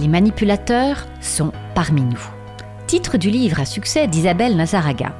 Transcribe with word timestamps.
Les 0.00 0.08
manipulateurs 0.08 1.06
sont 1.20 1.52
parmi 1.74 2.00
nous. 2.00 2.22
Titre 2.86 3.18
du 3.18 3.28
livre 3.28 3.60
à 3.60 3.66
succès 3.66 4.08
d'Isabelle 4.08 4.56
Nazaraga. 4.56 5.14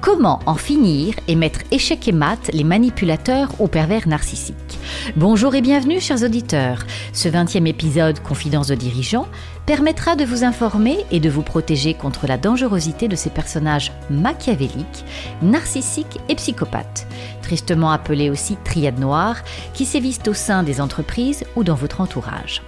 Comment 0.00 0.40
en 0.46 0.54
finir 0.54 1.14
et 1.28 1.34
mettre 1.34 1.60
échec 1.70 2.08
et 2.08 2.12
mat 2.12 2.50
les 2.54 2.64
manipulateurs 2.64 3.50
aux 3.60 3.68
pervers 3.68 4.08
narcissiques? 4.08 4.78
Bonjour 5.14 5.54
et 5.54 5.60
bienvenue 5.60 6.00
chers 6.00 6.22
auditeurs. 6.22 6.86
Ce 7.12 7.28
20e 7.28 7.66
épisode 7.66 8.20
Confidence 8.20 8.68
de 8.68 8.76
dirigeants 8.76 9.28
permettra 9.66 10.16
de 10.16 10.24
vous 10.24 10.42
informer 10.42 11.04
et 11.10 11.20
de 11.20 11.28
vous 11.28 11.42
protéger 11.42 11.92
contre 11.92 12.26
la 12.26 12.38
dangerosité 12.38 13.08
de 13.08 13.16
ces 13.16 13.30
personnages 13.30 13.92
machiavéliques, 14.08 15.04
narcissiques 15.42 16.18
et 16.30 16.34
psychopathes, 16.36 17.06
tristement 17.42 17.90
appelés 17.90 18.30
aussi 18.30 18.56
triades 18.64 18.98
noires, 18.98 19.42
qui 19.74 19.84
sévissent 19.84 20.26
au 20.26 20.34
sein 20.34 20.62
des 20.62 20.80
entreprises 20.80 21.44
ou 21.56 21.62
dans 21.62 21.74
votre 21.74 22.00
entourage. 22.00 22.62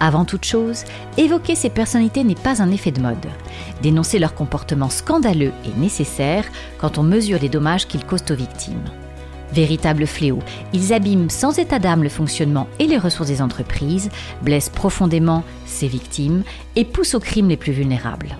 Avant 0.00 0.24
toute 0.24 0.44
chose, 0.44 0.84
évoquer 1.16 1.54
ces 1.56 1.70
personnalités 1.70 2.22
n'est 2.22 2.34
pas 2.34 2.62
un 2.62 2.70
effet 2.70 2.92
de 2.92 3.00
mode. 3.00 3.26
Dénoncer 3.82 4.18
leur 4.18 4.34
comportement 4.34 4.90
scandaleux 4.90 5.52
est 5.64 5.76
nécessaire 5.76 6.44
quand 6.78 6.98
on 6.98 7.02
mesure 7.02 7.40
les 7.40 7.48
dommages 7.48 7.86
qu'ils 7.86 8.04
causent 8.04 8.30
aux 8.30 8.36
victimes. 8.36 8.84
Véritables 9.52 10.06
fléaux, 10.06 10.42
ils 10.72 10.92
abîment 10.92 11.30
sans 11.30 11.58
état 11.58 11.78
d'âme 11.78 12.02
le 12.02 12.08
fonctionnement 12.08 12.68
et 12.78 12.86
les 12.86 12.98
ressources 12.98 13.28
des 13.28 13.42
entreprises, 13.42 14.10
blessent 14.42 14.68
profondément 14.68 15.42
ses 15.66 15.88
victimes 15.88 16.44
et 16.76 16.84
poussent 16.84 17.14
aux 17.14 17.20
crimes 17.20 17.48
les 17.48 17.56
plus 17.56 17.72
vulnérables. 17.72 18.36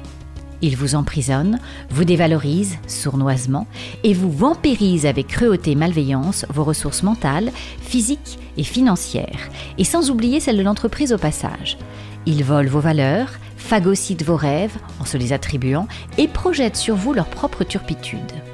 Ils 0.61 0.77
vous 0.77 0.95
emprisonnent, 0.95 1.61
vous 1.91 2.05
dévalorisent 2.05 2.79
sournoisement 2.87 3.67
et 4.03 4.13
vous 4.13 4.31
vampirisent 4.31 5.07
avec 5.07 5.29
cruauté 5.29 5.73
et 5.73 5.77
malveillance 5.77 6.47
vos 6.49 6.65
ressources 6.65 7.03
mentales, 7.03 7.53
physiques 7.81 8.39
et 8.57 8.65
financières, 8.65 9.51
et 9.79 9.85
sans 9.85 10.11
oublier 10.11 10.41
celles 10.41 10.59
de 10.59 10.63
l'entreprise 10.63 11.13
au 11.13 11.19
passage. 11.19 11.79
Ils 12.27 12.45
volent 12.45 12.71
vos 12.71 12.81
valeurs, 12.81 13.31
phagocytent 13.57 14.25
vos 14.25 14.37
rêves 14.37 14.77
en 15.01 15.05
se 15.05 15.17
les 15.17 15.33
attribuant 15.33 15.87
et 16.17 16.29
projettent 16.29 16.77
sur 16.77 16.97
vous 16.97 17.13
leur 17.13 17.27
propre 17.27 17.65
turpitude. 17.65 18.48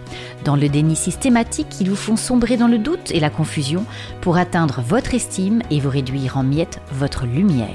Dans 0.45 0.57
le 0.57 0.69
déni 0.69 0.95
systématique, 0.95 1.81
ils 1.81 1.89
vous 1.89 1.97
font 1.97 2.17
sombrer 2.17 2.59
dans 2.59 2.69
le 2.69 2.77
doute 2.77 3.11
et 3.13 3.21
la 3.21 3.31
confusion 3.31 3.85
pour 4.21 4.37
atteindre 4.37 4.83
votre 4.87 5.15
estime 5.15 5.63
et 5.71 5.81
vous 5.81 5.89
réduire 5.89 6.37
en 6.37 6.43
miettes 6.43 6.81
votre 6.93 7.25
lumière. 7.25 7.69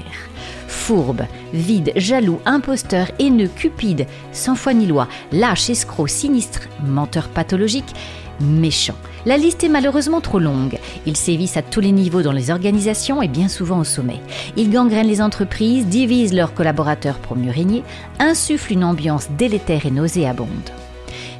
Fourbe, 0.68 1.22
vide, 1.52 1.92
jaloux, 1.96 2.40
imposteur, 2.46 3.08
haineux, 3.18 3.48
cupide, 3.48 4.06
sans 4.32 4.54
foi 4.54 4.72
ni 4.72 4.86
loi, 4.86 5.08
lâche, 5.32 5.68
escroc, 5.68 6.06
sinistre, 6.06 6.68
menteur 6.86 7.28
pathologique, 7.28 7.92
méchant. 8.40 8.94
La 9.26 9.36
liste 9.36 9.64
est 9.64 9.68
malheureusement 9.68 10.20
trop 10.20 10.38
longue. 10.38 10.78
Ils 11.06 11.16
sévissent 11.16 11.56
à 11.56 11.62
tous 11.62 11.80
les 11.80 11.92
niveaux 11.92 12.22
dans 12.22 12.32
les 12.32 12.52
organisations 12.52 13.20
et 13.20 13.28
bien 13.28 13.48
souvent 13.48 13.80
au 13.80 13.84
sommet. 13.84 14.20
Ils 14.56 14.70
gangrènent 14.70 15.08
les 15.08 15.20
entreprises, 15.20 15.86
divisent 15.86 16.32
leurs 16.32 16.54
collaborateurs 16.54 17.18
pour 17.18 17.36
mieux 17.36 17.50
régner, 17.50 17.82
insufflent 18.20 18.72
une 18.72 18.84
ambiance 18.84 19.28
délétère 19.36 19.86
et 19.86 19.90
nauséabonde. 19.90 20.70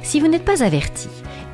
Si 0.03 0.19
vous 0.19 0.27
n'êtes 0.27 0.45
pas 0.45 0.63
averti, 0.63 1.07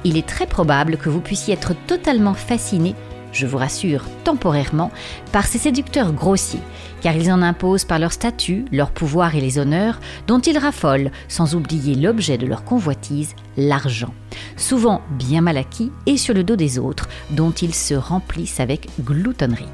il 0.07 0.17
est 0.17 0.27
très 0.27 0.47
probable 0.47 0.97
que 0.97 1.09
vous 1.09 1.19
puissiez 1.19 1.53
être 1.53 1.73
totalement 1.85 2.33
fasciné, 2.33 2.95
je 3.33 3.45
vous 3.45 3.57
rassure 3.57 4.05
temporairement, 4.23 4.89
par 5.33 5.45
ces 5.45 5.57
séducteurs 5.57 6.13
grossiers, 6.13 6.61
car 7.01 7.15
ils 7.15 7.31
en 7.31 7.41
imposent 7.41 7.83
par 7.83 7.99
leur 7.99 8.13
statut, 8.13 8.65
leur 8.71 8.91
pouvoir 8.91 9.35
et 9.35 9.41
les 9.41 9.59
honneurs, 9.59 9.99
dont 10.25 10.39
ils 10.39 10.57
raffolent, 10.57 11.11
sans 11.27 11.55
oublier 11.55 11.93
l'objet 11.93 12.37
de 12.37 12.47
leur 12.47 12.63
convoitise, 12.63 13.35
l'argent, 13.57 14.13
souvent 14.55 15.01
bien 15.11 15.41
mal 15.41 15.57
acquis 15.57 15.91
et 16.05 16.17
sur 16.17 16.33
le 16.33 16.43
dos 16.43 16.55
des 16.55 16.79
autres, 16.79 17.09
dont 17.31 17.51
ils 17.51 17.75
se 17.75 17.93
remplissent 17.93 18.61
avec 18.61 18.87
gloutonnerie. 19.01 19.65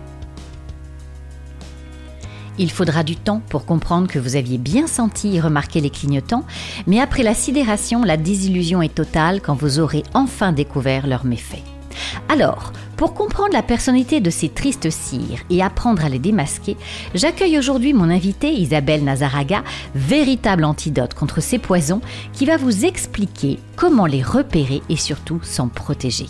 Il 2.60 2.70
faudra 2.70 3.04
du 3.04 3.16
temps 3.16 3.42
pour 3.50 3.66
comprendre 3.66 4.08
que 4.08 4.20
vous 4.20 4.36
aviez 4.36 4.58
bien 4.58 4.88
senti 4.88 5.36
et 5.36 5.40
remarqué 5.40 5.82
les 5.82 5.90
clignotants, 5.90 6.46
mais 6.86 7.00
après 7.00 7.24
la 7.24 7.34
sidération, 7.34 8.04
la 8.04 8.18
désillusion 8.18 8.82
est 8.82 8.94
totale 8.94 9.42
quand 9.42 9.56
vous 9.56 9.80
aurez 9.80 10.04
enfin 10.14 10.52
découvert 10.52 11.08
leurs 11.08 11.26
méfaits. 11.26 11.64
Alors, 12.30 12.72
pour 12.98 13.14
comprendre 13.14 13.54
la 13.54 13.64
personnalité 13.64 14.22
de 14.22 14.30
ces 14.30 14.50
tristes 14.50 14.90
cires 14.90 15.40
et 15.50 15.62
apprendre 15.62 16.06
à 16.06 16.10
les 16.10 16.20
démasquer, 16.20 16.78
j'accueille 17.14 17.58
aujourd'hui 17.58 17.94
mon 17.94 18.10
invitée 18.10 18.52
Isabelle 18.52 19.04
Nazaraga, 19.04 19.64
véritable 19.96 20.64
antidote 20.64 21.14
contre 21.14 21.42
ces 21.42 21.60
poisons, 21.60 22.02
qui 22.34 22.46
va 22.46 22.58
vous 22.58 22.86
expliquer 22.86 23.60
comment 23.76 24.06
les 24.06 24.22
repérer 24.22 24.82
et 24.90 24.96
surtout 24.96 25.40
s'en 25.44 25.68
protéger. 25.68 26.28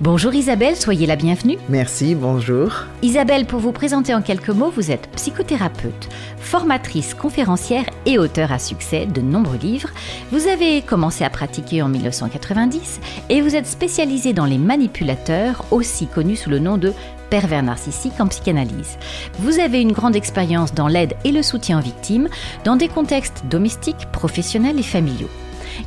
Bonjour 0.00 0.34
Isabelle, 0.34 0.76
soyez 0.76 1.06
la 1.06 1.16
bienvenue. 1.16 1.58
Merci, 1.68 2.14
bonjour. 2.14 2.72
Isabelle, 3.02 3.46
pour 3.46 3.60
vous 3.60 3.72
présenter 3.72 4.14
en 4.14 4.22
quelques 4.22 4.50
mots, 4.50 4.72
vous 4.74 4.90
êtes 4.90 5.10
psychothérapeute, 5.16 6.08
formatrice, 6.38 7.14
conférencière 7.14 7.84
et 8.06 8.18
auteur 8.18 8.52
à 8.52 8.58
succès 8.58 9.06
de 9.06 9.20
nombreux 9.20 9.58
livres. 9.58 9.90
Vous 10.30 10.46
avez 10.46 10.82
commencé 10.82 11.24
à 11.24 11.30
pratiquer 11.30 11.82
en 11.82 11.88
1990 11.88 13.00
et 13.28 13.40
vous 13.40 13.56
êtes 13.56 13.66
spécialisée 13.66 14.32
dans 14.32 14.44
les 14.44 14.58
manipulateurs, 14.58 15.64
aussi 15.70 16.03
connus 16.06 16.36
sous 16.36 16.50
le 16.50 16.58
nom 16.58 16.76
de 16.76 16.92
pervers 17.30 17.62
narcissique 17.62 18.20
en 18.20 18.26
psychanalyse. 18.28 18.98
Vous 19.40 19.58
avez 19.58 19.80
une 19.80 19.92
grande 19.92 20.16
expérience 20.16 20.74
dans 20.74 20.88
l'aide 20.88 21.14
et 21.24 21.32
le 21.32 21.42
soutien 21.42 21.78
aux 21.78 21.82
victimes 21.82 22.28
dans 22.64 22.76
des 22.76 22.88
contextes 22.88 23.44
domestiques, 23.50 24.10
professionnels 24.12 24.78
et 24.78 24.84
familiaux. 24.84 25.30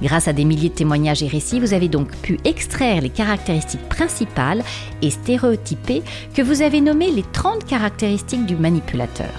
Grâce 0.01 0.27
à 0.27 0.33
des 0.33 0.45
milliers 0.45 0.69
de 0.69 0.75
témoignages 0.75 1.23
et 1.23 1.27
récits, 1.27 1.59
vous 1.59 1.73
avez 1.73 1.88
donc 1.88 2.16
pu 2.17 2.38
extraire 2.44 3.01
les 3.01 3.09
caractéristiques 3.09 3.88
principales 3.89 4.63
et 5.01 5.09
stéréotypées 5.09 6.03
que 6.33 6.41
vous 6.41 6.61
avez 6.61 6.81
nommées 6.81 7.11
les 7.11 7.23
30 7.23 7.66
caractéristiques 7.66 8.45
du 8.45 8.56
manipulateur. 8.56 9.31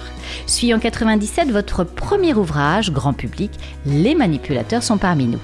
Suit 0.47 0.73
en 0.73 0.79
97 0.79 1.51
votre 1.51 1.83
premier 1.83 2.33
ouvrage, 2.33 2.91
grand 2.91 3.13
public, 3.13 3.51
Les 3.85 4.15
manipulateurs 4.15 4.83
sont 4.83 4.97
parmi 4.97 5.27
nous. 5.27 5.39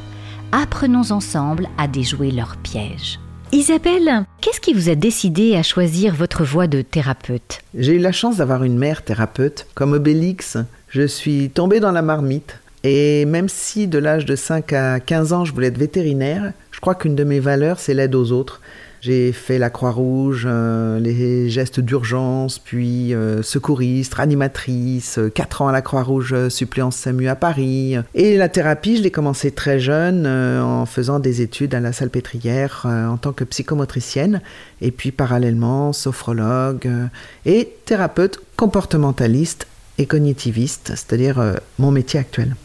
Apprenons 0.52 1.12
ensemble 1.12 1.68
à 1.78 1.88
déjouer 1.88 2.32
leurs 2.32 2.58
pièges. 2.58 3.20
Isabelle, 3.52 4.26
qu'est-ce 4.42 4.60
qui 4.60 4.74
vous 4.74 4.90
a 4.90 4.96
décidé 4.96 5.56
à 5.56 5.64
choisir 5.64 6.14
votre 6.16 6.44
voie 6.44 6.68
de 6.68 6.82
thérapeute? 6.82 7.60
J'ai 7.78 7.94
eu 7.94 8.00
la 8.00 8.12
chance 8.12 8.38
d'avoir 8.38 8.64
une 8.64 8.78
mère 8.78 9.04
thérapeute. 9.04 9.68
Comme 9.76 9.94
Obélix, 9.94 10.58
je 10.90 11.06
suis 11.06 11.50
tombée 11.52 11.80
dans 11.80 11.92
la 11.92 12.02
marmite. 12.02 12.60
Et 12.84 13.26
même 13.26 13.48
si 13.48 13.88
de 13.88 13.98
l'âge 13.98 14.26
de 14.26 14.36
5 14.36 14.74
à 14.74 15.00
15 15.00 15.34
ans, 15.34 15.46
je 15.46 15.54
voulais 15.54 15.68
être 15.68 15.78
vétérinaire, 15.78 16.54
je 16.72 16.80
crois 16.80 16.96
qu'une 16.96 17.16
de 17.16 17.24
mes 17.24 17.40
valeurs, 17.40 17.80
c'est 17.80 17.94
l'aide 17.94 18.16
aux 18.16 18.32
autres. 18.32 18.62
J'ai 19.06 19.34
fait 19.34 19.60
la 19.60 19.70
Croix-Rouge, 19.70 20.48
euh, 20.50 21.00
les 21.00 21.48
gestes 21.48 21.80
d'urgence, 21.80 22.58
puis 22.58 23.14
euh, 23.14 23.44
secouriste, 23.44 24.16
animatrice, 24.18 25.20
4 25.36 25.62
ans 25.62 25.68
à 25.68 25.72
la 25.72 25.84
Croix-Rouge, 25.84 26.34
euh, 26.34 26.50
suppléance 26.50 26.96
SAMU 26.96 27.28
à 27.28 27.36
Paris. 27.36 27.98
Et 28.16 28.36
la 28.36 28.50
thérapie, 28.50 28.98
je 28.98 29.04
l'ai 29.04 29.12
commencé 29.12 29.52
très 29.52 29.78
jeune 29.78 30.26
en 30.26 30.88
faisant 30.88 31.20
des 31.20 31.44
études 31.44 31.76
à 31.76 31.80
la 31.80 31.94
Salpêtrière 31.94 32.88
en 32.88 33.18
tant 33.18 33.32
que 33.32 33.44
psychomotricienne, 33.44 34.42
et 34.82 34.90
puis 34.90 35.12
parallèlement 35.12 35.94
sophrologue 35.94 36.90
et 37.46 37.70
thérapeute 37.86 38.40
comportementaliste 38.56 39.68
et 40.00 40.08
cognitiviste, 40.08 40.94
c'est-à-dire 40.96 41.58
mon 41.78 41.92
métier 41.92 42.20
actuel. 42.20 42.56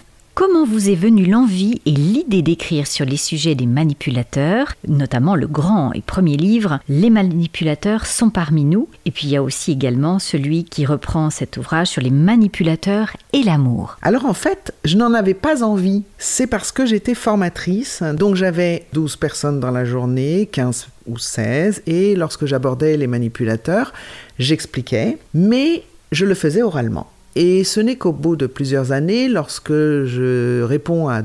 Comment 0.41 0.65
vous 0.65 0.89
est 0.89 0.95
venue 0.95 1.27
l'envie 1.27 1.83
et 1.85 1.91
l'idée 1.91 2.41
d'écrire 2.41 2.87
sur 2.87 3.05
les 3.05 3.19
sujets 3.19 3.55
des 3.55 3.67
manipulateurs, 3.67 4.73
notamment 4.89 5.35
le 5.35 5.47
grand 5.47 5.93
et 5.93 6.01
premier 6.01 6.39
livre 6.39 6.81
Les 6.89 7.11
manipulateurs 7.11 8.07
sont 8.07 8.31
parmi 8.31 8.65
nous 8.65 8.89
Et 9.05 9.11
puis 9.11 9.27
il 9.27 9.33
y 9.33 9.37
a 9.37 9.43
aussi 9.43 9.73
également 9.73 10.19
celui 10.19 10.65
qui 10.65 10.87
reprend 10.87 11.29
cet 11.29 11.59
ouvrage 11.59 11.89
sur 11.89 12.01
les 12.01 12.09
manipulateurs 12.09 13.15
et 13.35 13.43
l'amour. 13.43 13.99
Alors 14.01 14.25
en 14.25 14.33
fait, 14.33 14.73
je 14.87 14.97
n'en 14.97 15.13
avais 15.13 15.35
pas 15.35 15.63
envie. 15.63 16.05
C'est 16.17 16.47
parce 16.47 16.73
que 16.73 16.87
j'étais 16.87 17.15
formatrice, 17.15 18.03
donc 18.03 18.35
j'avais 18.35 18.87
12 18.95 19.17
personnes 19.17 19.61
dans 19.61 19.73
la 19.73 19.85
journée, 19.85 20.49
15 20.51 20.87
ou 21.07 21.19
16, 21.19 21.83
et 21.87 22.17
lorsque 22.17 22.47
j'abordais 22.47 22.97
les 22.97 23.09
manipulateurs, 23.09 23.93
j'expliquais, 24.39 25.19
mais 25.35 25.83
je 26.13 26.25
le 26.25 26.35
faisais 26.35 26.63
oralement. 26.63 27.09
Et 27.37 27.65
ce 27.65 27.81
n'est 27.81 27.97
qu'au 27.97 28.13
bout 28.13 28.37
de 28.37 28.47
plusieurs 28.47 28.93
années, 28.93 29.29
lorsque 29.29 29.73
je 29.73 30.63
réponds 30.63 31.09
à 31.09 31.23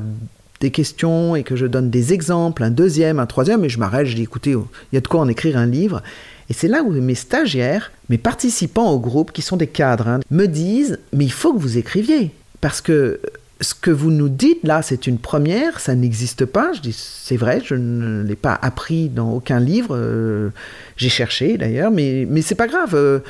des 0.60 0.70
questions 0.70 1.36
et 1.36 1.42
que 1.42 1.56
je 1.56 1.66
donne 1.66 1.90
des 1.90 2.12
exemples, 2.12 2.62
un 2.62 2.70
deuxième, 2.70 3.18
un 3.18 3.26
troisième, 3.26 3.64
et 3.64 3.68
je 3.68 3.78
m'arrête, 3.78 4.06
je 4.06 4.14
dis 4.14 4.22
écoutez, 4.22 4.52
il 4.52 4.94
y 4.94 4.96
a 4.96 5.00
de 5.00 5.08
quoi 5.08 5.20
en 5.20 5.28
écrire 5.28 5.56
un 5.56 5.66
livre. 5.66 6.02
Et 6.48 6.52
c'est 6.52 6.68
là 6.68 6.82
où 6.82 6.92
mes 6.92 7.14
stagiaires, 7.14 7.92
mes 8.08 8.18
participants 8.18 8.90
au 8.90 9.00
groupe, 9.00 9.32
qui 9.32 9.42
sont 9.42 9.56
des 9.56 9.66
cadres, 9.66 10.08
hein, 10.08 10.20
me 10.30 10.46
disent 10.46 10.98
mais 11.12 11.24
il 11.24 11.32
faut 11.32 11.52
que 11.52 11.58
vous 11.60 11.78
écriviez. 11.78 12.30
Parce 12.60 12.80
que 12.80 13.20
ce 13.60 13.74
que 13.74 13.90
vous 13.90 14.10
nous 14.10 14.28
dites 14.28 14.62
là, 14.64 14.82
c'est 14.82 15.06
une 15.06 15.18
première, 15.18 15.80
ça 15.80 15.94
n'existe 15.94 16.44
pas. 16.44 16.72
Je 16.72 16.80
dis 16.80 16.96
c'est 16.96 17.36
vrai, 17.36 17.60
je 17.64 17.74
ne 17.74 18.22
l'ai 18.22 18.36
pas 18.36 18.58
appris 18.60 19.08
dans 19.08 19.32
aucun 19.32 19.60
livre. 19.60 19.96
Euh, 19.96 20.50
j'ai 20.96 21.08
cherché 21.08 21.58
d'ailleurs, 21.58 21.90
mais, 21.90 22.26
mais 22.28 22.42
c'est 22.42 22.54
pas 22.54 22.68
grave. 22.68 22.94
Euh, 22.94 23.20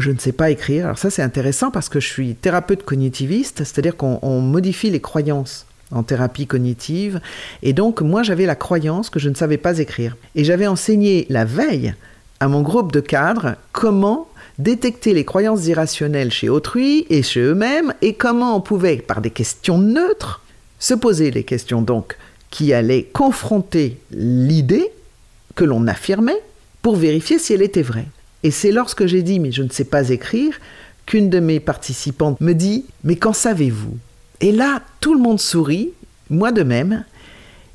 je 0.00 0.10
ne 0.10 0.18
sais 0.18 0.32
pas 0.32 0.50
écrire. 0.50 0.84
Alors 0.86 0.98
ça 0.98 1.10
c'est 1.10 1.22
intéressant 1.22 1.70
parce 1.70 1.88
que 1.88 2.00
je 2.00 2.08
suis 2.08 2.34
thérapeute 2.34 2.84
cognitiviste, 2.84 3.58
c'est-à-dire 3.58 3.96
qu'on 3.96 4.40
modifie 4.40 4.90
les 4.90 5.00
croyances 5.00 5.66
en 5.90 6.02
thérapie 6.02 6.46
cognitive. 6.46 7.20
Et 7.62 7.72
donc 7.72 8.00
moi 8.00 8.22
j'avais 8.22 8.46
la 8.46 8.56
croyance 8.56 9.10
que 9.10 9.18
je 9.18 9.28
ne 9.28 9.34
savais 9.34 9.58
pas 9.58 9.78
écrire. 9.78 10.16
Et 10.34 10.44
j'avais 10.44 10.66
enseigné 10.66 11.26
la 11.30 11.44
veille 11.44 11.94
à 12.40 12.48
mon 12.48 12.62
groupe 12.62 12.92
de 12.92 13.00
cadres 13.00 13.56
comment 13.72 14.28
détecter 14.58 15.12
les 15.12 15.24
croyances 15.24 15.66
irrationnelles 15.66 16.32
chez 16.32 16.48
autrui 16.48 17.06
et 17.10 17.22
chez 17.22 17.40
eux-mêmes 17.40 17.92
et 18.02 18.14
comment 18.14 18.56
on 18.56 18.60
pouvait, 18.60 18.96
par 18.96 19.20
des 19.20 19.30
questions 19.30 19.78
neutres, 19.78 20.42
se 20.78 20.94
poser 20.94 21.30
les 21.30 21.44
questions 21.44 21.82
donc 21.82 22.16
qui 22.50 22.72
allaient 22.72 23.04
confronter 23.04 23.98
l'idée 24.10 24.90
que 25.54 25.64
l'on 25.64 25.86
affirmait 25.86 26.42
pour 26.82 26.96
vérifier 26.96 27.38
si 27.38 27.52
elle 27.52 27.62
était 27.62 27.82
vraie. 27.82 28.06
Et 28.46 28.52
c'est 28.52 28.70
lorsque 28.70 29.06
j'ai 29.06 29.22
dit 29.22 29.40
mais 29.40 29.50
je 29.50 29.64
ne 29.64 29.70
sais 29.70 29.82
pas 29.82 30.10
écrire 30.10 30.60
qu'une 31.04 31.30
de 31.30 31.40
mes 31.40 31.58
participantes 31.58 32.40
me 32.40 32.52
dit 32.52 32.84
mais 33.02 33.16
qu'en 33.16 33.32
savez-vous? 33.32 33.98
Et 34.40 34.52
là, 34.52 34.82
tout 35.00 35.14
le 35.14 35.20
monde 35.20 35.40
sourit, 35.40 35.90
moi 36.30 36.52
de 36.52 36.62
même, 36.62 37.04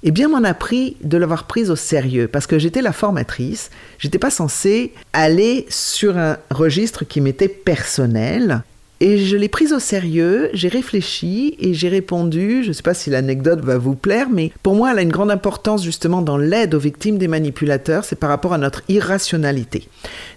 eh 0.04 0.12
bien, 0.12 0.30
m'en 0.30 0.46
a 0.46 0.54
pris 0.54 0.96
de 1.04 1.18
l'avoir 1.18 1.44
prise 1.44 1.70
au 1.72 1.76
sérieux 1.76 2.30
parce 2.30 2.48
que 2.48 2.58
j'étais 2.58 2.82
la 2.82 2.94
formatrice. 2.94 3.70
J'étais 4.00 4.18
pas 4.18 4.30
censée 4.30 4.94
aller 5.12 5.66
sur 5.68 6.18
un 6.18 6.38
registre 6.52 7.04
qui 7.04 7.20
m'était 7.20 7.50
personnel. 7.50 8.64
Et 9.04 9.18
je 9.18 9.36
l'ai 9.36 9.50
prise 9.50 9.74
au 9.74 9.80
sérieux, 9.80 10.52
j'ai 10.54 10.68
réfléchi 10.68 11.56
et 11.60 11.74
j'ai 11.74 11.90
répondu, 11.90 12.62
je 12.62 12.68
ne 12.68 12.74
sais 12.74 12.84
pas 12.84 12.94
si 12.94 13.10
l'anecdote 13.10 13.62
va 13.62 13.80
vous 13.80 13.96
plaire, 13.96 14.28
mais 14.32 14.52
pour 14.62 14.76
moi 14.76 14.92
elle 14.92 15.00
a 15.00 15.02
une 15.02 15.12
grande 15.12 15.32
importance 15.32 15.84
justement 15.84 16.22
dans 16.22 16.38
l'aide 16.38 16.76
aux 16.76 16.80
victimes 16.80 17.18
des 17.18 17.28
manipulateurs, 17.28 18.06
c'est 18.06 18.16
par 18.16 18.30
rapport 18.30 18.54
à 18.54 18.60
notre 18.60 18.84
irrationalité. 18.90 19.88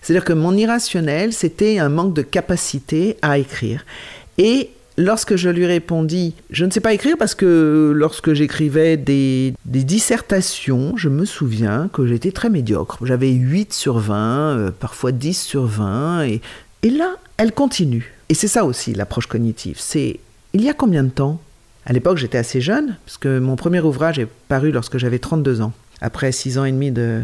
C'est-à-dire 0.00 0.24
que 0.24 0.32
mon 0.32 0.56
irrationnel, 0.56 1.34
c'était 1.34 1.78
un 1.78 1.90
manque 1.90 2.14
de 2.14 2.22
capacité 2.22 3.18
à 3.20 3.36
écrire. 3.36 3.84
Et 4.38 4.70
lorsque 4.96 5.36
je 5.36 5.50
lui 5.50 5.66
répondis, 5.66 6.32
je 6.48 6.64
ne 6.64 6.70
sais 6.70 6.80
pas 6.80 6.94
écrire 6.94 7.18
parce 7.18 7.34
que 7.34 7.92
lorsque 7.94 8.32
j'écrivais 8.32 8.96
des, 8.96 9.52
dissertations, 9.66 10.96
je 10.96 11.10
me 11.10 11.26
souviens 11.26 11.90
que 11.92 12.06
j'étais 12.06 12.32
très 12.32 12.48
médiocre. 12.48 12.96
J'avais 13.04 13.30
8 13.30 13.74
sur 13.74 13.98
20, 13.98 14.56
euh, 14.56 14.70
parfois 14.70 15.12
10 15.12 15.38
sur 15.38 15.66
20. 15.66 16.22
Et, 16.22 16.40
et 16.82 16.88
là, 16.88 17.16
elle 17.36 17.52
continue. 17.52 18.13
Et 18.28 18.34
c'est 18.34 18.48
ça 18.48 18.64
aussi 18.64 18.94
l'approche 18.94 19.26
cognitive. 19.26 19.76
C'est 19.78 20.20
il 20.54 20.62
y 20.62 20.70
a 20.70 20.74
combien 20.74 21.02
de 21.02 21.10
temps? 21.10 21.40
À 21.84 21.92
l'époque, 21.92 22.16
j'étais 22.16 22.38
assez 22.38 22.60
jeune, 22.60 22.96
parce 23.04 23.18
que 23.18 23.38
mon 23.38 23.56
premier 23.56 23.80
ouvrage 23.80 24.18
est 24.18 24.28
paru 24.48 24.70
lorsque 24.70 24.96
j'avais 24.98 25.18
32 25.18 25.60
ans, 25.60 25.72
après 26.00 26.32
6 26.32 26.58
ans 26.58 26.64
et 26.64 26.72
demi 26.72 26.90
de, 26.90 27.22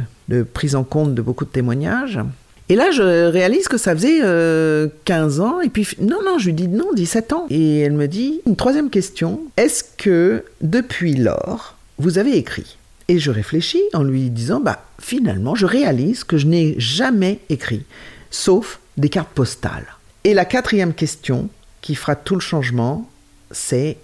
prise 0.52 0.74
en 0.74 0.84
compte 0.84 1.14
de 1.14 1.22
beaucoup 1.22 1.44
de 1.44 1.50
témoignages. 1.50 2.20
Et 2.68 2.76
là, 2.76 2.90
je 2.90 3.28
réalise 3.28 3.68
que 3.68 3.78
ça 3.78 3.96
faisait 3.96 4.18
15 4.18 4.20
euh, 4.24 5.42
ans. 5.42 5.60
Et 5.60 5.70
puis, 5.70 5.88
non, 6.00 6.18
non, 6.24 6.38
je 6.38 6.46
lui 6.46 6.52
dis 6.54 6.68
non, 6.68 6.92
17 6.94 7.32
ans. 7.32 7.46
Et 7.50 7.80
elle 7.80 7.92
me 7.92 8.06
dit, 8.06 8.40
une 8.46 8.56
troisième 8.56 8.90
question, 8.90 9.40
est-ce 9.56 9.82
que 9.96 10.44
depuis 10.60 11.14
lors, 11.14 11.76
vous 11.98 12.18
avez 12.18 12.36
écrit? 12.36 12.76
Et 13.08 13.18
je 13.18 13.30
réfléchis 13.30 13.82
en 13.92 14.02
lui 14.02 14.30
disant, 14.30 14.60
bah, 14.60 14.84
finalement, 15.00 15.54
je 15.54 15.66
réalise 15.66 16.22
que 16.22 16.36
je 16.36 16.46
n'ai 16.46 16.74
jamais 16.78 17.40
écrit, 17.48 17.82
sauf 18.30 18.78
des 18.96 19.08
cartes 19.08 19.32
postales. 19.34 19.96
Et 20.24 20.34
la 20.34 20.44
quatrième 20.44 20.92
question, 20.92 21.48
qui 21.80 21.94
fera 21.94 22.14
tout 22.14 22.34
le 22.34 22.40
changement, 22.40 23.08
c'est 23.50 23.96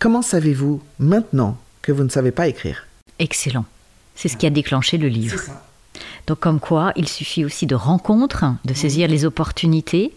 comment 0.00 0.20
savez-vous 0.20 0.82
maintenant 0.98 1.56
que 1.82 1.92
vous 1.92 2.02
ne 2.02 2.08
savez 2.08 2.32
pas 2.32 2.48
écrire? 2.48 2.86
Excellent. 3.20 3.64
C'est 4.16 4.28
ce 4.28 4.36
qui 4.36 4.46
a 4.46 4.50
déclenché 4.50 4.98
le 4.98 5.06
livre. 5.06 5.40
Donc 6.26 6.40
comme 6.40 6.58
quoi, 6.58 6.92
il 6.96 7.08
suffit 7.08 7.44
aussi 7.44 7.66
de 7.66 7.76
rencontres, 7.76 8.44
de 8.64 8.74
saisir 8.74 9.06
les 9.06 9.24
opportunités 9.24 10.12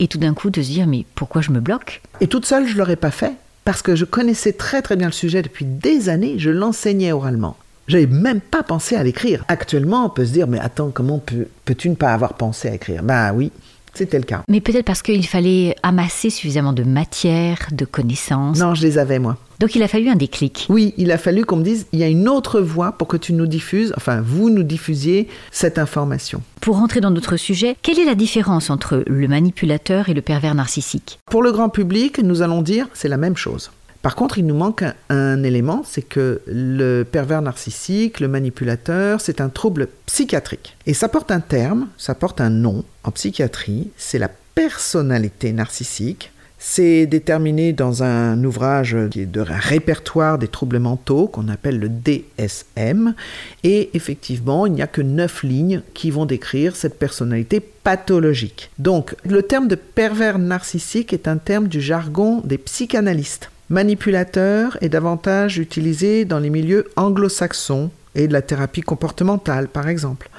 et 0.00 0.08
tout 0.08 0.18
d'un 0.18 0.34
coup 0.34 0.50
de 0.50 0.60
se 0.60 0.68
dire 0.68 0.88
mais 0.88 1.04
pourquoi 1.14 1.42
je 1.42 1.52
me 1.52 1.60
bloque? 1.60 2.02
Et 2.20 2.26
toute 2.26 2.44
seule, 2.44 2.66
je 2.66 2.76
l'aurais 2.76 2.96
pas 2.96 3.12
fait 3.12 3.34
parce 3.64 3.82
que 3.82 3.94
je 3.94 4.04
connaissais 4.04 4.52
très 4.52 4.82
très 4.82 4.96
bien 4.96 5.06
le 5.06 5.12
sujet 5.12 5.42
depuis 5.42 5.64
des 5.64 6.08
années, 6.08 6.38
je 6.38 6.50
l'enseignais 6.50 7.12
oralement. 7.12 7.56
J'avais 7.86 8.06
même 8.06 8.40
pas 8.40 8.62
pensé 8.62 8.96
à 8.96 9.02
l'écrire. 9.04 9.44
Actuellement, 9.48 10.06
on 10.06 10.10
peut 10.10 10.26
se 10.26 10.32
dire 10.32 10.48
mais 10.48 10.58
attends, 10.58 10.90
comment 10.90 11.22
peux-tu 11.64 11.88
ne 11.88 11.94
pas 11.94 12.12
avoir 12.12 12.34
pensé 12.34 12.68
à 12.68 12.74
écrire? 12.74 13.02
Bah 13.02 13.32
oui, 13.32 13.52
c'était 13.94 14.18
le 14.18 14.24
cas. 14.24 14.42
Mais 14.48 14.60
peut-être 14.60 14.84
parce 14.84 15.02
qu'il 15.02 15.26
fallait 15.26 15.74
amasser 15.82 16.30
suffisamment 16.30 16.72
de 16.72 16.82
matière, 16.82 17.58
de 17.72 17.84
connaissances. 17.84 18.58
Non, 18.58 18.74
je 18.74 18.82
les 18.82 18.98
avais 18.98 19.18
moi. 19.18 19.36
Donc 19.60 19.74
il 19.74 19.82
a 19.82 19.88
fallu 19.88 20.08
un 20.08 20.14
déclic. 20.14 20.66
Oui, 20.68 20.94
il 20.96 21.10
a 21.10 21.18
fallu 21.18 21.44
qu'on 21.44 21.56
me 21.56 21.64
dise, 21.64 21.86
il 21.92 21.98
y 21.98 22.04
a 22.04 22.08
une 22.08 22.28
autre 22.28 22.60
voie 22.60 22.92
pour 22.92 23.08
que 23.08 23.16
tu 23.16 23.32
nous 23.32 23.46
diffuses, 23.46 23.92
enfin 23.96 24.20
vous 24.20 24.50
nous 24.50 24.62
diffusiez 24.62 25.28
cette 25.50 25.78
information. 25.78 26.42
Pour 26.60 26.76
rentrer 26.76 27.00
dans 27.00 27.10
notre 27.10 27.36
sujet, 27.36 27.76
quelle 27.82 27.98
est 27.98 28.04
la 28.04 28.14
différence 28.14 28.70
entre 28.70 29.02
le 29.06 29.28
manipulateur 29.28 30.08
et 30.08 30.14
le 30.14 30.22
pervers 30.22 30.54
narcissique? 30.54 31.18
Pour 31.28 31.42
le 31.42 31.50
grand 31.50 31.70
public, 31.70 32.18
nous 32.18 32.42
allons 32.42 32.62
dire, 32.62 32.86
c'est 32.94 33.08
la 33.08 33.16
même 33.16 33.36
chose. 33.36 33.72
Par 34.02 34.14
contre, 34.14 34.38
il 34.38 34.46
nous 34.46 34.54
manque 34.54 34.84
un, 35.08 35.42
élément, 35.42 35.82
c'est 35.84 36.02
que 36.02 36.40
le 36.46 37.02
pervers 37.02 37.42
narcissique, 37.42 38.20
le 38.20 38.28
manipulateur, 38.28 39.20
c'est 39.20 39.40
un 39.40 39.48
trouble 39.48 39.88
psychiatrique. 40.06 40.76
Et 40.86 40.94
ça 40.94 41.08
porte 41.08 41.32
un 41.32 41.40
terme, 41.40 41.88
ça 41.96 42.14
porte 42.14 42.40
un 42.40 42.50
nom 42.50 42.84
en 43.02 43.10
psychiatrie, 43.10 43.90
c'est 43.96 44.18
la 44.18 44.30
personnalité 44.54 45.52
narcissique. 45.52 46.32
C'est 46.60 47.06
déterminé 47.06 47.72
dans 47.72 48.02
un 48.02 48.42
ouvrage 48.42 48.92
de 48.92 49.40
répertoire 49.40 50.38
des 50.38 50.48
troubles 50.48 50.80
mentaux 50.80 51.28
qu'on 51.28 51.48
appelle 51.48 51.78
le 51.78 51.88
DSM. 51.88 53.14
Et 53.62 53.90
effectivement, 53.94 54.66
il 54.66 54.72
n'y 54.72 54.82
a 54.82 54.88
que 54.88 55.00
neuf 55.00 55.44
lignes 55.44 55.82
qui 55.94 56.10
vont 56.10 56.26
décrire 56.26 56.74
cette 56.74 56.98
personnalité 56.98 57.60
pathologique. 57.60 58.70
Donc, 58.80 59.14
le 59.24 59.42
terme 59.44 59.68
de 59.68 59.76
pervers 59.76 60.40
narcissique 60.40 61.12
est 61.12 61.28
un 61.28 61.36
terme 61.36 61.68
du 61.68 61.80
jargon 61.80 62.40
des 62.44 62.58
psychanalystes. 62.58 63.50
Manipulateur 63.70 64.78
est 64.80 64.88
davantage 64.88 65.58
utilisé 65.58 66.24
dans 66.24 66.38
les 66.38 66.48
milieux 66.48 66.86
anglo-saxons 66.96 67.90
et 68.14 68.26
de 68.26 68.32
la 68.32 68.40
thérapie 68.40 68.80
comportementale, 68.80 69.68
par 69.68 69.88
exemple. 69.88 70.30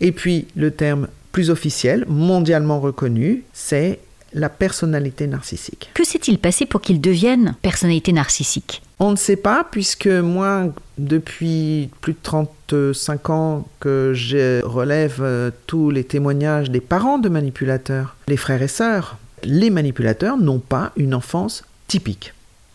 Et 0.00 0.10
puis, 0.10 0.48
le 0.56 0.72
terme 0.72 1.06
plus 1.30 1.50
officiel, 1.50 2.04
mondialement 2.08 2.80
reconnu, 2.80 3.44
c'est 3.52 4.00
la 4.32 4.48
personnalité 4.48 5.28
narcissique. 5.28 5.90
Que 5.94 6.04
s'est-il 6.04 6.40
passé 6.40 6.66
pour 6.66 6.80
qu'il 6.80 7.00
devienne 7.00 7.54
personnalité 7.62 8.12
narcissique? 8.12 8.82
On 8.98 9.12
ne 9.12 9.16
sait 9.16 9.36
pas, 9.36 9.64
puisque 9.70 10.08
moi, 10.08 10.64
depuis 10.98 11.90
plus 12.00 12.14
de 12.14 12.18
35 12.22 13.30
ans 13.30 13.68
que 13.78 14.12
je 14.14 14.64
relève 14.64 15.18
euh, 15.20 15.52
tous 15.68 15.90
les 15.90 16.02
témoignages 16.02 16.70
des 16.70 16.80
parents 16.80 17.18
de 17.18 17.28
manipulateurs, 17.28 18.16
les 18.26 18.36
frères 18.36 18.62
et 18.62 18.68
sœurs, 18.68 19.18
les 19.44 19.70
manipulateurs 19.70 20.38
n'ont 20.38 20.58
pas 20.58 20.90
une 20.96 21.14
enfance 21.14 21.64
typique. 21.86 22.34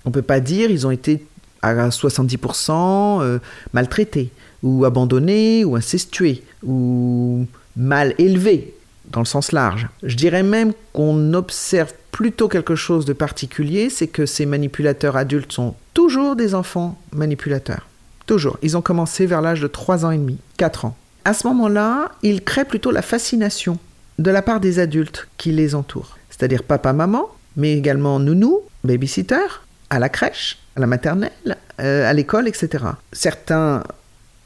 On 0.10 0.12
peut 0.12 0.24
pas 0.24 0.40
dire 0.40 0.72
ils 0.72 0.88
ont 0.88 0.92
été 0.92 1.24
à 1.62 1.90
70% 1.90 3.22
euh, 3.22 3.38
maltraités, 3.74 4.32
ou 4.64 4.84
abandonnés, 4.84 5.64
ou 5.64 5.76
incestués, 5.76 6.42
ou 6.66 7.46
mal 7.78 8.16
élevés, 8.18 8.74
dans 9.12 9.20
le 9.20 9.28
sens 9.28 9.52
large. 9.52 9.88
Je 10.02 10.16
dirais 10.16 10.42
même 10.42 10.74
qu'on 10.94 11.36
observe 11.36 11.94
plutôt 12.12 12.48
quelque 12.48 12.74
chose 12.74 13.06
de 13.06 13.14
particulier, 13.14 13.92
c'est 13.92 14.08
que 14.08 14.26
ces 14.26 14.48
manipulateurs 14.48 15.16
adultes 15.16 15.52
sont 15.52 15.76
toujours 15.94 16.36
des 16.36 16.56
enfants 16.56 17.00
manipulateurs. 17.14 17.88
Toujours. 18.26 18.58
Ils 18.64 18.78
ont 18.78 18.82
commencé 18.82 19.28
vers 19.28 19.44
l'âge 19.44 19.62
de 19.62 19.68
3 19.68 20.06
ans 20.06 20.12
et 20.12 20.18
demi, 20.18 20.40
4 20.58 20.86
ans. 20.86 20.98
À 21.24 21.36
ce 21.36 21.46
moment-là, 21.46 22.14
ils 22.24 22.44
créent 22.44 22.66
plutôt 22.66 22.90
la 22.90 23.04
fascination 23.04 23.78
de 24.18 24.32
la 24.32 24.42
part 24.42 24.60
des 24.60 24.80
adultes 24.80 25.28
qui 25.38 25.52
les 25.52 25.76
entourent. 25.76 26.18
C'est-à-dire 26.32 26.64
papa, 26.64 26.94
maman, 26.94 27.30
mais 27.58 27.78
également 27.78 28.20
nounou, 28.20 28.62
babysitter, 28.84 29.36
à 29.90 30.00
la 30.00 30.10
crèche, 30.10 30.60
à 30.76 30.80
la 30.80 30.88
maternelle, 30.88 31.58
euh, 31.80 32.10
à 32.10 32.14
l'école, 32.14 32.48
etc. 32.48 32.86
Certains 33.12 33.84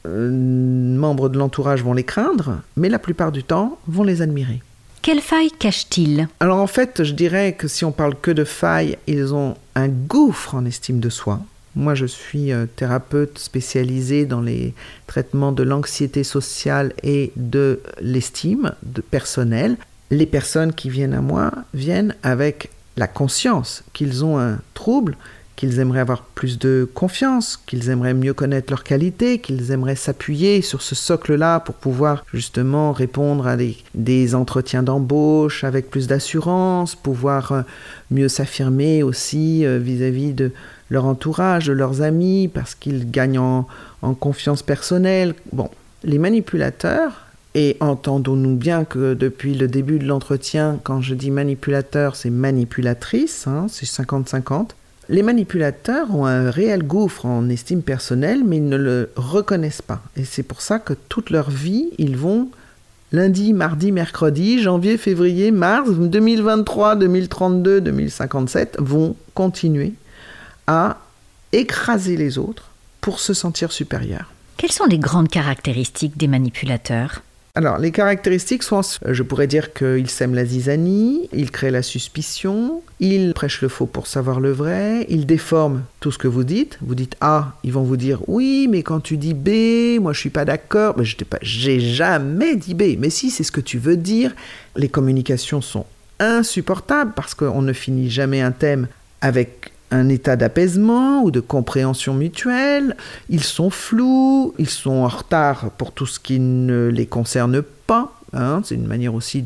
euh, 0.06 0.30
membres 0.30 1.28
de 1.28 1.38
l'entourage 1.38 1.82
vont 1.82 1.94
les 1.94 2.04
craindre, 2.04 2.60
mais 2.76 2.88
la 2.88 2.98
plupart 2.98 3.32
du 3.32 3.42
temps 3.42 3.78
vont 3.86 4.04
les 4.04 4.22
admirer. 4.22 4.62
Quelles 5.02 5.20
failles 5.20 5.50
cachent-ils 5.50 6.28
Alors 6.40 6.58
en 6.58 6.66
fait, 6.66 7.04
je 7.04 7.12
dirais 7.12 7.52
que 7.52 7.68
si 7.68 7.84
on 7.84 7.92
parle 7.92 8.14
que 8.14 8.30
de 8.30 8.44
failles, 8.44 8.96
ils 9.06 9.34
ont 9.34 9.56
un 9.74 9.88
gouffre 9.88 10.54
en 10.54 10.64
estime 10.64 11.00
de 11.00 11.10
soi. 11.10 11.40
Moi, 11.76 11.94
je 11.94 12.06
suis 12.06 12.52
euh, 12.52 12.66
thérapeute 12.66 13.38
spécialisé 13.38 14.26
dans 14.26 14.40
les 14.40 14.74
traitements 15.06 15.52
de 15.52 15.62
l'anxiété 15.62 16.22
sociale 16.22 16.92
et 17.02 17.32
de 17.36 17.80
l'estime 18.00 18.72
de 18.84 19.00
personnel. 19.00 19.76
Les 20.10 20.26
personnes 20.26 20.72
qui 20.72 20.88
viennent 20.88 21.14
à 21.14 21.20
moi 21.20 21.50
viennent 21.74 22.14
avec 22.22 22.70
la 22.96 23.06
conscience 23.06 23.82
qu'ils 23.92 24.24
ont 24.24 24.38
un 24.38 24.58
trouble, 24.74 25.16
qu'ils 25.56 25.78
aimeraient 25.78 26.00
avoir 26.00 26.22
plus 26.22 26.58
de 26.58 26.88
confiance, 26.94 27.56
qu'ils 27.66 27.88
aimeraient 27.88 28.14
mieux 28.14 28.34
connaître 28.34 28.70
leurs 28.70 28.82
qualités, 28.82 29.38
qu'ils 29.38 29.70
aimeraient 29.70 29.96
s'appuyer 29.96 30.62
sur 30.62 30.82
ce 30.82 30.94
socle-là 30.94 31.60
pour 31.60 31.76
pouvoir 31.76 32.24
justement 32.32 32.92
répondre 32.92 33.46
à 33.46 33.56
des, 33.56 34.34
entretiens 34.34 34.82
d'embauche 34.82 35.62
avec 35.64 35.90
plus 35.90 36.08
d'assurance, 36.08 36.96
pouvoir 36.96 37.52
euh, 37.52 37.62
mieux 38.10 38.28
s'affirmer 38.28 39.02
aussi 39.02 39.64
euh, 39.64 39.78
vis-à-vis 39.78 40.32
de 40.32 40.50
leur 40.90 41.04
entourage, 41.04 41.66
de 41.66 41.72
leurs 41.72 42.02
amis, 42.02 42.48
parce 42.48 42.74
qu'ils 42.74 43.10
gagnent 43.10 43.38
en, 43.38 43.68
en 44.02 44.14
confiance 44.14 44.62
personnelle. 44.62 45.34
Bon, 45.52 45.70
les 46.02 46.18
manipulateurs, 46.18 47.24
et 47.54 47.76
entendons-nous 47.80 48.56
bien 48.56 48.84
que 48.84 49.14
depuis 49.14 49.54
le 49.54 49.68
début 49.68 49.98
de 49.98 50.06
l'entretien, 50.06 50.80
quand 50.82 51.00
je 51.00 51.14
dis 51.14 51.30
manipulateur, 51.30 52.16
c'est 52.16 52.30
manipulatrice, 52.30 53.46
hein, 53.46 53.66
c'est 53.68 53.86
50-50. 53.86 54.70
Les 55.08 55.22
manipulateurs 55.22 56.14
ont 56.14 56.26
un 56.26 56.50
réel 56.50 56.82
gouffre 56.82 57.26
en 57.26 57.48
estime 57.48 57.82
personnelle, 57.82 58.42
mais 58.44 58.56
ils 58.56 58.68
ne 58.68 58.76
le 58.76 59.10
reconnaissent 59.16 59.82
pas. 59.82 60.02
Et 60.16 60.24
c'est 60.24 60.42
pour 60.42 60.62
ça 60.62 60.78
que 60.78 60.94
toute 60.94 61.30
leur 61.30 61.50
vie, 61.50 61.90
ils 61.98 62.16
vont 62.16 62.48
lundi, 63.12 63.52
mardi, 63.52 63.92
mercredi, 63.92 64.60
janvier, 64.60 64.96
février, 64.96 65.50
mars 65.50 65.90
2023, 65.90 66.96
2032, 66.96 67.80
2057 67.82 68.78
vont 68.80 69.14
continuer 69.34 69.92
à 70.66 70.98
écraser 71.52 72.16
les 72.16 72.38
autres 72.38 72.70
pour 73.00 73.20
se 73.20 73.34
sentir 73.34 73.70
supérieurs. 73.70 74.32
Quelles 74.56 74.72
sont 74.72 74.86
les 74.86 74.98
grandes 74.98 75.28
caractéristiques 75.28 76.16
des 76.16 76.26
manipulateurs? 76.26 77.22
Alors, 77.56 77.78
les 77.78 77.92
caractéristiques 77.92 78.64
sont, 78.64 78.80
je 79.08 79.22
pourrais 79.22 79.46
dire 79.46 79.72
qu'ils 79.72 80.10
sèment 80.10 80.34
la 80.34 80.44
zizanie, 80.44 81.28
ils 81.32 81.52
créent 81.52 81.70
la 81.70 81.82
suspicion, 81.82 82.82
ils 82.98 83.32
prêchent 83.32 83.62
le 83.62 83.68
faux 83.68 83.86
pour 83.86 84.08
savoir 84.08 84.40
le 84.40 84.50
vrai, 84.50 85.06
ils 85.08 85.24
déforment 85.24 85.84
tout 86.00 86.10
ce 86.10 86.18
que 86.18 86.26
vous 86.26 86.42
dites. 86.42 86.78
Vous 86.82 86.96
dites 86.96 87.14
A, 87.20 87.52
ils 87.62 87.72
vont 87.72 87.84
vous 87.84 87.96
dire 87.96 88.22
oui, 88.26 88.66
mais 88.68 88.82
quand 88.82 88.98
tu 88.98 89.16
dis 89.16 89.34
B, 89.34 90.00
moi 90.02 90.12
je 90.12 90.18
suis 90.18 90.30
pas 90.30 90.44
d'accord. 90.44 90.96
Mais 90.98 91.04
je 91.04 91.16
j'ai 91.42 91.78
jamais 91.78 92.56
dit 92.56 92.74
B. 92.74 92.96
Mais 92.98 93.10
si, 93.10 93.30
c'est 93.30 93.44
ce 93.44 93.52
que 93.52 93.60
tu 93.60 93.78
veux 93.78 93.96
dire. 93.96 94.34
Les 94.74 94.88
communications 94.88 95.60
sont 95.60 95.86
insupportables 96.18 97.12
parce 97.14 97.34
qu'on 97.34 97.62
ne 97.62 97.72
finit 97.72 98.10
jamais 98.10 98.40
un 98.40 98.50
thème 98.50 98.88
avec 99.20 99.73
un 99.94 100.08
état 100.08 100.36
d'apaisement 100.36 101.22
ou 101.22 101.30
de 101.30 101.40
compréhension 101.40 102.14
mutuelle. 102.14 102.96
Ils 103.30 103.42
sont 103.44 103.70
flous, 103.70 104.54
ils 104.58 104.68
sont 104.68 104.90
en 104.90 105.08
retard 105.08 105.70
pour 105.78 105.92
tout 105.92 106.06
ce 106.06 106.18
qui 106.18 106.40
ne 106.40 106.88
les 106.88 107.06
concerne 107.06 107.62
pas. 107.86 108.12
Hein. 108.32 108.62
C'est 108.64 108.74
une 108.74 108.86
manière 108.86 109.14
aussi 109.14 109.44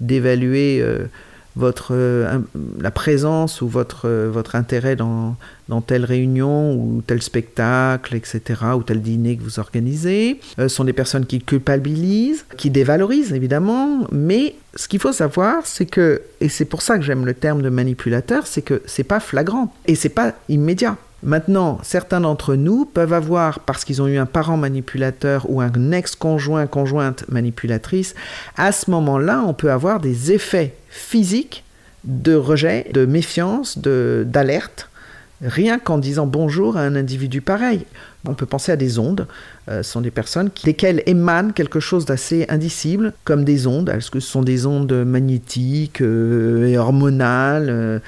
d'évaluer 0.00 0.80
euh, 0.80 1.06
votre, 1.56 1.92
euh, 1.92 2.38
la 2.80 2.90
présence 2.90 3.60
ou 3.60 3.68
votre, 3.68 4.08
euh, 4.08 4.30
votre 4.32 4.56
intérêt 4.56 4.96
dans, 4.96 5.36
dans 5.68 5.80
telle 5.80 6.04
réunion 6.04 6.74
ou 6.74 7.02
tel 7.06 7.22
spectacle, 7.22 8.14
etc., 8.14 8.40
ou 8.76 8.82
tel 8.82 9.02
dîner 9.02 9.36
que 9.36 9.42
vous 9.42 9.58
organisez. 9.58 10.40
Ce 10.56 10.68
sont 10.68 10.84
des 10.84 10.92
personnes 10.92 11.26
qui 11.26 11.40
culpabilisent, 11.40 12.44
qui 12.56 12.70
dévalorisent 12.70 13.32
évidemment, 13.32 14.06
mais 14.10 14.54
ce 14.74 14.88
qu'il 14.88 15.00
faut 15.00 15.12
savoir, 15.12 15.66
c'est 15.66 15.86
que, 15.86 16.22
et 16.40 16.48
c'est 16.48 16.64
pour 16.64 16.82
ça 16.82 16.96
que 16.96 17.04
j'aime 17.04 17.26
le 17.26 17.34
terme 17.34 17.62
de 17.62 17.68
manipulateur, 17.68 18.46
c'est 18.46 18.62
que 18.62 18.82
c'est 18.86 19.04
pas 19.04 19.20
flagrant 19.20 19.74
et 19.86 19.94
c'est 19.94 20.08
pas 20.08 20.34
immédiat. 20.48 20.96
Maintenant, 21.22 21.78
certains 21.82 22.20
d'entre 22.20 22.56
nous 22.56 22.84
peuvent 22.84 23.12
avoir, 23.12 23.60
parce 23.60 23.84
qu'ils 23.84 24.02
ont 24.02 24.08
eu 24.08 24.18
un 24.18 24.26
parent 24.26 24.56
manipulateur 24.56 25.46
ou 25.48 25.60
un 25.60 25.92
ex-conjoint, 25.92 26.66
conjointe 26.66 27.24
manipulatrice, 27.28 28.14
à 28.56 28.72
ce 28.72 28.90
moment-là, 28.90 29.44
on 29.46 29.54
peut 29.54 29.70
avoir 29.70 30.00
des 30.00 30.32
effets 30.32 30.74
physiques 30.88 31.64
de 32.04 32.34
rejet, 32.34 32.88
de 32.92 33.06
méfiance, 33.06 33.78
d'alerte, 33.78 34.88
rien 35.42 35.78
qu'en 35.78 35.98
disant 35.98 36.26
bonjour 36.26 36.76
à 36.76 36.80
un 36.80 36.96
individu 36.96 37.40
pareil. 37.40 37.86
On 38.26 38.34
peut 38.34 38.46
penser 38.46 38.70
à 38.70 38.76
des 38.76 38.98
ondes. 38.98 39.26
Euh, 39.68 39.82
ce 39.82 39.92
sont 39.92 40.00
des 40.00 40.12
personnes 40.12 40.50
desquelles 40.64 41.02
émane 41.06 41.52
quelque 41.52 41.80
chose 41.80 42.04
d'assez 42.04 42.46
indicible, 42.48 43.12
comme 43.24 43.44
des 43.44 43.66
ondes. 43.66 43.88
Est-ce 43.88 44.10
que 44.10 44.20
ce 44.20 44.28
sont 44.28 44.42
des 44.42 44.66
ondes 44.66 44.92
magnétiques 45.04 46.00
euh, 46.00 46.66
et 46.66 46.78
hormonales 46.78 47.68
euh, 47.68 47.98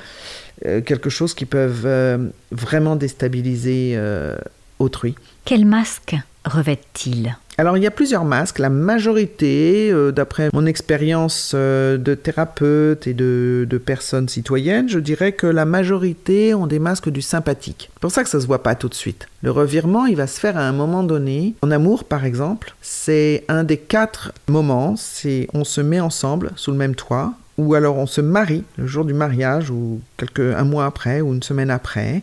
euh, 0.66 0.80
quelque 0.80 1.11
chose 1.11 1.34
qui 1.34 1.46
peuvent 1.46 1.84
euh, 1.84 2.28
vraiment 2.52 2.96
déstabiliser 2.96 3.94
euh, 3.96 4.37
autrui. 4.78 5.14
Quel 5.44 5.64
masque 5.64 6.16
revêtent-ils? 6.44 7.37
Alors 7.56 7.76
il 7.76 7.82
y 7.82 7.87
a 7.87 7.90
plusieurs 7.90 8.25
masques. 8.25 8.58
La 8.58 8.68
majorité, 8.68 9.92
d'après 10.12 10.50
mon 10.52 10.66
expérience 10.66 11.54
de 11.54 12.14
thérapeute 12.14 13.06
et 13.06 13.14
de, 13.14 13.64
de, 13.68 13.78
personnes 13.78 14.28
citoyennes, 14.28 14.88
je 14.88 14.99
dirais 14.99 15.32
que 15.32 15.46
la 15.46 15.64
majorité 15.64 16.52
ont 16.52 16.66
des 16.66 16.80
masques 16.80 17.11
du 17.11 17.23
sympathique. 17.23 17.90
C'est 17.94 18.00
pour 18.00 18.11
ça 18.11 18.25
que 18.25 18.28
ça 18.28 18.40
se 18.40 18.46
voit 18.49 18.64
pas 18.64 18.75
tout 18.75 18.88
de 18.88 18.94
suite. 18.94 19.28
Le 19.42 19.52
revirement, 19.52 20.06
il 20.06 20.16
va 20.16 20.26
se 20.26 20.40
faire 20.40 20.56
à 20.56 20.62
un 20.62 20.73
moment 20.73 21.04
donné. 21.04 21.54
En 21.62 21.70
amour, 21.70 22.02
par 22.02 22.25
exemple, 22.25 22.75
c'est 22.82 23.44
un 23.46 23.62
des 23.62 23.78
quatre 23.78 24.32
moments. 24.49 24.96
C'est 24.96 25.46
on 25.54 25.62
se 25.62 25.80
met 25.80 26.00
ensemble 26.00 26.50
sous 26.56 26.73
le 26.73 26.76
même 26.76 26.96
toit, 26.96 27.34
ou 27.58 27.75
alors 27.75 27.96
on 27.96 28.06
se 28.06 28.20
marie 28.20 28.64
le 28.76 28.87
jour 28.87 29.04
du 29.04 29.14
mariage, 29.14 29.70
ou 29.70 30.00
quelques, 30.16 30.40
un 30.40 30.64
mois 30.64 30.87
après, 30.87 31.20
ou 31.20 31.32
une 31.32 31.42
semaine 31.42 31.70
après, 31.70 32.23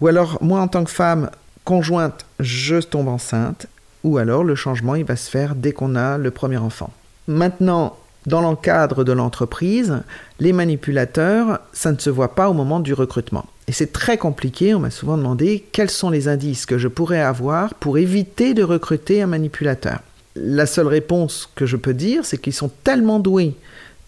ou 0.00 0.06
alors 0.06 0.38
moi 0.42 0.60
en 0.60 0.68
tant 0.68 0.84
que 0.84 0.90
femme 0.90 1.30
conjointe, 1.64 2.26
je 2.40 2.76
tombe 2.76 3.08
enceinte, 3.08 3.66
ou 4.02 4.18
alors 4.18 4.44
le 4.44 4.54
changement 4.54 4.94
il 4.94 5.04
va 5.04 5.16
se 5.16 5.30
faire 5.30 5.54
dès 5.54 5.72
qu'on 5.72 5.94
a 5.94 6.18
le 6.18 6.30
premier 6.30 6.58
enfant. 6.58 6.92
Maintenant, 7.26 7.96
dans 8.26 8.50
le 8.50 8.56
cadre 8.56 9.04
de 9.04 9.12
l'entreprise, 9.12 10.02
les 10.40 10.52
manipulateurs, 10.52 11.60
ça 11.72 11.92
ne 11.92 11.98
se 11.98 12.10
voit 12.10 12.34
pas 12.34 12.48
au 12.48 12.54
moment 12.54 12.80
du 12.80 12.94
recrutement. 12.94 13.46
Et 13.66 13.72
c'est 13.72 13.92
très 13.92 14.18
compliqué, 14.18 14.74
on 14.74 14.80
m'a 14.80 14.90
souvent 14.90 15.16
demandé 15.16 15.64
quels 15.72 15.90
sont 15.90 16.10
les 16.10 16.28
indices 16.28 16.66
que 16.66 16.78
je 16.78 16.88
pourrais 16.88 17.20
avoir 17.20 17.74
pour 17.74 17.98
éviter 17.98 18.52
de 18.54 18.62
recruter 18.62 19.22
un 19.22 19.26
manipulateur. 19.26 20.00
La 20.36 20.66
seule 20.66 20.86
réponse 20.86 21.48
que 21.54 21.64
je 21.64 21.76
peux 21.76 21.94
dire, 21.94 22.24
c'est 22.24 22.38
qu'ils 22.38 22.52
sont 22.52 22.70
tellement 22.82 23.20
doués 23.20 23.56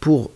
pour 0.00 0.30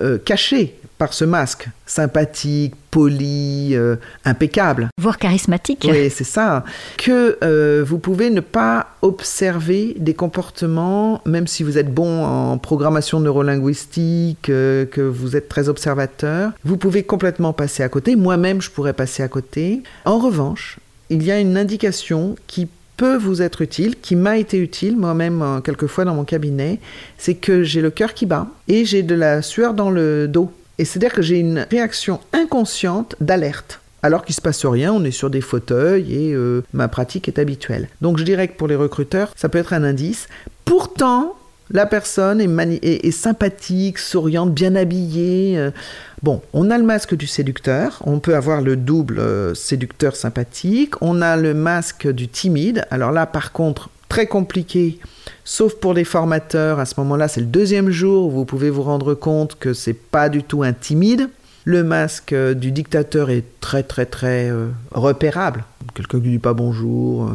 euh, 0.00 0.18
caché 0.18 0.76
par 0.98 1.12
ce 1.12 1.24
masque, 1.24 1.68
sympathique, 1.86 2.74
poli, 2.90 3.70
euh, 3.72 3.96
impeccable. 4.24 4.88
Voire 5.00 5.18
charismatique. 5.18 5.86
Oui, 5.90 6.08
c'est 6.08 6.24
ça. 6.24 6.64
Que 6.96 7.36
euh, 7.42 7.84
vous 7.84 7.98
pouvez 7.98 8.30
ne 8.30 8.40
pas 8.40 8.88
observer 9.02 9.94
des 9.98 10.14
comportements, 10.14 11.20
même 11.26 11.48
si 11.48 11.64
vous 11.64 11.78
êtes 11.78 11.92
bon 11.92 12.24
en 12.24 12.58
programmation 12.58 13.18
neurolinguistique, 13.18 14.42
que 14.42 15.00
vous 15.00 15.36
êtes 15.36 15.48
très 15.48 15.68
observateur, 15.68 16.52
vous 16.64 16.76
pouvez 16.76 17.02
complètement 17.02 17.52
passer 17.52 17.82
à 17.82 17.88
côté. 17.88 18.14
Moi-même, 18.14 18.62
je 18.62 18.70
pourrais 18.70 18.92
passer 18.92 19.22
à 19.24 19.28
côté. 19.28 19.82
En 20.04 20.18
revanche, 20.18 20.78
il 21.10 21.22
y 21.24 21.32
a 21.32 21.40
une 21.40 21.56
indication 21.56 22.36
qui 22.46 22.68
peut 22.96 23.16
vous 23.16 23.42
être 23.42 23.62
utile, 23.62 23.96
qui 24.00 24.16
m'a 24.16 24.38
été 24.38 24.58
utile 24.58 24.96
moi-même 24.96 25.42
euh, 25.42 25.60
quelquefois 25.60 26.04
dans 26.04 26.14
mon 26.14 26.24
cabinet, 26.24 26.80
c'est 27.18 27.34
que 27.34 27.62
j'ai 27.62 27.80
le 27.80 27.90
cœur 27.90 28.14
qui 28.14 28.26
bat 28.26 28.46
et 28.68 28.84
j'ai 28.84 29.02
de 29.02 29.14
la 29.14 29.42
sueur 29.42 29.74
dans 29.74 29.90
le 29.90 30.28
dos. 30.28 30.52
Et 30.78 30.84
c'est-à-dire 30.84 31.12
que 31.12 31.22
j'ai 31.22 31.38
une 31.38 31.66
réaction 31.70 32.20
inconsciente 32.32 33.16
d'alerte. 33.20 33.80
Alors 34.02 34.24
qu'il 34.24 34.34
se 34.34 34.42
passe 34.42 34.66
rien, 34.66 34.92
on 34.92 35.02
est 35.04 35.10
sur 35.10 35.30
des 35.30 35.40
fauteuils 35.40 36.12
et 36.12 36.34
euh, 36.34 36.62
ma 36.72 36.88
pratique 36.88 37.26
est 37.28 37.38
habituelle. 37.38 37.88
Donc 38.02 38.18
je 38.18 38.24
dirais 38.24 38.48
que 38.48 38.56
pour 38.56 38.68
les 38.68 38.76
recruteurs, 38.76 39.32
ça 39.34 39.48
peut 39.48 39.58
être 39.58 39.72
un 39.72 39.82
indice. 39.82 40.28
Pourtant, 40.64 41.34
la 41.70 41.86
personne 41.86 42.40
est, 42.40 43.10
sympathique, 43.10 43.98
souriante, 43.98 44.52
bien 44.52 44.74
habillée. 44.74 45.58
Euh. 45.58 45.70
Bon, 46.22 46.42
on 46.52 46.70
a 46.70 46.78
le 46.78 46.84
masque 46.84 47.14
du 47.14 47.26
séducteur, 47.26 48.00
on 48.04 48.18
peut 48.18 48.34
avoir 48.34 48.60
le 48.60 48.76
double 48.76 49.18
euh, 49.18 49.54
séducteur 49.54 50.14
sympathique, 50.16 50.94
on 51.00 51.22
a 51.22 51.36
le 51.36 51.54
masque 51.54 52.06
du 52.08 52.28
timide. 52.28 52.84
Alors 52.90 53.12
là, 53.12 53.26
par 53.26 53.52
contre, 53.52 53.88
très 54.08 54.26
compliqué, 54.26 54.98
sauf 55.44 55.74
pour 55.74 55.94
les 55.94 56.04
formateurs. 56.04 56.80
À 56.80 56.84
ce 56.84 56.94
moment-là, 56.98 57.28
c'est 57.28 57.40
le 57.40 57.46
deuxième 57.46 57.90
jour 57.90 58.26
où 58.26 58.30
vous 58.30 58.44
pouvez 58.44 58.70
vous 58.70 58.82
rendre 58.82 59.14
compte 59.14 59.58
que 59.58 59.72
c'est 59.72 59.94
pas 59.94 60.28
du 60.28 60.42
tout 60.42 60.62
un 60.62 60.74
timide. 60.74 61.28
Le 61.64 61.82
masque 61.82 62.34
euh, 62.34 62.52
du 62.52 62.72
dictateur 62.72 63.30
est 63.30 63.44
très 63.60 63.82
très 63.82 64.04
très 64.04 64.52
repérable. 64.92 65.64
Quelqu'un 65.94 66.20
qui 66.20 66.28
dit 66.28 66.38
pas 66.38 66.52
bonjour, 66.52 67.30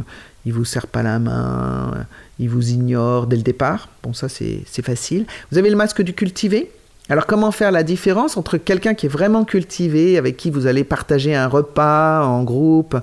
il 0.45 0.53
vous 0.53 0.65
serre 0.65 0.87
pas 0.87 1.01
la 1.01 1.17
main, 1.17 2.05
il 2.39 2.49
vous 2.49 2.71
ignore 2.71 3.27
dès 3.27 3.35
le 3.35 3.43
départ. 3.43 3.89
Bon, 4.01 4.13
ça 4.13 4.29
c'est 4.29 4.81
facile. 4.81 5.25
Vous 5.51 5.57
avez 5.57 5.69
le 5.69 5.75
masque 5.75 6.01
du 6.01 6.13
cultivé. 6.13 6.71
Alors 7.09 7.25
comment 7.25 7.51
faire 7.51 7.71
la 7.71 7.83
différence 7.83 8.37
entre 8.37 8.57
quelqu'un 8.57 8.93
qui 8.93 9.07
est 9.07 9.09
vraiment 9.09 9.43
cultivé, 9.43 10.17
avec 10.17 10.37
qui 10.37 10.51
vous 10.51 10.67
allez 10.67 10.83
partager 10.83 11.35
un 11.35 11.47
repas 11.47 12.23
en 12.23 12.43
groupe, 12.43 12.97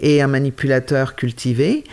et 0.00 0.20
un 0.20 0.26
manipulateur 0.26 1.14
cultivé? 1.14 1.84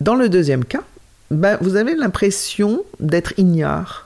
Dans 0.00 0.14
le 0.14 0.28
deuxième 0.28 0.64
cas, 0.64 0.82
ben, 1.30 1.56
vous 1.60 1.76
avez 1.76 1.94
l'impression 1.94 2.84
d'être 3.00 3.32
ignare 3.38 4.01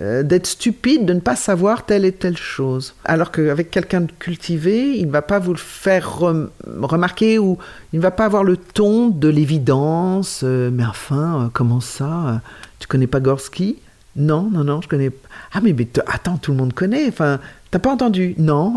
euh, 0.00 0.22
d'être 0.22 0.46
stupide, 0.46 1.06
de 1.06 1.14
ne 1.14 1.20
pas 1.20 1.36
savoir 1.36 1.86
telle 1.86 2.04
et 2.04 2.12
telle 2.12 2.36
chose. 2.36 2.94
Alors 3.04 3.30
qu'avec 3.30 3.70
quelqu'un 3.70 4.02
de 4.02 4.12
cultivé, 4.18 4.98
il 4.98 5.06
ne 5.06 5.10
va 5.10 5.22
pas 5.22 5.38
vous 5.38 5.52
le 5.52 5.58
faire 5.58 6.18
remarquer 6.18 7.38
ou 7.38 7.56
il 7.92 7.96
ne 7.96 8.02
va 8.02 8.10
pas 8.10 8.26
avoir 8.26 8.44
le 8.44 8.58
ton 8.58 9.08
de 9.08 9.28
l'évidence. 9.28 10.42
Euh, 10.44 10.70
mais 10.70 10.84
enfin, 10.84 11.44
euh, 11.44 11.48
comment 11.50 11.80
ça 11.80 12.42
Tu 12.78 12.88
connais 12.88 13.06
pas 13.06 13.20
Gorski? 13.20 13.76
Non, 14.16 14.50
non, 14.52 14.64
non, 14.64 14.82
je 14.82 14.88
connais. 14.88 15.10
Ah 15.52 15.60
mais, 15.62 15.72
mais 15.72 15.88
attends, 16.06 16.36
tout 16.36 16.50
le 16.50 16.58
monde 16.58 16.74
connaît. 16.74 17.08
Enfin, 17.08 17.40
t'as 17.70 17.78
pas 17.78 17.90
entendu? 17.90 18.34
Non. 18.36 18.74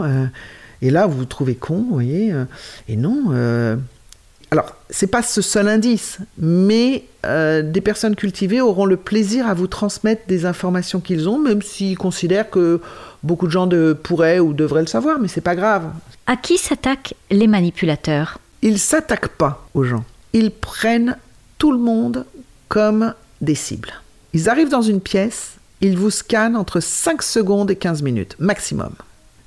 et 0.82 0.90
là, 0.90 1.06
vous 1.06 1.18
vous 1.18 1.26
trouvez 1.26 1.56
con, 1.56 1.86
vous 1.88 1.94
voyez. 1.94 2.34
et 2.88 2.96
non. 2.96 3.78
Alors, 4.52 4.76
c'est 4.90 5.08
pas 5.08 5.22
ce 5.22 5.42
seul 5.42 5.68
indice, 5.68 6.18
mais 6.38 7.06
euh, 7.26 7.62
des 7.62 7.82
personnes 7.82 8.16
cultivées 8.16 8.62
auront 8.62 8.86
le 8.86 8.98
plaisir 8.98 9.48
à 9.48 9.54
vous 9.54 9.68
transmettre 9.68 10.24
des 10.28 10.46
informations 10.46 11.00
qu'ils 11.00 11.30
ont, 11.30 11.38
même 11.38 11.62
s'ils 11.62 11.98
considèrent 11.98 12.50
que 12.50 12.82
beaucoup 13.22 13.46
de 13.46 13.52
gens 13.52 13.68
de, 13.68 13.94
pourraient 13.94 14.40
ou 14.40 14.54
devraient 14.54 14.82
le 14.82 14.88
savoir, 14.88 15.20
mais 15.20 15.28
c'est 15.28 15.42
pas 15.42 15.56
grave. 15.56 15.92
À 16.26 16.36
qui 16.36 16.58
s'attaquent 16.58 17.14
les 17.30 17.46
manipulateurs? 17.46 18.40
Ils 18.64 18.80
s'attaquent 18.80 19.28
pas 19.30 19.68
aux 19.76 19.84
gens. 19.84 20.04
Ils 20.34 20.52
prennent 20.52 21.18
tout 21.60 21.72
le 21.72 21.78
monde 21.78 22.26
comme 22.70 23.14
des 23.42 23.56
cibles. 23.56 23.94
Ils 24.34 24.50
arrivent 24.50 24.70
dans 24.70 24.82
une 24.82 25.02
pièce, 25.02 25.58
ils 25.82 25.98
vous 25.98 26.12
scannent 26.12 26.56
entre 26.56 26.80
5 26.80 27.22
secondes 27.22 27.70
et 27.70 27.76
15 27.76 28.02
minutes, 28.02 28.36
maximum. 28.40 28.94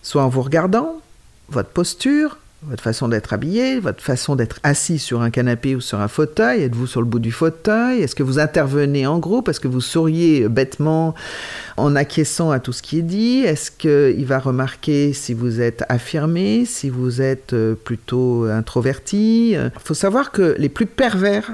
Soit 0.03 0.23
en 0.23 0.29
vous 0.29 0.43
regardant, 0.43 1.01
votre 1.49 1.71
posture, 1.71 2.39
votre 2.65 2.83
façon 2.83 3.09
d'être 3.09 3.33
habillé, 3.33 3.81
votre 3.81 4.03
façon 4.03 4.37
d'être 4.37 4.61
assis 4.63 4.99
sur 4.99 5.23
un 5.23 5.31
canapé 5.31 5.75
ou 5.75 5.81
sur 5.81 6.01
un 6.01 6.09
fauteuil, 6.09 6.63
êtes-vous 6.63 6.87
sur 6.87 7.01
le 7.01 7.07
bout 7.07 7.19
du 7.19 7.33
fauteuil, 7.33 8.01
est-ce 8.01 8.15
que 8.15 8.23
vous 8.23 8.39
intervenez 8.39 9.07
en 9.07 9.19
groupe, 9.19 9.49
est-ce 9.49 9.61
que 9.61 9.69
vous 9.69 9.81
souriez 9.81 10.49
bêtement 10.49 11.15
en 11.77 11.97
acquiesçant 11.97 12.51
à 12.51 12.61
tout 12.61 12.73
ce 12.73 12.83
qui 12.83 12.99
est 12.99 13.03
dit, 13.03 13.41
est-ce 13.41 13.71
qu'il 13.71 14.25
va 14.27 14.39
remarquer 14.39 15.13
si 15.13 15.35
vous 15.35 15.61
êtes 15.61 15.85
affirmé, 15.89 16.65
si 16.65 16.89
vous 16.89 17.21
êtes 17.21 17.53
euh, 17.53 17.75
plutôt 17.75 18.45
introverti? 18.45 19.53
Il 19.53 19.71
faut 19.83 19.95
savoir 19.95 20.31
que 20.31 20.55
les 20.59 20.69
plus 20.69 20.87
pervers 20.87 21.51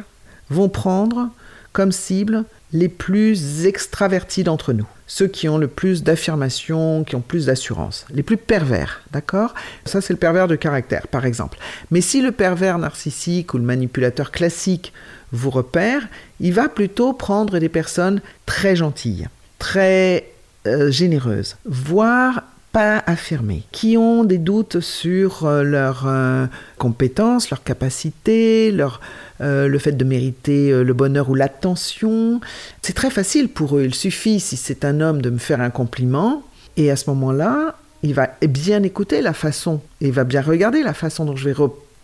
vont 0.51 0.69
prendre 0.69 1.31
comme 1.73 1.93
cible 1.93 2.45
les 2.73 2.89
plus 2.89 3.65
extravertis 3.65 4.45
d'entre 4.45 4.73
nous, 4.73 4.89
ceux 5.09 5.27
qui 5.27 5.49
ont 5.49 5.59
le 5.59 5.67
plus 5.67 6.05
d'affirmation, 6.05 7.03
qui 7.03 7.17
ont 7.17 7.21
plus 7.21 7.47
d'assurance, 7.47 8.07
les 8.13 8.23
plus 8.23 8.37
pervers, 8.37 9.01
d'accord? 9.11 9.55
Ça 9.85 10.01
c'est 10.01 10.13
le 10.13 10.19
pervers 10.19 10.47
de 10.47 10.55
caractère, 10.55 11.09
par 11.09 11.27
exemple. 11.27 11.59
Mais 11.91 12.01
si 12.01 12.23
le 12.23 12.31
pervers 12.31 12.79
narcissique 12.79 13.55
ou 13.55 13.59
le 13.59 13.65
manipulateur 13.65 14.31
classique 14.31 14.93
vous 15.33 15.51
repère, 15.51 16.07
il 16.39 16.53
va 16.53 16.69
plutôt 16.69 17.13
prendre 17.13 17.59
des 17.59 17.69
personnes 17.69 18.21
très 18.47 18.77
gentilles, 18.77 19.27
très 19.59 20.31
euh, 20.67 20.91
généreuses, 20.91 21.57
voire 21.65 22.45
pas 22.73 23.03
affirmées, 23.07 23.63
qui 23.73 23.97
ont 23.97 24.25
des 24.25 24.39
doutes 24.39 24.81
sur 24.81 25.47
euh, 25.47 25.63
leurs 25.63 26.05
euh, 26.07 26.47
compétences, 26.77 27.51
leurs 27.51 27.63
capacités, 27.63 28.71
leur, 28.71 29.01
euh, 29.41 29.69
le 29.69 29.79
fait 29.79 29.93
de 29.93 30.05
mériter 30.05 30.85
le 30.85 30.93
bonheur 30.93 31.31
ou 31.31 31.35
l'attention. 31.35 32.41
C'est 32.83 32.93
très 32.93 33.11
facile 33.11 33.49
pour 33.49 33.79
eux. 33.79 33.85
Il 33.85 33.95
suffit, 33.95 34.41
si 34.41 34.57
c'est 34.57 34.85
un 34.85 35.01
homme, 35.01 35.23
de 35.23 35.31
me 35.31 35.39
faire 35.39 35.61
un 35.61 35.71
compliment. 35.71 36.43
Et 36.77 36.91
à 36.91 36.97
ce 36.97 37.09
moment-là, 37.11 37.77
il 38.03 38.15
va 38.15 38.31
bien 38.43 38.83
écouter 38.83 39.23
la 39.23 39.33
façon, 39.33 39.81
il 40.01 40.13
va 40.13 40.25
bien 40.25 40.43
regarder 40.43 40.83
la 40.83 40.95
façon 40.95 41.25
dont 41.25 41.35
je 41.35 41.49
vais 41.49 41.57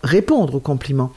répondre 0.03 0.57
au 0.57 0.61
compliment. 0.61 1.13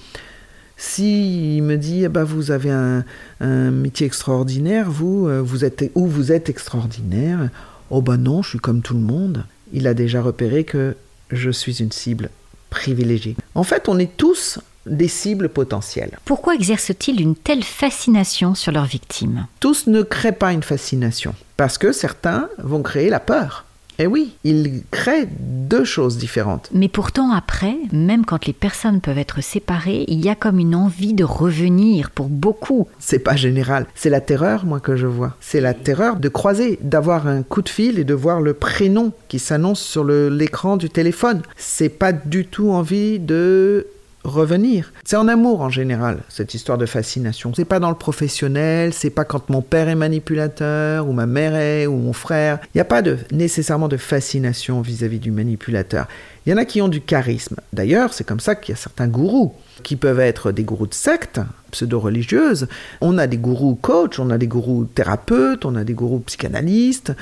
Si 0.80 1.60
me 1.64 1.76
dit, 1.76 2.08
bah, 2.08 2.24
vous 2.24 2.52
avez 2.52 2.70
un, 2.70 3.04
un, 3.40 3.72
métier 3.72 4.06
extraordinaire, 4.06 4.92
vous, 4.92 5.28
vous 5.44 5.66
êtes, 5.66 5.90
ou 5.96 6.06
vous 6.06 6.32
êtes 6.32 6.50
extraordinaire, 6.50 7.50
Oh 7.90 8.02
ben 8.02 8.18
non, 8.18 8.42
je 8.42 8.50
suis 8.50 8.60
comme 8.60 8.82
tout 8.82 8.94
le 8.94 9.00
monde. 9.00 9.46
Il 9.74 9.88
a 9.88 9.94
déjà 9.94 10.22
repéré 10.22 10.64
que 10.64 10.96
je 11.32 11.50
suis 11.50 11.82
une 11.82 11.92
cible 11.92 12.30
privilégiée. 12.70 13.36
En 13.56 13.64
fait, 13.64 13.88
on 13.88 14.00
est 14.00 14.18
tous 14.18 14.60
des 14.86 15.08
cibles 15.08 15.50
potentielles. 15.50 16.18
Pourquoi 16.26 16.56
exercent-ils 16.56 17.22
une 17.22 17.36
telle 17.36 17.64
fascination 17.64 18.56
sur 18.56 18.72
leurs 18.72 18.86
victimes? 18.86 19.48
Tous 19.60 19.88
ne 19.88 20.02
créent 20.02 20.32
pas 20.32 20.54
une 20.54 20.64
fascination, 20.64 21.36
parce 21.58 21.78
que 21.78 21.92
certains 21.92 22.50
vont 22.58 22.82
créer 22.82 23.10
la 23.10 23.20
peur. 23.20 23.66
Eh 24.00 24.06
oui, 24.06 24.36
il 24.44 24.84
crée 24.92 25.28
deux 25.40 25.84
choses 25.84 26.18
différentes. 26.18 26.70
Mais 26.72 26.88
pourtant, 26.88 27.32
après, 27.32 27.76
même 27.92 28.26
quand 28.26 28.46
les 28.46 28.54
personnes 28.54 29.02
peuvent 29.02 29.18
être 29.18 29.42
séparées, 29.42 30.06
il 30.08 30.24
y 30.24 30.30
a 30.30 30.36
comme 30.36 30.60
une 30.60 30.76
envie 30.76 31.14
de 31.14 31.24
revenir 31.24 32.12
pour 32.12 32.28
beaucoup. 32.28 32.88
C'est 33.00 33.20
pas 33.20 33.36
général. 33.36 33.88
C'est 33.96 34.12
la 34.12 34.22
terreur, 34.22 34.66
moi, 34.66 34.80
que 34.80 34.96
je 34.96 35.08
vois. 35.08 35.36
C'est 35.40 35.62
la 35.62 35.74
terreur 35.74 36.18
de 36.18 36.30
croiser, 36.30 36.78
d'avoir 36.82 37.28
un 37.28 37.42
coup 37.42 37.64
de 37.64 37.70
fil 37.70 37.98
et 37.98 38.04
de 38.04 38.14
voir 38.14 38.40
le 38.40 38.54
prénom 38.54 39.14
qui 39.28 39.40
s'annonce 39.40 39.82
sur 39.82 40.04
l'écran 40.04 40.78
du 40.78 40.90
téléphone. 40.90 41.42
C'est 41.56 41.90
pas 41.90 42.14
du 42.14 42.46
tout 42.46 42.70
envie 42.70 43.20
de 43.20 43.88
revenir. 44.30 44.94
C'est 45.04 45.16
en 45.16 45.28
amour 45.28 45.62
en 45.62 45.70
général, 45.70 46.20
cette 46.30 46.54
histoire 46.54 46.78
de 46.78 46.86
fascination. 46.86 47.54
C'est 47.56 47.66
pas 47.66 47.80
dans 47.80 47.90
le 47.90 47.96
professionnel, 47.96 48.94
c'est 48.94 49.10
pas 49.10 49.26
quand 49.26 49.50
mon 49.50 49.62
père 49.62 49.90
est 49.90 49.96
manipulateur, 49.96 51.08
ou 51.08 51.14
ma 51.14 51.26
mère 51.26 51.56
est, 51.56 51.88
ou 51.88 51.96
mon 51.96 52.14
frère. 52.14 52.60
Il 52.66 52.78
n'y 52.78 52.82
a 52.82 52.86
pas 52.86 53.02
de, 53.02 53.18
nécessairement 53.32 53.88
de 53.88 53.98
fascination 53.98 54.82
vis-à-vis 54.82 55.20
du 55.20 55.32
manipulateur. 55.32 56.08
Il 56.46 56.52
y 56.52 56.54
en 56.54 56.58
a 56.58 56.66
qui 56.66 56.82
ont 56.82 56.88
du 56.88 57.02
charisme. 57.02 57.58
D'ailleurs, 57.74 58.14
c'est 58.14 58.24
comme 58.24 58.40
ça 58.40 58.56
qu'il 58.56 58.74
y 58.74 58.78
a 58.78 58.82
certains 58.82 59.08
gourous 59.08 59.54
qui 59.84 59.96
peuvent 59.96 60.20
être 60.20 60.52
des 60.52 60.64
gourous 60.64 60.88
de 60.88 60.94
secte, 60.94 61.40
pseudo-religieuses. 61.72 62.68
On 63.02 63.18
a 63.18 63.28
des 63.28 63.38
gourous 63.38 63.76
coachs, 63.76 64.20
on 64.20 64.30
a 64.30 64.38
des 64.38 64.48
gourous 64.48 64.86
thérapeutes, 64.86 65.66
on 65.66 65.76
a 65.76 65.84
des 65.84 65.94
gourous 65.94 66.20
psychanalystes, 66.20 67.14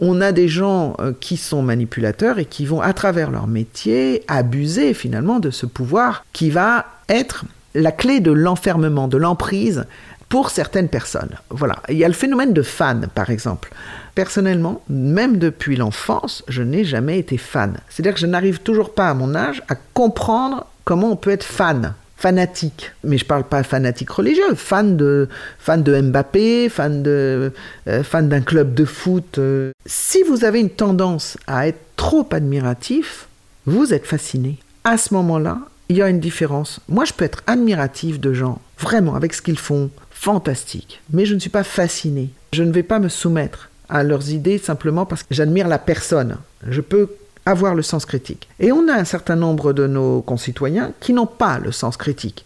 on 0.00 0.20
a 0.20 0.32
des 0.32 0.48
gens 0.48 0.94
euh, 1.00 1.12
qui 1.18 1.36
sont 1.36 1.62
manipulateurs 1.62 2.38
et 2.38 2.44
qui 2.44 2.66
vont, 2.66 2.80
à 2.80 2.92
travers 2.92 3.30
leur 3.30 3.46
métier, 3.46 4.22
abuser 4.28 4.94
finalement 4.94 5.40
de 5.40 5.50
ce 5.50 5.66
pouvoir 5.66 6.24
qui 6.32 6.50
va 6.50 6.86
être 7.08 7.44
la 7.74 7.92
clé 7.92 8.20
de 8.20 8.32
l'enfermement, 8.32 9.08
de 9.08 9.16
l'emprise 9.16 9.86
pour 10.28 10.50
certaines 10.50 10.88
personnes. 10.88 11.36
Voilà. 11.50 11.76
Il 11.88 11.96
y 11.96 12.04
a 12.04 12.08
le 12.08 12.14
phénomène 12.14 12.52
de 12.52 12.62
fan, 12.62 13.08
par 13.14 13.30
exemple. 13.30 13.70
Personnellement, 14.14 14.82
même 14.88 15.38
depuis 15.38 15.76
l'enfance, 15.76 16.44
je 16.48 16.62
n'ai 16.62 16.84
jamais 16.84 17.18
été 17.18 17.38
fan. 17.38 17.78
C'est-à-dire 17.88 18.14
que 18.14 18.20
je 18.20 18.26
n'arrive 18.26 18.60
toujours 18.60 18.92
pas 18.92 19.08
à 19.08 19.14
mon 19.14 19.34
âge 19.34 19.62
à 19.68 19.74
comprendre 19.94 20.66
comment 20.84 21.12
on 21.12 21.16
peut 21.16 21.30
être 21.30 21.44
fan 21.44 21.94
fanatique. 22.18 22.90
Mais 23.04 23.16
je 23.16 23.24
parle 23.24 23.44
pas 23.44 23.62
fanatique 23.62 24.10
religieux, 24.10 24.54
fan 24.56 24.96
de, 24.96 25.28
fan 25.58 25.82
de 25.82 26.00
Mbappé, 26.00 26.68
fan 26.68 27.02
de, 27.02 27.52
euh, 27.86 28.02
fan 28.02 28.28
d'un 28.28 28.40
club 28.40 28.74
de 28.74 28.84
foot. 28.84 29.38
Euh. 29.38 29.70
Si 29.86 30.22
vous 30.24 30.44
avez 30.44 30.60
une 30.60 30.70
tendance 30.70 31.38
à 31.46 31.68
être 31.68 31.80
trop 31.96 32.26
admiratif, 32.32 33.28
vous 33.66 33.94
êtes 33.94 34.04
fasciné. 34.04 34.58
À 34.84 34.98
ce 34.98 35.14
moment-là, 35.14 35.60
il 35.88 35.96
y 35.96 36.02
a 36.02 36.08
une 36.08 36.20
différence. 36.20 36.80
Moi, 36.88 37.04
je 37.04 37.12
peux 37.12 37.24
être 37.24 37.42
admiratif 37.46 38.18
de 38.18 38.32
gens, 38.32 38.60
vraiment, 38.78 39.14
avec 39.14 39.32
ce 39.32 39.40
qu'ils 39.40 39.58
font, 39.58 39.90
fantastique. 40.10 41.00
Mais 41.12 41.24
je 41.24 41.34
ne 41.34 41.38
suis 41.38 41.50
pas 41.50 41.64
fasciné. 41.64 42.30
Je 42.52 42.64
ne 42.64 42.72
vais 42.72 42.82
pas 42.82 42.98
me 42.98 43.08
soumettre 43.08 43.70
à 43.88 44.02
leurs 44.02 44.30
idées 44.30 44.58
simplement 44.58 45.06
parce 45.06 45.22
que 45.22 45.34
j'admire 45.34 45.68
la 45.68 45.78
personne. 45.78 46.36
Je 46.68 46.80
peux 46.80 47.08
avoir 47.50 47.74
le 47.74 47.82
sens 47.82 48.06
critique. 48.06 48.48
Et 48.60 48.72
on 48.72 48.88
a 48.88 48.94
un 48.94 49.04
certain 49.04 49.36
nombre 49.36 49.72
de 49.72 49.86
nos 49.86 50.22
concitoyens 50.22 50.92
qui 51.00 51.12
n'ont 51.12 51.26
pas 51.26 51.58
le 51.58 51.72
sens 51.72 51.96
critique. 51.96 52.44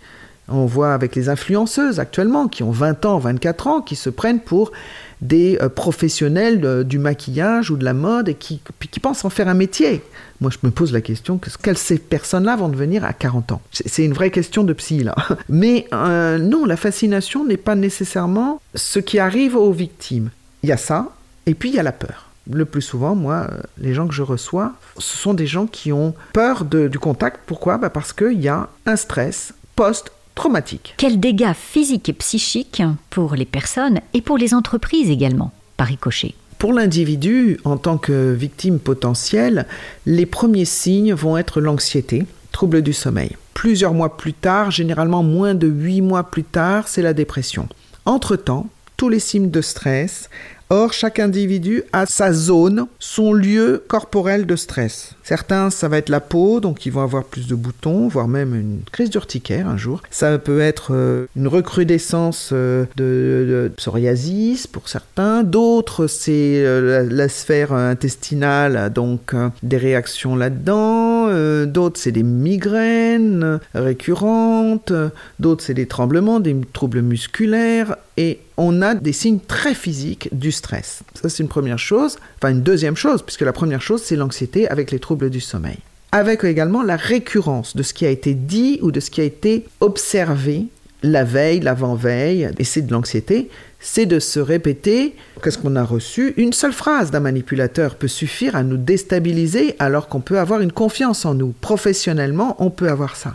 On 0.49 0.67
voit 0.67 0.93
avec 0.93 1.15
les 1.15 1.29
influenceuses 1.29 2.01
actuellement 2.01 2.49
qui 2.49 2.63
ont 2.63 2.73
20 2.73 3.07
ans, 3.07 3.19
24 3.19 3.67
ans, 3.69 3.81
qui 3.81 3.97
se 3.97 4.11
prennent 4.11 4.41
pour 4.41 4.73
des 5.21 5.57
euh, 5.63 5.69
professionnels 5.69 6.85
du 6.85 6.99
maquillage 6.99 7.71
ou 7.71 7.77
de 7.77 7.85
la 7.85 7.95
mode 7.95 8.29
et 8.29 8.35
qui, 8.35 8.61
qui 8.91 9.01
pensent 9.01 9.25
en 9.25 9.31
faire 9.31 9.49
un 9.49 9.55
métier. 9.55 10.03
Moi, 10.41 10.51
je 10.51 10.59
me 10.67 10.73
pose 10.73 10.93
la 10.93 11.01
question, 11.01 11.39
quelles 11.63 11.79
ces 11.79 11.99
personnes-là 11.99 12.57
vont 12.57 12.69
devenir 12.69 13.05
à 13.05 13.13
40 13.13 13.53
ans? 13.53 13.63
C'est 13.71 14.05
une 14.05 14.13
vraie 14.13 14.31
question 14.31 14.65
de 14.65 14.73
psy, 14.73 15.05
là. 15.05 15.15
Mais 15.49 15.87
euh, 15.93 16.39
non, 16.39 16.65
la 16.65 16.77
fascination 16.77 17.45
n'est 17.45 17.57
pas 17.57 17.77
nécessairement 17.77 18.61
ce 18.75 18.99
qui 18.99 19.21
arrive 19.21 19.57
aux 19.57 19.73
victimes. 19.73 20.31
Il 20.65 20.69
y 20.69 20.73
a 20.73 20.77
ça, 20.77 21.13
et 21.47 21.55
puis 21.55 21.69
il 21.69 21.77
y 21.77 21.79
a 21.79 21.85
la 21.85 21.93
peur 21.93 22.32
le 22.51 22.65
plus 22.65 22.83
souvent, 22.83 23.15
moi, 23.15 23.47
euh, 23.51 23.61
les 23.79 23.95
gens 23.95 24.07
que 24.07 24.15
je 24.15 24.23
reçois, 24.23 24.73
ce 24.99 25.17
sont 25.17 25.35
des 25.35 25.47
gens 25.47 25.67
qui 25.67 25.93
ont 25.93 26.15
peur 26.33 26.65
du 26.65 26.99
contact. 26.99 27.41
Pourquoi? 27.47 27.79
Bah 27.79 27.91
Parce 27.91 28.13
qu'il 28.13 28.41
y 28.41 28.49
a 28.49 28.69
un 28.87 28.97
stress 28.97 29.55
post-traumatique. 29.77 30.95
Quels 30.97 31.21
dégâts 31.21 31.55
physiques 31.55 32.09
et 32.09 32.13
psychiques 32.13 32.83
pour 33.11 33.35
les 33.35 33.45
personnes 33.45 34.01
et 34.15 34.23
pour 34.23 34.39
les 34.39 34.55
entreprises 34.55 35.11
également, 35.11 35.53
par 35.77 35.87
ricochet 35.87 36.35
pour 36.59 36.73
l'individu, 36.73 37.59
en 37.65 37.77
tant 37.77 37.99
que 37.99 38.33
victime 38.33 38.79
potentielle, 38.79 39.67
les 40.07 40.27
premiers 40.27 40.65
signes 40.65 41.13
vont 41.13 41.37
être 41.37 41.61
l'anxiété, 41.61 42.25
trouble 42.53 42.83
du 42.83 42.93
sommeil. 42.93 43.37
Plusieurs 43.53 43.95
mois 43.95 44.17
plus 44.17 44.33
tard, 44.33 44.71
généralement 44.71 45.25
moins 45.25 45.57
de 45.57 45.67
huit 45.67 46.03
mois 46.03 46.23
plus 46.23 46.45
tard, 46.45 46.87
c'est 46.87 47.03
la 47.03 47.15
dépression. 47.15 47.69
Entre-temps, 48.05 48.69
tous 48.97 49.09
les 49.09 49.19
signes 49.19 49.51
de 49.51 49.61
stress 49.61 50.31
Or, 50.75 50.95
chaque 50.95 51.19
individu 51.19 51.83
a 51.93 52.07
sa 52.07 52.33
zone, 52.33 52.87
son 52.99 53.35
lieu 53.35 53.85
corporel 53.89 54.47
de 54.47 54.57
stress. 54.57 55.13
Certains, 55.23 55.69
ça 55.69 55.87
va 55.87 55.99
être 55.99 56.09
la 56.09 56.21
peau, 56.21 56.61
donc 56.61 56.87
ils 56.87 56.93
vont 56.93 57.03
avoir 57.03 57.25
plus 57.25 57.47
de 57.47 57.55
boutons, 57.55 58.09
voire 58.09 58.27
même 58.27 58.55
une 58.55 58.81
crise 58.91 59.11
d'urticaire 59.11 59.69
un 59.69 59.77
jour. 59.77 60.01
Ça 60.11 60.39
peut 60.39 60.63
être 60.63 60.95
euh, 60.95 61.27
une 61.37 61.47
recrudescence 61.47 62.53
euh, 62.55 62.87
de, 62.97 63.71
psoriasis 63.77 64.67
pour 64.67 64.89
certains. 64.89 65.43
D'autres, 65.43 66.07
c'est 66.07 66.65
euh, 66.65 67.07
la, 67.07 67.29
sphère 67.29 67.75
intestinale, 67.75 68.91
donc 68.95 69.35
des 69.63 69.77
réactions 69.77 70.37
là-dedans. 70.37 71.29
D'autres, 71.67 72.01
c'est 72.01 72.13
des 72.13 72.23
migraines 72.23 73.61
récurrentes. 73.75 74.93
D'autres, 75.39 75.63
c'est 75.65 75.75
des 75.75 75.87
tremblements, 75.87 76.41
des 76.41 76.57
troubles 76.73 77.03
musculaires. 77.03 77.97
Et 78.17 78.41
on 78.57 78.83
a 78.83 78.95
des 78.95 79.13
signes 79.13 79.39
très 79.41 79.75
physiques 79.75 80.29
du 80.33 80.53
stress. 80.53 81.03
Ça, 81.21 81.29
c'est 81.29 81.43
une 81.43 81.49
première 81.49 81.79
chose. 81.79 82.19
Enfin, 82.37 82.53
une 82.53 82.63
deuxième 82.63 82.97
chose, 82.97 83.23
puisque 83.23 83.41
la 83.41 83.53
première 83.53 83.81
chose, 83.81 84.03
c'est 84.03 84.17
l'anxiété 84.17 84.69
avec 84.69 84.91
les 84.91 84.99
troubles 84.99 85.31
du 85.31 85.41
sommeil. 85.41 85.79
Avec 86.13 86.45
également 86.45 86.83
la 86.83 86.97
récurrence 86.97 87.75
de 87.75 87.83
ce 87.83 87.95
qui 87.95 88.05
a 88.05 88.11
été 88.11 88.35
dit 88.35 88.79
ou 88.83 88.91
de 88.91 89.01
ce 89.01 89.11
qui 89.11 89.23
a 89.23 89.25
été 89.25 89.65
observé 89.81 90.67
la 91.03 91.25
veille, 91.25 91.61
l'avant-veille, 91.61 92.51
et 92.59 92.65
c'est 92.65 92.83
de 92.83 92.93
l'anxiété, 92.93 93.51
c'est 93.81 94.07
de 94.07 94.21
se 94.21 94.39
répéter 94.39 95.17
qu'est-ce 95.43 95.59
qu'on 95.59 95.75
a 95.75 95.83
reçu? 95.83 96.35
Une 96.37 96.53
seule 96.53 96.73
phrase 96.73 97.11
d'un 97.11 97.21
manipulateur 97.21 97.97
peut 97.97 98.09
suffire 98.09 98.55
à 98.55 98.63
nous 98.63 98.77
déstabiliser 98.77 99.75
alors 99.81 100.09
qu'on 100.09 100.21
peut 100.21 100.39
avoir 100.39 100.61
une 100.61 100.71
confiance 100.71 101.25
en 101.25 101.35
nous. 101.35 101.53
Professionnellement, 101.61 102.57
on 102.61 102.71
peut 102.71 102.89
avoir 102.89 103.17
ça. 103.17 103.35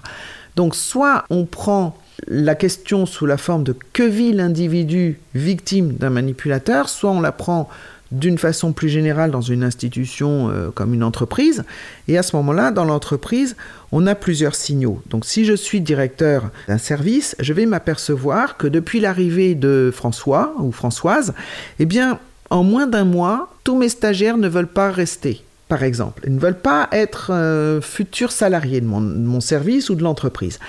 Donc 0.55 0.75
soit 0.75 1.25
on 1.29 1.45
prend 1.45 1.97
la 2.25 2.55
question 2.55 3.05
sous 3.05 3.25
la 3.25 3.37
forme 3.37 3.63
de 3.63 3.75
que 3.93 4.03
vit 4.03 4.33
l'individu 4.33 5.19
victime 5.35 5.93
d'un 5.93 6.09
manipulateur, 6.09 6.89
soit 6.89 7.11
on 7.11 7.21
la 7.21 7.31
prend 7.31 7.69
d'une 8.11 8.37
façon 8.37 8.71
plus 8.71 8.89
générale 8.89 9.31
dans 9.31 9.41
une 9.41 9.63
institution 9.63 10.49
euh, 10.49 10.69
comme 10.73 10.93
une 10.93 11.03
entreprise. 11.03 11.63
Et 12.07 12.17
à 12.17 12.23
ce 12.23 12.35
moment-là, 12.37 12.71
dans 12.71 12.85
l'entreprise, 12.85 13.55
on 13.91 14.07
a 14.07 14.15
plusieurs 14.15 14.55
signaux. 14.55 15.01
Donc 15.09 15.25
si 15.25 15.45
je 15.45 15.53
suis 15.53 15.81
directeur 15.81 16.49
d'un 16.67 16.77
service, 16.77 17.35
je 17.39 17.53
vais 17.53 17.65
m'apercevoir 17.65 18.57
que 18.57 18.67
depuis 18.67 18.99
l'arrivée 18.99 19.55
de 19.55 19.91
François 19.93 20.53
ou 20.59 20.71
Françoise, 20.71 21.33
eh 21.79 21.85
bien, 21.85 22.19
en 22.49 22.63
moins 22.63 22.87
d'un 22.87 23.03
mois, 23.03 23.51
tous 23.65 23.77
mes 23.77 23.89
stagiaires 23.89 24.37
ne 24.37 24.47
veulent 24.47 24.67
pas 24.67 24.89
rester. 24.89 25.43
Par 25.67 25.83
exemple, 25.83 26.23
ils 26.25 26.33
ne 26.33 26.39
veulent 26.39 26.59
pas 26.59 26.87
être 26.93 27.31
euh, 27.33 27.81
futurs 27.81 28.31
salariés 28.31 28.79
de 28.79 28.85
mon 28.85 29.41
service 29.41 29.89
ou 29.89 29.95
de 29.95 30.03
l'entreprise. 30.03 30.59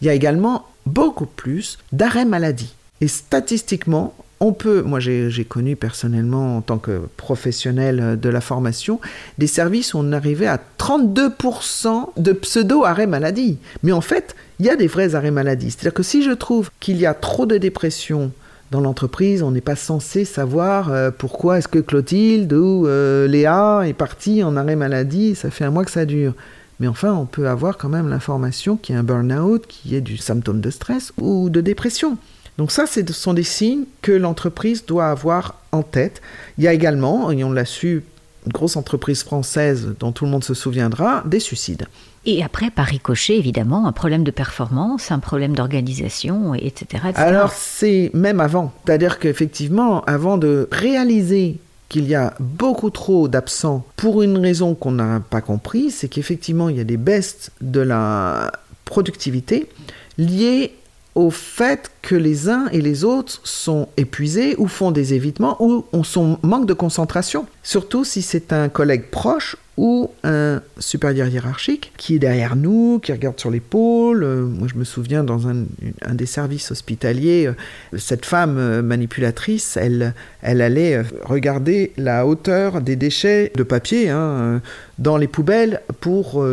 Il 0.00 0.08
y 0.08 0.10
a 0.10 0.14
également 0.14 0.66
beaucoup 0.90 1.26
plus 1.26 1.78
d'arrêts 1.92 2.24
maladie. 2.24 2.74
Et 3.00 3.08
statistiquement, 3.08 4.14
on 4.40 4.52
peut, 4.52 4.82
moi 4.82 5.00
j'ai 5.00 5.44
connu 5.46 5.76
personnellement 5.76 6.56
en 6.56 6.60
tant 6.62 6.78
que 6.78 7.02
professionnel 7.16 8.18
de 8.18 8.28
la 8.30 8.40
formation, 8.40 8.98
des 9.36 9.46
services 9.46 9.92
où 9.92 9.98
on 9.98 10.12
arrivait 10.12 10.46
à 10.46 10.58
32% 10.78 12.08
de 12.16 12.32
pseudo-arrêt 12.32 13.06
maladie. 13.06 13.58
Mais 13.82 13.92
en 13.92 14.00
fait, 14.00 14.34
il 14.58 14.66
y 14.66 14.70
a 14.70 14.76
des 14.76 14.86
vrais 14.86 15.14
arrêts 15.14 15.30
maladie. 15.30 15.70
C'est-à-dire 15.70 15.94
que 15.94 16.02
si 16.02 16.22
je 16.22 16.30
trouve 16.30 16.70
qu'il 16.80 16.98
y 16.98 17.06
a 17.06 17.12
trop 17.12 17.44
de 17.44 17.58
dépression 17.58 18.32
dans 18.70 18.80
l'entreprise, 18.80 19.42
on 19.42 19.50
n'est 19.50 19.60
pas 19.60 19.76
censé 19.76 20.24
savoir 20.24 20.90
euh, 20.90 21.10
pourquoi 21.10 21.58
est-ce 21.58 21.68
que 21.68 21.78
Clotilde 21.78 22.52
ou 22.52 22.86
euh, 22.86 23.26
Léa 23.26 23.82
est 23.86 23.94
partie 23.94 24.42
en 24.42 24.56
arrêt 24.56 24.76
maladie, 24.76 25.34
ça 25.34 25.50
fait 25.50 25.64
un 25.64 25.70
mois 25.70 25.84
que 25.84 25.90
ça 25.90 26.06
dure. 26.06 26.34
Mais 26.80 26.88
enfin, 26.88 27.12
on 27.12 27.26
peut 27.26 27.46
avoir 27.46 27.76
quand 27.76 27.90
même 27.90 28.08
l'information 28.08 28.76
qu'il 28.76 28.94
y 28.94 28.96
a 28.96 29.00
un 29.00 29.04
burn-out, 29.04 29.66
qu'il 29.66 29.92
y 29.92 29.96
ait 29.96 30.00
du 30.00 30.16
symptôme 30.16 30.60
de 30.60 30.70
stress 30.70 31.12
ou 31.20 31.50
de 31.50 31.60
dépression. 31.60 32.16
Donc 32.56 32.72
ça, 32.72 32.86
ce 32.86 33.00
sont 33.12 33.34
des 33.34 33.42
signes 33.42 33.84
que 34.02 34.12
l'entreprise 34.12 34.84
doit 34.86 35.08
avoir 35.08 35.54
en 35.72 35.82
tête. 35.82 36.20
Il 36.58 36.64
y 36.64 36.68
a 36.68 36.72
également, 36.72 37.30
et 37.30 37.44
on 37.44 37.52
l'a 37.52 37.64
su, 37.66 38.02
une 38.46 38.52
grosse 38.52 38.76
entreprise 38.76 39.22
française 39.22 39.94
dont 39.98 40.12
tout 40.12 40.24
le 40.24 40.30
monde 40.30 40.44
se 40.44 40.54
souviendra, 40.54 41.22
des 41.26 41.40
suicides. 41.40 41.86
Et 42.26 42.42
après, 42.42 42.70
par 42.70 42.86
ricochet, 42.86 43.38
évidemment, 43.38 43.86
un 43.86 43.92
problème 43.92 44.24
de 44.24 44.30
performance, 44.30 45.10
un 45.10 45.20
problème 45.20 45.54
d'organisation, 45.54 46.54
etc., 46.54 47.02
Alors, 47.14 47.52
c'est 47.52 48.10
même 48.12 48.40
avant. 48.40 48.72
C'est-à-dire 48.84 49.18
qu'effectivement, 49.18 50.02
avant 50.04 50.36
de 50.36 50.68
réaliser 50.70 51.58
qu'il 51.90 52.08
y 52.08 52.14
a 52.14 52.32
beaucoup 52.40 52.88
trop 52.88 53.28
d'absents 53.28 53.84
pour 53.96 54.22
une 54.22 54.38
raison 54.38 54.74
qu'on 54.74 54.92
n'a 54.92 55.20
pas 55.28 55.42
compris, 55.42 55.90
c'est 55.90 56.08
qu'effectivement, 56.08 56.70
il 56.70 56.78
y 56.78 56.80
a 56.80 56.84
des 56.84 56.96
baisses 56.96 57.50
de 57.60 57.80
la 57.80 58.52
productivité 58.86 59.68
liées 60.16 60.72
au 61.14 61.30
fait 61.30 61.90
que 62.02 62.14
les 62.14 62.48
uns 62.48 62.68
et 62.68 62.80
les 62.80 63.04
autres 63.04 63.40
sont 63.42 63.88
épuisés 63.96 64.54
ou 64.58 64.68
font 64.68 64.92
des 64.92 65.14
évitements 65.14 65.56
ou 65.58 65.84
on 65.92 66.04
son 66.04 66.38
manque 66.42 66.66
de 66.66 66.74
concentration. 66.74 67.46
Surtout 67.62 68.04
si 68.04 68.22
c'est 68.22 68.52
un 68.52 68.68
collègue 68.68 69.10
proche 69.10 69.56
ou 69.80 70.10
un 70.24 70.60
supérieur 70.78 71.26
hiérarchique 71.28 71.94
qui 71.96 72.16
est 72.16 72.18
derrière 72.18 72.54
nous, 72.54 73.00
qui 73.02 73.12
regarde 73.12 73.40
sur 73.40 73.50
l'épaule. 73.50 74.22
Euh, 74.22 74.44
moi, 74.44 74.68
je 74.70 74.78
me 74.78 74.84
souviens 74.84 75.24
dans 75.24 75.48
un, 75.48 75.64
des 76.12 76.26
services 76.26 76.70
hospitaliers, 76.70 77.46
euh, 77.46 77.96
cette 77.96 78.26
femme 78.26 78.58
euh, 78.58 78.82
manipulatrice, 78.82 79.78
elle, 79.78 80.12
elle 80.42 80.60
allait 80.60 81.00
regarder 81.22 81.92
la 81.96 82.26
hauteur 82.26 82.82
des 82.82 82.94
déchets 82.94 83.52
de 83.56 83.62
papier 83.62 84.10
hein, 84.10 84.60
dans 84.98 85.16
les 85.16 85.28
poubelles 85.28 85.80
pour 86.00 86.44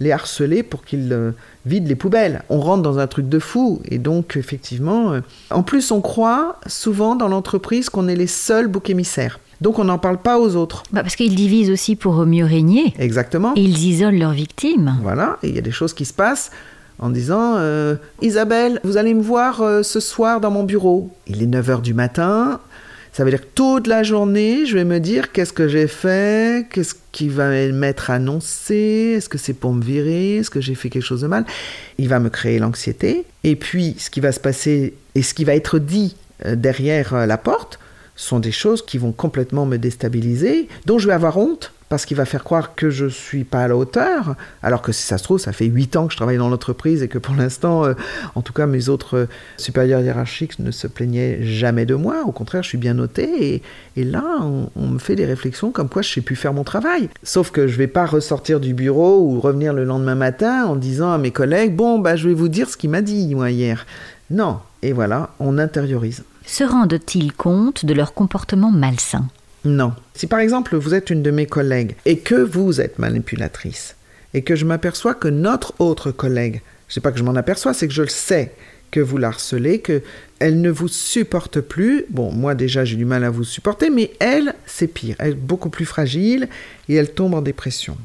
les 0.00 0.12
harceler, 0.12 0.62
pour 0.62 0.84
qu'ils 0.84 1.32
vident 1.64 1.88
les 1.88 1.96
poubelles. 1.96 2.42
On 2.50 2.60
rentre 2.60 2.82
dans 2.82 3.00
un 3.00 3.06
truc 3.08 3.28
de 3.28 3.38
fou. 3.40 3.80
Et 3.86 3.98
donc, 3.98 4.36
effectivement, 4.36 5.20
en 5.50 5.62
plus, 5.62 5.90
on 5.90 6.00
croit 6.00 6.60
souvent 6.66 7.16
dans 7.16 7.28
l'entreprise 7.28 7.88
qu'on 7.88 8.06
est 8.06 8.16
les 8.16 8.28
seuls 8.28 8.68
boucs 8.68 8.90
émissaires. 8.90 9.40
Donc 9.60 9.78
on 9.78 9.84
n'en 9.84 9.98
parle 9.98 10.18
pas 10.18 10.38
aux 10.38 10.56
autres. 10.56 10.82
Bah 10.92 11.02
parce 11.02 11.16
qu'ils 11.16 11.34
divisent 11.34 11.70
aussi 11.70 11.96
pour 11.96 12.26
mieux 12.26 12.44
régner. 12.44 12.94
Exactement. 12.98 13.52
Et 13.56 13.62
ils 13.62 13.86
isolent 13.86 14.18
leurs 14.18 14.32
victimes. 14.32 14.96
Voilà, 15.02 15.38
et 15.42 15.48
il 15.48 15.54
y 15.54 15.58
a 15.58 15.62
des 15.62 15.70
choses 15.70 15.94
qui 15.94 16.04
se 16.04 16.12
passent 16.12 16.50
en 16.98 17.10
disant 17.10 17.56
euh, 17.56 17.96
Isabelle, 18.22 18.80
vous 18.84 18.96
allez 18.96 19.14
me 19.14 19.22
voir 19.22 19.60
euh, 19.60 19.82
ce 19.82 20.00
soir 20.00 20.40
dans 20.40 20.50
mon 20.50 20.64
bureau. 20.64 21.10
Il 21.26 21.42
est 21.42 21.46
9h 21.46 21.82
du 21.82 21.94
matin. 21.94 22.60
Ça 23.12 23.24
veut 23.24 23.30
dire 23.30 23.40
que 23.40 23.46
toute 23.54 23.86
la 23.86 24.02
journée, 24.02 24.66
je 24.66 24.74
vais 24.74 24.84
me 24.84 25.00
dire 25.00 25.32
qu'est-ce 25.32 25.54
que 25.54 25.68
j'ai 25.68 25.86
fait, 25.86 26.66
qu'est-ce 26.70 26.94
qui 27.12 27.28
va 27.28 27.48
m'être 27.72 28.10
annoncé, 28.10 29.14
est-ce 29.16 29.30
que 29.30 29.38
c'est 29.38 29.54
pour 29.54 29.72
me 29.72 29.82
virer, 29.82 30.36
est-ce 30.36 30.50
que 30.50 30.60
j'ai 30.60 30.74
fait 30.74 30.90
quelque 30.90 31.04
chose 31.04 31.22
de 31.22 31.26
mal? 31.26 31.46
Il 31.96 32.10
va 32.10 32.20
me 32.20 32.28
créer 32.28 32.58
l'anxiété. 32.58 33.24
Et 33.42 33.56
puis, 33.56 33.96
ce 33.98 34.10
qui 34.10 34.20
va 34.20 34.32
se 34.32 34.40
passer 34.40 34.92
et 35.14 35.22
ce 35.22 35.32
qui 35.32 35.44
va 35.44 35.54
être 35.54 35.78
dit 35.78 36.14
euh, 36.44 36.56
derrière 36.56 37.26
la 37.26 37.38
porte, 37.38 37.78
sont 38.16 38.40
des 38.40 38.52
choses 38.52 38.84
qui 38.84 38.98
vont 38.98 39.12
complètement 39.12 39.66
me 39.66 39.76
déstabiliser, 39.76 40.68
dont 40.86 40.98
je 40.98 41.06
vais 41.06 41.14
avoir 41.14 41.36
honte 41.36 41.72
parce 41.88 42.04
qu'il 42.04 42.16
va 42.16 42.24
faire 42.24 42.42
croire 42.42 42.74
que 42.74 42.90
je 42.90 43.06
suis 43.06 43.44
pas 43.44 43.62
à 43.62 43.68
la 43.68 43.76
hauteur, 43.76 44.34
alors 44.62 44.82
que 44.82 44.92
si 44.92 45.02
ça 45.02 45.18
se 45.18 45.22
trouve, 45.22 45.38
ça 45.38 45.52
fait 45.52 45.66
huit 45.66 45.94
ans 45.96 46.06
que 46.06 46.12
je 46.12 46.16
travaille 46.16 46.38
dans 46.38 46.48
l'entreprise 46.48 47.02
et 47.02 47.08
que 47.08 47.18
pour 47.18 47.34
l'instant, 47.34 47.84
euh, 47.84 47.94
en 48.34 48.42
tout 48.42 48.52
cas, 48.52 48.66
mes 48.66 48.88
autres 48.88 49.16
euh, 49.16 49.26
supérieurs 49.56 50.00
hiérarchiques 50.00 50.58
ne 50.58 50.70
se 50.70 50.86
plaignaient 50.86 51.42
jamais 51.42 51.86
de 51.86 51.94
moi. 51.94 52.24
Au 52.26 52.32
contraire, 52.32 52.62
je 52.62 52.70
suis 52.70 52.78
bien 52.78 52.94
noté 52.94 53.62
et, 53.96 54.04
là, 54.04 54.40
on, 54.42 54.86
me 54.86 54.98
fait 54.98 55.14
des 55.14 55.26
réflexions 55.26 55.70
comme 55.70 55.88
quoi 55.88 56.02
je 56.02 56.12
sais 56.12 56.20
plus 56.20 56.36
faire 56.36 56.52
mon 56.52 56.64
travail. 56.64 57.08
Sauf 57.22 57.50
que 57.50 57.66
je 57.68 57.76
vais 57.76 57.86
pas 57.86 58.06
ressortir 58.06 58.60
du 58.60 58.74
bureau 58.74 59.20
ou 59.20 59.40
revenir 59.40 59.72
le 59.72 59.84
lendemain 59.84 60.14
matin 60.14 60.64
en 60.64 60.76
disant 60.76 61.12
à 61.12 61.18
mes 61.18 61.30
collègues, 61.30 61.74
bon, 61.74 61.98
bah, 61.98 62.16
je 62.16 62.28
vais 62.28 62.34
vous 62.34 62.48
dire 62.48 62.68
ce 62.68 62.76
qu'il 62.76 62.90
m'a 62.90 63.02
dit, 63.02 63.34
moi, 63.34 63.50
hier. 63.50 63.86
Non. 64.30 64.58
Et 64.82 64.92
voilà, 64.92 65.30
on 65.40 65.58
intériorise 65.58 66.24
se 66.46 66.64
rendent-ils 66.64 67.32
compte 67.32 67.84
de 67.84 67.92
leur 67.92 68.14
comportement 68.14 68.70
malsain? 68.70 69.28
Non. 69.64 69.92
Si 70.14 70.26
par 70.26 70.38
exemple 70.38 70.76
vous 70.76 70.94
êtes 70.94 71.10
une 71.10 71.22
de 71.22 71.30
mes 71.30 71.46
collègues 71.46 71.96
et 72.06 72.18
que 72.18 72.36
vous 72.36 72.80
êtes 72.80 72.98
manipulatrice, 72.98 73.96
et 74.32 74.42
que 74.42 74.54
je 74.54 74.64
m'aperçois 74.64 75.14
que 75.14 75.28
notre 75.28 75.74
autre 75.80 76.10
collègue, 76.10 76.62
je 76.88 76.94
sais 76.94 77.00
pas 77.00 77.10
que 77.10 77.18
je 77.18 77.24
m'en 77.24 77.34
aperçois, 77.34 77.74
c'est 77.74 77.88
que 77.88 77.94
je 77.94 78.02
le 78.02 78.08
sais, 78.08 78.52
que 78.90 79.00
vous 79.00 79.18
la 79.18 79.28
harcelez, 79.28 79.80
que 79.80 80.02
elle 80.38 80.60
ne 80.60 80.70
vous 80.70 80.88
supporte 80.88 81.60
plus. 81.60 82.04
Bon, 82.10 82.30
moi 82.32 82.54
déjà 82.54 82.84
j'ai 82.84 82.96
du 82.96 83.04
mal 83.04 83.24
à 83.24 83.30
vous 83.30 83.44
supporter, 83.44 83.90
mais 83.90 84.12
elle, 84.20 84.54
c'est 84.66 84.86
pire. 84.86 85.16
Elle 85.18 85.32
est 85.32 85.34
beaucoup 85.34 85.70
plus 85.70 85.86
fragile 85.86 86.48
et 86.88 86.94
elle 86.94 87.12
tombe 87.12 87.34
en 87.34 87.42
dépression. 87.42 87.96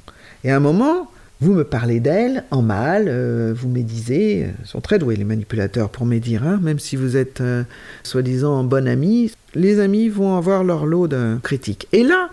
Et 0.44 0.52
à 0.52 0.56
un 0.56 0.60
moment, 0.60 1.12
vous 1.42 1.54
me 1.54 1.64
parlez 1.64 2.00
d'elle 2.00 2.44
en 2.52 2.62
mal, 2.62 3.06
euh, 3.08 3.54
vous 3.56 3.68
médisez, 3.68 4.52
ils 4.62 4.68
sont 4.68 4.80
très 4.80 5.00
doués 5.00 5.16
les 5.16 5.24
manipulateurs 5.24 5.90
pour 5.90 6.06
médire, 6.06 6.44
hein, 6.46 6.60
même 6.62 6.78
si 6.78 6.96
vous 6.96 7.18
êtes 7.18 7.42
euh, 7.42 7.64
soi-disant 8.04 8.64
bon 8.64 8.88
ami, 8.88 9.32
les 9.56 9.80
amis 9.80 10.08
vont 10.08 10.38
avoir 10.38 10.64
leur 10.64 10.86
lot 10.86 11.08
de 11.08 11.38
critiques. 11.42 11.88
Et 11.94 12.04
là, 12.04 12.30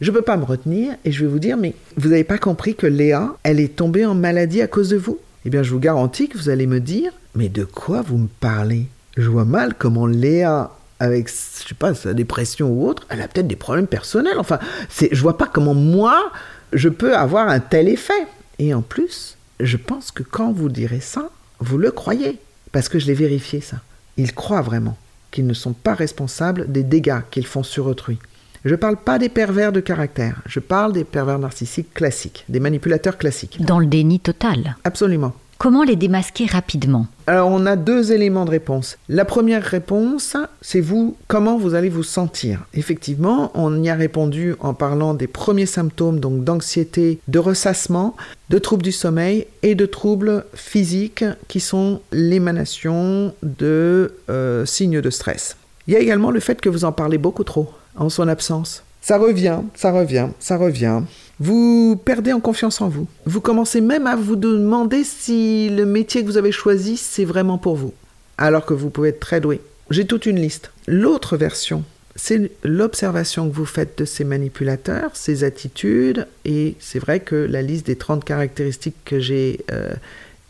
je 0.00 0.10
ne 0.10 0.16
peux 0.16 0.22
pas 0.22 0.36
me 0.36 0.44
retenir 0.44 0.94
et 1.04 1.12
je 1.12 1.24
vais 1.24 1.30
vous 1.30 1.38
dire, 1.38 1.56
mais 1.56 1.76
vous 1.96 2.08
n'avez 2.08 2.24
pas 2.24 2.38
compris 2.38 2.74
que 2.74 2.88
Léa, 2.88 3.36
elle 3.44 3.60
est 3.60 3.76
tombée 3.76 4.04
en 4.04 4.16
maladie 4.16 4.60
à 4.60 4.66
cause 4.66 4.88
de 4.88 4.96
vous? 4.96 5.20
Eh 5.44 5.50
bien, 5.50 5.62
je 5.62 5.70
vous 5.70 5.78
garantis 5.80 6.28
que 6.28 6.36
vous 6.36 6.48
allez 6.48 6.66
me 6.66 6.80
dire, 6.80 7.12
mais 7.36 7.48
de 7.48 7.64
quoi 7.64 8.02
vous 8.02 8.18
me 8.18 8.28
parlez? 8.40 8.86
Je 9.16 9.28
vois 9.28 9.44
mal 9.44 9.74
comment 9.78 10.06
Léa 10.06 10.72
avec, 10.98 11.28
je 11.28 11.68
sais 11.68 11.74
pas, 11.76 11.94
sa 11.94 12.14
dépression 12.14 12.70
ou 12.70 12.88
autre, 12.88 13.06
elle 13.08 13.22
a 13.22 13.28
peut-être 13.28 13.48
des 13.48 13.56
problèmes 13.56 13.88
personnels. 13.88 14.38
Enfin, 14.38 14.58
c'est, 14.88 15.08
je 15.12 15.20
vois 15.20 15.36
pas 15.36 15.48
comment 15.52 15.74
moi, 15.74 16.30
je 16.72 16.88
peux 16.88 17.16
avoir 17.16 17.48
un 17.48 17.60
tel 17.60 17.88
effet. 17.88 18.26
Et 18.58 18.74
en 18.74 18.82
plus, 18.82 19.36
je 19.60 19.76
pense 19.76 20.10
que 20.10 20.22
quand 20.22 20.52
vous 20.52 20.68
direz 20.68 21.00
ça, 21.00 21.30
vous 21.60 21.78
le 21.78 21.90
croyez. 21.90 22.38
Parce 22.72 22.88
que 22.88 22.98
je 22.98 23.06
l'ai 23.06 23.14
vérifié 23.14 23.60
ça. 23.60 23.78
Ils 24.16 24.34
croient 24.34 24.62
vraiment 24.62 24.96
qu'ils 25.30 25.46
ne 25.46 25.54
sont 25.54 25.72
pas 25.72 25.94
responsables 25.94 26.70
des 26.70 26.82
dégâts 26.82 27.22
qu'ils 27.30 27.46
font 27.46 27.62
sur 27.62 27.86
autrui. 27.86 28.18
Je 28.64 28.70
ne 28.70 28.76
parle 28.76 28.96
pas 28.96 29.18
des 29.18 29.28
pervers 29.28 29.72
de 29.72 29.80
caractère, 29.80 30.40
je 30.46 30.60
parle 30.60 30.92
des 30.92 31.02
pervers 31.02 31.40
narcissiques 31.40 31.92
classiques, 31.94 32.44
des 32.48 32.60
manipulateurs 32.60 33.18
classiques. 33.18 33.60
Dans 33.60 33.80
le 33.80 33.86
déni 33.86 34.20
total. 34.20 34.76
Absolument. 34.84 35.34
Comment 35.62 35.84
les 35.84 35.94
démasquer 35.94 36.46
rapidement 36.46 37.06
Alors 37.28 37.48
on 37.48 37.66
a 37.66 37.76
deux 37.76 38.10
éléments 38.10 38.44
de 38.44 38.50
réponse. 38.50 38.98
La 39.08 39.24
première 39.24 39.62
réponse, 39.62 40.36
c'est 40.60 40.80
vous, 40.80 41.16
comment 41.28 41.56
vous 41.56 41.74
allez 41.74 41.88
vous 41.88 42.02
sentir. 42.02 42.64
Effectivement, 42.74 43.52
on 43.54 43.80
y 43.80 43.88
a 43.88 43.94
répondu 43.94 44.56
en 44.58 44.74
parlant 44.74 45.14
des 45.14 45.28
premiers 45.28 45.66
symptômes, 45.66 46.18
donc 46.18 46.42
d'anxiété, 46.42 47.20
de 47.28 47.38
ressassement, 47.38 48.16
de 48.50 48.58
troubles 48.58 48.82
du 48.82 48.90
sommeil 48.90 49.46
et 49.62 49.76
de 49.76 49.86
troubles 49.86 50.46
physiques 50.52 51.24
qui 51.46 51.60
sont 51.60 52.00
l'émanation 52.10 53.32
de 53.44 54.16
euh, 54.30 54.66
signes 54.66 55.00
de 55.00 55.10
stress. 55.10 55.56
Il 55.86 55.94
y 55.94 55.96
a 55.96 56.00
également 56.00 56.32
le 56.32 56.40
fait 56.40 56.60
que 56.60 56.68
vous 56.68 56.84
en 56.84 56.90
parlez 56.90 57.18
beaucoup 57.18 57.44
trop 57.44 57.70
en 57.94 58.08
son 58.08 58.26
absence. 58.26 58.82
Ça 59.00 59.16
revient, 59.16 59.60
ça 59.76 59.92
revient, 59.92 60.28
ça 60.40 60.56
revient. 60.56 61.02
Vous 61.40 62.00
perdez 62.04 62.32
en 62.32 62.40
confiance 62.40 62.80
en 62.80 62.88
vous. 62.88 63.08
Vous 63.26 63.40
commencez 63.40 63.80
même 63.80 64.06
à 64.06 64.16
vous 64.16 64.36
demander 64.36 65.04
si 65.04 65.68
le 65.70 65.86
métier 65.86 66.22
que 66.22 66.26
vous 66.26 66.36
avez 66.36 66.52
choisi, 66.52 66.96
c'est 66.96 67.24
vraiment 67.24 67.58
pour 67.58 67.76
vous. 67.76 67.92
Alors 68.38 68.64
que 68.64 68.74
vous 68.74 68.90
pouvez 68.90 69.10
être 69.10 69.20
très 69.20 69.40
doué. 69.40 69.60
J'ai 69.90 70.06
toute 70.06 70.26
une 70.26 70.40
liste. 70.40 70.70
L'autre 70.86 71.36
version, 71.36 71.84
c'est 72.16 72.50
l'observation 72.62 73.48
que 73.48 73.54
vous 73.54 73.66
faites 73.66 73.98
de 73.98 74.04
ces 74.04 74.24
manipulateurs, 74.24 75.10
ces 75.14 75.44
attitudes, 75.44 76.26
et 76.44 76.76
c'est 76.78 76.98
vrai 76.98 77.20
que 77.20 77.36
la 77.36 77.62
liste 77.62 77.86
des 77.86 77.96
30 77.96 78.24
caractéristiques 78.24 78.96
que 79.04 79.18
j'ai 79.18 79.64
euh, 79.72 79.94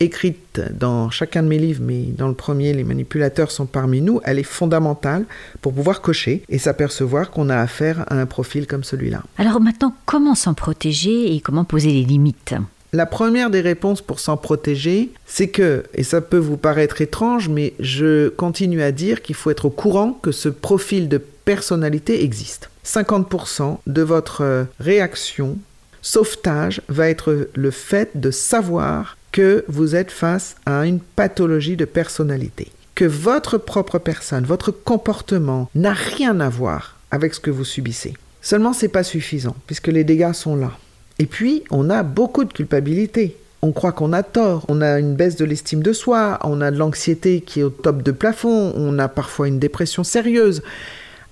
écrite 0.03 0.61
dans 0.73 1.09
chacun 1.09 1.43
de 1.43 1.47
mes 1.47 1.57
livres, 1.57 1.81
mais 1.83 2.03
dans 2.03 2.27
le 2.27 2.33
premier, 2.33 2.73
les 2.73 2.83
manipulateurs 2.83 3.51
sont 3.51 3.65
parmi 3.65 4.01
nous, 4.01 4.21
elle 4.23 4.39
est 4.39 4.43
fondamentale 4.43 5.25
pour 5.61 5.73
pouvoir 5.73 6.01
cocher 6.01 6.43
et 6.49 6.57
s'apercevoir 6.57 7.31
qu'on 7.31 7.49
a 7.49 7.57
affaire 7.57 8.05
à 8.11 8.19
un 8.19 8.25
profil 8.25 8.67
comme 8.67 8.83
celui-là. 8.83 9.23
Alors 9.37 9.59
maintenant, 9.59 9.95
comment 10.05 10.35
s'en 10.35 10.53
protéger 10.53 11.33
et 11.33 11.39
comment 11.39 11.63
poser 11.63 11.91
les 11.91 12.03
limites? 12.03 12.55
La 12.91 13.07
première 13.07 13.49
des 13.49 13.61
réponses 13.61 14.01
pour 14.01 14.19
s'en 14.19 14.37
protéger, 14.37 15.09
c'est 15.25 15.47
que, 15.47 15.83
et 15.95 16.03
ça 16.03 16.21
peut 16.21 16.37
vous 16.37 16.57
paraître 16.57 17.01
étrange, 17.01 17.49
mais 17.49 17.73
je 17.79 18.29
continue 18.29 18.83
à 18.83 18.91
dire 18.91 19.23
qu'il 19.23 19.33
faut 19.33 19.49
être 19.49 19.65
au 19.65 19.71
courant 19.71 20.11
que 20.11 20.31
ce 20.31 20.47
profil 20.47 21.09
de 21.09 21.17
personnalité 21.17 22.23
existe. 22.23 22.69
50% 22.85 23.77
de 23.87 24.01
votre 24.03 24.67
réaction 24.79 25.57
sauvetage 26.03 26.81
va 26.87 27.09
être 27.09 27.49
le 27.55 27.71
fait 27.71 28.11
de 28.15 28.29
savoir 28.29 29.17
que 29.33 29.65
vous 29.67 29.95
êtes 29.95 30.11
face 30.11 30.55
à 30.65 30.85
une 30.85 30.99
pathologie 30.99 31.75
de 31.75 31.83
personnalité. 31.83 32.71
Que 32.95 33.03
votre 33.03 33.57
propre 33.57 33.97
personne, 33.97 34.45
votre 34.45 34.71
comportement 34.71 35.69
n'a 35.75 35.91
rien 35.91 36.39
à 36.39 36.47
voir 36.47 36.97
avec 37.11 37.33
ce 37.33 37.39
que 37.41 37.51
vous 37.51 37.65
subissez. 37.65 38.13
Seulement, 38.41 38.71
c'est 38.71 38.87
pas 38.87 39.03
suffisant, 39.03 39.55
puisque 39.67 39.87
les 39.87 40.03
dégâts 40.03 40.33
sont 40.33 40.55
là. 40.55 40.71
Et 41.17 41.25
puis, 41.25 41.63
on 41.71 41.89
a 41.89 42.03
beaucoup 42.03 42.45
de 42.45 42.53
culpabilité. 42.53 43.35
On 43.63 43.71
croit 43.71 43.91
qu'on 43.91 44.13
a 44.13 44.23
tort, 44.23 44.65
on 44.67 44.81
a 44.81 44.99
une 44.99 45.15
baisse 45.15 45.35
de 45.35 45.45
l'estime 45.45 45.81
de 45.81 45.93
soi, 45.93 46.37
on 46.43 46.61
a 46.61 46.69
de 46.69 46.77
l'anxiété 46.77 47.41
qui 47.41 47.61
est 47.61 47.63
au 47.63 47.69
top 47.69 48.03
de 48.03 48.11
plafond, 48.11 48.73
on 48.75 48.99
a 48.99 49.07
parfois 49.07 49.47
une 49.47 49.59
dépression 49.59 50.03
sérieuse. 50.03 50.61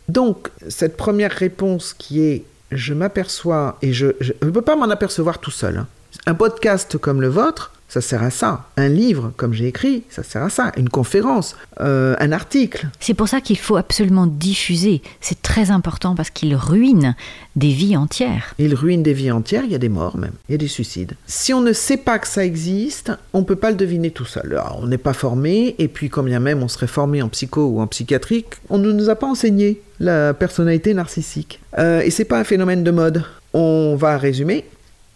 Donc, 0.10 0.50
cette 0.70 0.98
première 0.98 1.32
réponse 1.32 1.94
qui 1.94 2.22
est 2.22 2.46
je 2.72 2.94
m'aperçois, 2.94 3.78
et 3.82 3.92
je 3.92 4.08
ne 4.42 4.50
peux 4.50 4.62
pas 4.62 4.78
m'en 4.78 4.90
apercevoir 4.90 5.40
tout 5.40 5.52
seul. 5.52 5.78
Hein. 5.78 5.88
Un 6.26 6.36
podcast 6.36 6.98
comme 6.98 7.20
le 7.20 7.28
vôtre, 7.28 7.74
ça 7.92 8.00
sert 8.00 8.24
à 8.24 8.30
ça. 8.30 8.70
Un 8.78 8.88
livre, 8.88 9.34
comme 9.36 9.52
j'ai 9.52 9.68
écrit, 9.68 10.04
ça 10.10 10.24
sert 10.24 10.42
à 10.42 10.50
ça. 10.50 10.72
Une 10.78 10.88
conférence, 10.88 11.58
euh, 11.82 12.16
un 12.20 12.32
article. 12.32 12.88
C'est 13.02 13.14
pour 13.14 13.28
ça 13.28 13.42
qu'il 13.42 13.58
faut 13.58 13.76
absolument 13.76 14.28
diffuser. 14.28 15.02
C'est 15.20 15.42
très 15.42 15.72
important 15.72 16.16
parce 16.16 16.30
qu'il 16.30 16.56
ruine 16.56 17.16
des 17.58 17.74
vies 17.74 17.98
entières. 17.98 18.56
Il 18.60 18.76
ruine 18.76 19.04
des 19.04 19.12
vies 19.12 19.34
entières, 19.34 19.66
il 19.66 19.74
y 19.74 19.76
a 19.76 19.78
des 19.78 19.90
morts 19.90 20.18
même, 20.18 20.32
il 20.48 20.54
y 20.54 20.56
a 20.56 20.58
des 20.58 20.70
suicides. 20.70 21.16
Si 21.28 21.54
on 21.54 21.60
ne 21.60 21.74
sait 21.74 21.98
pas 21.98 22.18
que 22.18 22.30
ça 22.30 22.46
existe, 22.46 23.12
on 23.34 23.40
ne 23.40 23.44
peut 23.44 23.58
pas 23.58 23.72
le 23.72 23.76
deviner 23.76 24.12
tout 24.12 24.24
seul. 24.24 24.54
Alors, 24.54 24.80
on 24.82 24.88
n'est 24.88 24.98
pas 24.98 25.12
formé, 25.12 25.76
et 25.78 25.90
puis 25.90 26.10
quand 26.10 26.24
bien 26.24 26.40
même 26.40 26.64
on 26.64 26.70
serait 26.70 26.88
formé 26.88 27.22
en 27.22 27.28
psycho 27.28 27.66
ou 27.66 27.82
en 27.82 27.88
psychiatrique, 27.88 28.54
on 28.70 28.78
ne 28.78 28.94
nous 28.94 29.10
a 29.10 29.16
pas 29.16 29.28
enseigné 29.28 29.82
la 30.00 30.34
personnalité 30.34 30.94
narcissique. 30.94 31.60
Euh, 31.78 32.00
et 32.00 32.10
c'est 32.10 32.24
pas 32.24 32.40
un 32.40 32.46
phénomène 32.46 32.86
de 32.86 32.92
mode. 32.92 33.26
On 33.54 33.98
va 33.98 34.18
résumer, 34.18 34.64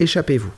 échappez-vous. 0.02 0.52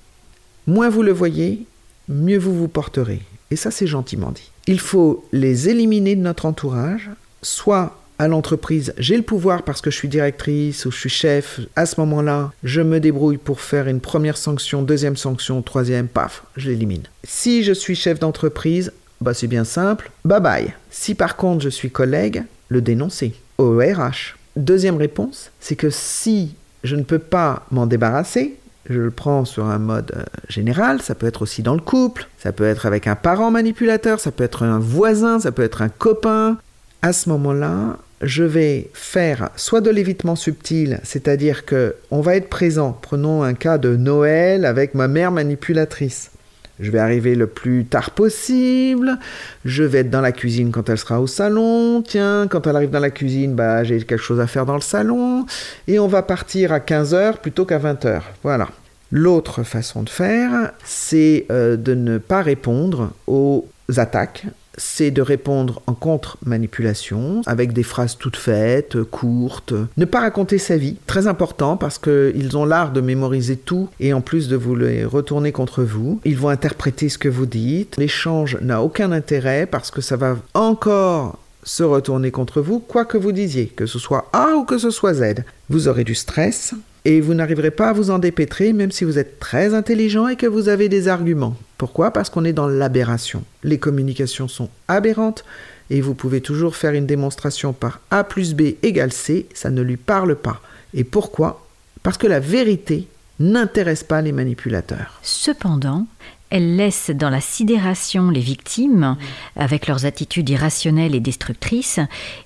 Moins 0.65 0.89
vous 0.89 1.03
le 1.03 1.11
voyez, 1.11 1.67
mieux 2.07 2.37
vous 2.37 2.57
vous 2.57 2.67
porterez. 2.67 3.21
Et 3.51 3.55
ça, 3.55 3.71
c'est 3.71 3.87
gentiment 3.87 4.31
dit. 4.31 4.51
Il 4.67 4.79
faut 4.79 5.25
les 5.31 5.69
éliminer 5.69 6.15
de 6.15 6.21
notre 6.21 6.45
entourage, 6.45 7.09
soit 7.41 7.97
à 8.19 8.27
l'entreprise, 8.27 8.93
j'ai 8.97 9.15
le 9.15 9.21
pouvoir 9.21 9.63
parce 9.63 9.81
que 9.81 9.91
je 9.91 9.95
suis 9.95 10.07
directrice 10.07 10.85
ou 10.85 10.91
je 10.91 10.97
suis 10.97 11.09
chef. 11.09 11.59
À 11.75 11.85
ce 11.85 11.99
moment-là, 11.99 12.51
je 12.63 12.81
me 12.81 12.99
débrouille 12.99 13.37
pour 13.37 13.61
faire 13.61 13.87
une 13.87 13.99
première 13.99 14.37
sanction, 14.37 14.81
deuxième 14.81 15.15
sanction, 15.15 15.61
troisième, 15.61 16.07
paf, 16.07 16.43
je 16.55 16.69
l'élimine. 16.69 17.03
Si 17.23 17.63
je 17.63 17.73
suis 17.73 17.95
chef 17.95 18.19
d'entreprise, 18.19 18.91
bah 19.21 19.33
c'est 19.33 19.47
bien 19.47 19.63
simple, 19.63 20.11
bye 20.25 20.41
bye. 20.41 20.73
Si 20.89 21.13
par 21.13 21.35
contre 21.35 21.63
je 21.63 21.69
suis 21.69 21.91
collègue, 21.91 22.43
le 22.69 22.81
dénoncer 22.81 23.33
au 23.57 23.77
RH. 23.77 24.35
Deuxième 24.55 24.97
réponse, 24.97 25.51
c'est 25.59 25.75
que 25.75 25.91
si 25.91 26.55
je 26.83 26.95
ne 26.95 27.03
peux 27.03 27.19
pas 27.19 27.67
m'en 27.69 27.85
débarrasser, 27.85 28.55
je 28.89 28.99
le 28.99 29.11
prends 29.11 29.45
sur 29.45 29.65
un 29.65 29.79
mode 29.79 30.11
euh, 30.15 30.23
général, 30.49 31.01
ça 31.01 31.15
peut 31.15 31.27
être 31.27 31.41
aussi 31.41 31.63
dans 31.63 31.73
le 31.73 31.81
couple, 31.81 32.27
ça 32.37 32.51
peut 32.51 32.65
être 32.65 32.85
avec 32.85 33.07
un 33.07 33.15
parent 33.15 33.51
manipulateur, 33.51 34.19
ça 34.19 34.31
peut 34.31 34.43
être 34.43 34.63
un 34.63 34.79
voisin, 34.79 35.39
ça 35.39 35.51
peut 35.51 35.63
être 35.63 35.81
un 35.81 35.89
copain. 35.89 36.57
À 37.01 37.13
ce 37.13 37.29
moment-là, 37.29 37.97
je 38.21 38.43
vais 38.43 38.89
faire 38.93 39.49
soit 39.55 39.81
de 39.81 39.89
l'évitement 39.89 40.35
subtil, 40.35 40.99
c'est-à-dire 41.03 41.65
que 41.65 41.95
on 42.11 42.21
va 42.21 42.35
être 42.35 42.49
présent. 42.49 42.97
Prenons 43.01 43.43
un 43.43 43.53
cas 43.53 43.77
de 43.77 43.95
Noël 43.95 44.65
avec 44.65 44.95
ma 44.95 45.07
mère 45.07 45.31
manipulatrice. 45.31 46.31
Je 46.79 46.91
vais 46.91 46.99
arriver 46.99 47.35
le 47.35 47.47
plus 47.47 47.85
tard 47.85 48.11
possible. 48.11 49.17
Je 49.65 49.83
vais 49.83 49.99
être 49.99 50.09
dans 50.09 50.21
la 50.21 50.31
cuisine 50.31 50.71
quand 50.71 50.89
elle 50.89 50.97
sera 50.97 51.19
au 51.19 51.27
salon. 51.27 52.01
Tiens, 52.01 52.47
quand 52.49 52.67
elle 52.67 52.75
arrive 52.75 52.91
dans 52.91 52.99
la 52.99 53.09
cuisine, 53.09 53.55
bah, 53.55 53.83
j'ai 53.83 53.97
quelque 54.03 54.21
chose 54.21 54.39
à 54.39 54.47
faire 54.47 54.65
dans 54.65 54.75
le 54.75 54.81
salon. 54.81 55.45
Et 55.87 55.99
on 55.99 56.07
va 56.07 56.21
partir 56.21 56.71
à 56.71 56.79
15h 56.79 57.37
plutôt 57.37 57.65
qu'à 57.65 57.79
20h. 57.79 58.21
Voilà. 58.43 58.69
L'autre 59.11 59.63
façon 59.63 60.03
de 60.03 60.09
faire, 60.09 60.73
c'est 60.83 61.45
euh, 61.49 61.77
de 61.77 61.93
ne 61.93 62.17
pas 62.17 62.41
répondre 62.41 63.11
aux 63.25 63.65
attaques 63.95 64.45
c'est 64.77 65.11
de 65.11 65.21
répondre 65.21 65.81
en 65.87 65.93
contre-manipulation 65.93 67.41
avec 67.45 67.73
des 67.73 67.83
phrases 67.83 68.17
toutes 68.17 68.37
faites, 68.37 69.01
courtes. 69.03 69.73
Ne 69.97 70.05
pas 70.05 70.21
raconter 70.21 70.57
sa 70.57 70.77
vie, 70.77 70.97
très 71.07 71.27
important 71.27 71.77
parce 71.77 71.97
qu'ils 71.97 72.55
ont 72.57 72.65
l'art 72.65 72.91
de 72.91 73.01
mémoriser 73.01 73.57
tout 73.57 73.89
et 73.99 74.13
en 74.13 74.21
plus 74.21 74.47
de 74.47 74.55
vous 74.55 74.75
les 74.75 75.03
retourner 75.03 75.51
contre 75.51 75.83
vous. 75.83 76.21
Ils 76.25 76.37
vont 76.37 76.49
interpréter 76.49 77.09
ce 77.09 77.17
que 77.17 77.29
vous 77.29 77.45
dites. 77.45 77.97
L'échange 77.97 78.57
n'a 78.61 78.81
aucun 78.81 79.11
intérêt 79.11 79.65
parce 79.65 79.91
que 79.91 80.01
ça 80.01 80.15
va 80.15 80.37
encore 80.53 81.39
se 81.63 81.83
retourner 81.83 82.31
contre 82.31 82.61
vous, 82.61 82.79
quoi 82.79 83.03
que 83.03 83.17
vous 83.17 83.33
disiez, 83.33 83.65
que 83.65 83.85
ce 83.85 83.99
soit 83.99 84.29
A 84.31 84.55
ou 84.55 84.63
que 84.63 84.77
ce 84.77 84.89
soit 84.89 85.15
Z. 85.15 85.43
Vous 85.69 85.89
aurez 85.89 86.05
du 86.05 86.15
stress, 86.15 86.73
et 87.07 87.21
vous 87.21 87.33
n'arriverez 87.33 87.71
pas 87.71 87.89
à 87.89 87.93
vous 87.93 88.09
en 88.09 88.19
dépêtrer 88.19 88.73
même 88.73 88.91
si 88.91 89.05
vous 89.05 89.17
êtes 89.17 89.39
très 89.39 89.73
intelligent 89.73 90.27
et 90.27 90.35
que 90.35 90.45
vous 90.45 90.67
avez 90.67 90.89
des 90.89 91.07
arguments. 91.07 91.55
Pourquoi? 91.77 92.11
Parce 92.11 92.29
qu'on 92.29 92.45
est 92.45 92.53
dans 92.53 92.67
l'aberration. 92.67 93.43
Les 93.63 93.77
communications 93.77 94.47
sont 94.47 94.69
aberrantes 94.87 95.45
et 95.89 96.01
vous 96.01 96.15
pouvez 96.15 96.41
toujours 96.41 96.75
faire 96.75 96.93
une 96.93 97.05
démonstration 97.05 97.73
par 97.73 97.99
A 98.11 98.23
plus 98.23 98.53
B 98.53 98.75
égale 98.83 99.13
C, 99.13 99.47
ça 99.53 99.69
ne 99.69 99.81
lui 99.81 99.97
parle 99.97 100.35
pas. 100.35 100.61
Et 100.93 101.03
pourquoi? 101.03 101.65
Parce 102.03 102.17
que 102.17 102.27
la 102.27 102.39
vérité 102.39 103.07
n'intéresse 103.39 104.03
pas 104.03 104.21
les 104.21 104.31
manipulateurs. 104.31 105.19
Cependant, 105.21 106.07
elle 106.49 106.77
laisse 106.77 107.11
dans 107.11 107.29
la 107.29 107.41
sidération 107.41 108.29
les 108.29 108.39
victimes 108.39 109.17
avec 109.55 109.87
leurs 109.87 110.05
attitudes 110.05 110.49
irrationnelles 110.49 111.13
et 111.13 111.19
destructrices. 111.19 111.99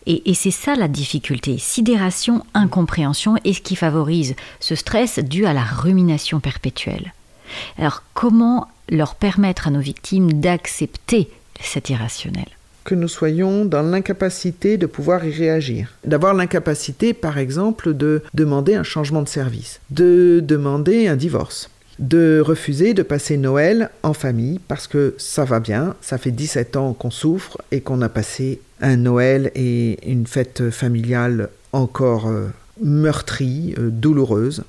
Et, 0.07 0.33
c'est 0.33 0.51
ça 0.51 0.75
la 0.75 0.87
difficulté. 0.87 1.57
Sidération, 1.59 2.43
incompréhension 2.53 3.35
et 3.43 3.53
ce 3.53 3.61
qui 3.61 3.75
favorise 3.75 4.35
ce 4.59 4.75
stress 4.75 5.19
dû 5.19 5.45
à 5.45 5.53
la 5.53 5.63
rumination 5.63 6.39
perpétuelle. 6.39 7.13
Alors 7.77 8.03
comment 8.13 8.67
leur 8.91 9.15
permettre 9.15 9.67
à 9.67 9.71
nos 9.71 9.79
victimes 9.79 10.33
d'accepter 10.33 11.29
cet 11.59 11.89
irrationnel 11.89 12.45
que 12.83 12.95
nous 12.95 13.07
soyons 13.07 13.63
dans 13.65 13.83
l'incapacité 13.83 14.77
de 14.77 14.87
pouvoir 14.87 15.23
y 15.23 15.31
réagir. 15.31 15.93
D'avoir 16.03 16.33
l'incapacité, 16.33 17.13
par 17.13 17.37
exemple, 17.37 17.93
de 17.93 18.23
demander 18.33 18.73
un 18.73 18.83
changement 18.83 19.21
de 19.21 19.27
service, 19.27 19.79
de 19.91 20.41
demander 20.43 21.07
un 21.07 21.15
divorce, 21.15 21.69
de 21.99 22.41
refuser 22.43 22.93
de 22.93 23.03
passer 23.03 23.37
Noël 23.37 23.91
en 24.01 24.13
famille 24.13 24.59
parce 24.67 24.87
que 24.87 25.13
ça 25.17 25.45
va 25.45 25.59
bien, 25.59 25.95
ça 26.01 26.17
fait 26.17 26.31
17 26.31 26.75
ans 26.75 26.93
qu'on 26.93 27.11
souffre 27.11 27.59
et 27.71 27.81
qu'on 27.81 28.01
a 28.01 28.09
passé 28.09 28.59
un 28.81 28.97
Noël 28.97 29.51
et 29.53 29.99
une 30.09 30.25
fête 30.25 30.71
familiale 30.71 31.49
encore 31.71 32.27
euh, 32.27 32.47
meurtrie, 32.81 33.75
euh, 33.77 33.89
douloureuse. 33.91 34.63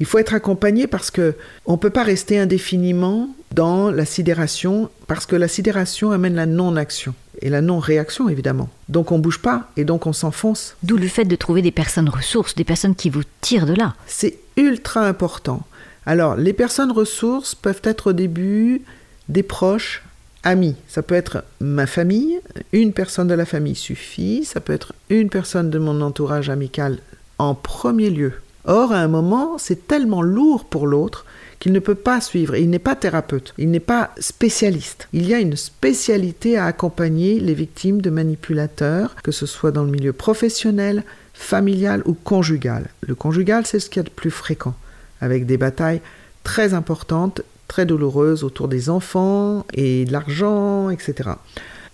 Il 0.00 0.06
faut 0.06 0.18
être 0.18 0.34
accompagné 0.34 0.86
parce 0.86 1.10
que 1.10 1.34
on 1.66 1.76
peut 1.76 1.90
pas 1.90 2.02
rester 2.02 2.38
indéfiniment 2.38 3.28
dans 3.54 3.90
la 3.90 4.04
sidération 4.04 4.90
parce 5.06 5.26
que 5.26 5.36
la 5.36 5.48
sidération 5.48 6.10
amène 6.10 6.34
la 6.34 6.46
non-action 6.46 7.14
et 7.42 7.50
la 7.50 7.60
non-réaction 7.60 8.28
évidemment. 8.28 8.70
Donc 8.88 9.12
on 9.12 9.18
bouge 9.18 9.40
pas 9.40 9.70
et 9.76 9.84
donc 9.84 10.06
on 10.06 10.12
s'enfonce. 10.12 10.76
D'où 10.82 10.96
le 10.96 11.08
fait 11.08 11.26
de 11.26 11.36
trouver 11.36 11.62
des 11.62 11.70
personnes 11.70 12.08
ressources, 12.08 12.54
des 12.54 12.64
personnes 12.64 12.94
qui 12.94 13.10
vous 13.10 13.22
tirent 13.40 13.66
de 13.66 13.74
là. 13.74 13.94
C'est 14.06 14.38
ultra 14.56 15.06
important. 15.06 15.62
Alors, 16.06 16.34
les 16.34 16.54
personnes 16.54 16.92
ressources 16.92 17.54
peuvent 17.54 17.82
être 17.84 18.08
au 18.08 18.12
début 18.12 18.82
des 19.28 19.42
proches, 19.42 20.02
amis. 20.42 20.76
Ça 20.88 21.02
peut 21.02 21.14
être 21.14 21.44
ma 21.60 21.86
famille, 21.86 22.40
une 22.72 22.92
personne 22.92 23.28
de 23.28 23.34
la 23.34 23.44
famille 23.44 23.76
suffit, 23.76 24.44
ça 24.44 24.60
peut 24.60 24.72
être 24.72 24.94
une 25.10 25.28
personne 25.28 25.70
de 25.70 25.78
mon 25.78 26.00
entourage 26.00 26.48
amical 26.48 26.98
en 27.38 27.54
premier 27.54 28.10
lieu. 28.10 28.32
Or, 28.64 28.92
à 28.92 28.98
un 28.98 29.08
moment, 29.08 29.58
c'est 29.58 29.86
tellement 29.86 30.22
lourd 30.22 30.64
pour 30.64 30.86
l'autre 30.86 31.24
qu'il 31.58 31.72
ne 31.72 31.78
peut 31.78 31.94
pas 31.94 32.20
suivre. 32.20 32.56
il 32.56 32.70
n'est 32.70 32.78
pas 32.78 32.96
thérapeute, 32.96 33.54
il 33.58 33.70
n'est 33.70 33.80
pas 33.80 34.12
spécialiste. 34.18 35.08
Il 35.12 35.26
y 35.26 35.34
a 35.34 35.40
une 35.40 35.56
spécialité 35.56 36.56
à 36.56 36.64
accompagner 36.64 37.38
les 37.38 37.54
victimes 37.54 38.00
de 38.00 38.10
manipulateurs, 38.10 39.14
que 39.22 39.32
ce 39.32 39.46
soit 39.46 39.70
dans 39.70 39.84
le 39.84 39.90
milieu 39.90 40.14
professionnel, 40.14 41.04
familial 41.34 42.02
ou 42.06 42.14
conjugal. 42.14 42.88
Le 43.02 43.14
conjugal, 43.14 43.66
c'est 43.66 43.78
ce 43.78 43.90
qu'il 43.90 44.00
y 44.00 44.06
a 44.06 44.08
de 44.08 44.10
plus 44.10 44.30
fréquent 44.30 44.74
avec 45.20 45.46
des 45.46 45.58
batailles 45.58 46.00
très 46.44 46.72
importantes, 46.74 47.42
très 47.68 47.86
douloureuses 47.86 48.42
autour 48.42 48.68
des 48.68 48.90
enfants 48.90 49.66
et 49.74 50.04
de 50.04 50.12
l'argent, 50.12 50.90
etc. 50.90 51.30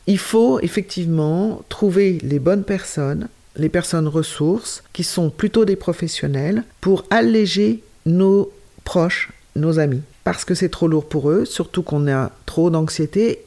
Il 0.06 0.18
faut 0.18 0.60
effectivement 0.60 1.62
trouver 1.68 2.18
les 2.22 2.38
bonnes 2.38 2.64
personnes, 2.64 3.28
les 3.56 3.68
personnes 3.68 4.08
ressources, 4.08 4.82
qui 4.92 5.04
sont 5.04 5.30
plutôt 5.30 5.64
des 5.64 5.76
professionnels, 5.76 6.64
pour 6.80 7.04
alléger 7.10 7.82
nos 8.04 8.52
proches, 8.84 9.30
nos 9.54 9.78
amis. 9.78 10.02
parce 10.24 10.44
que 10.44 10.54
c'est 10.54 10.68
trop 10.70 10.88
lourd 10.88 11.08
pour 11.08 11.30
eux, 11.30 11.44
surtout 11.44 11.82
qu'on 11.82 12.08
a 12.08 12.32
trop 12.46 12.68
d'anxiété. 12.68 13.40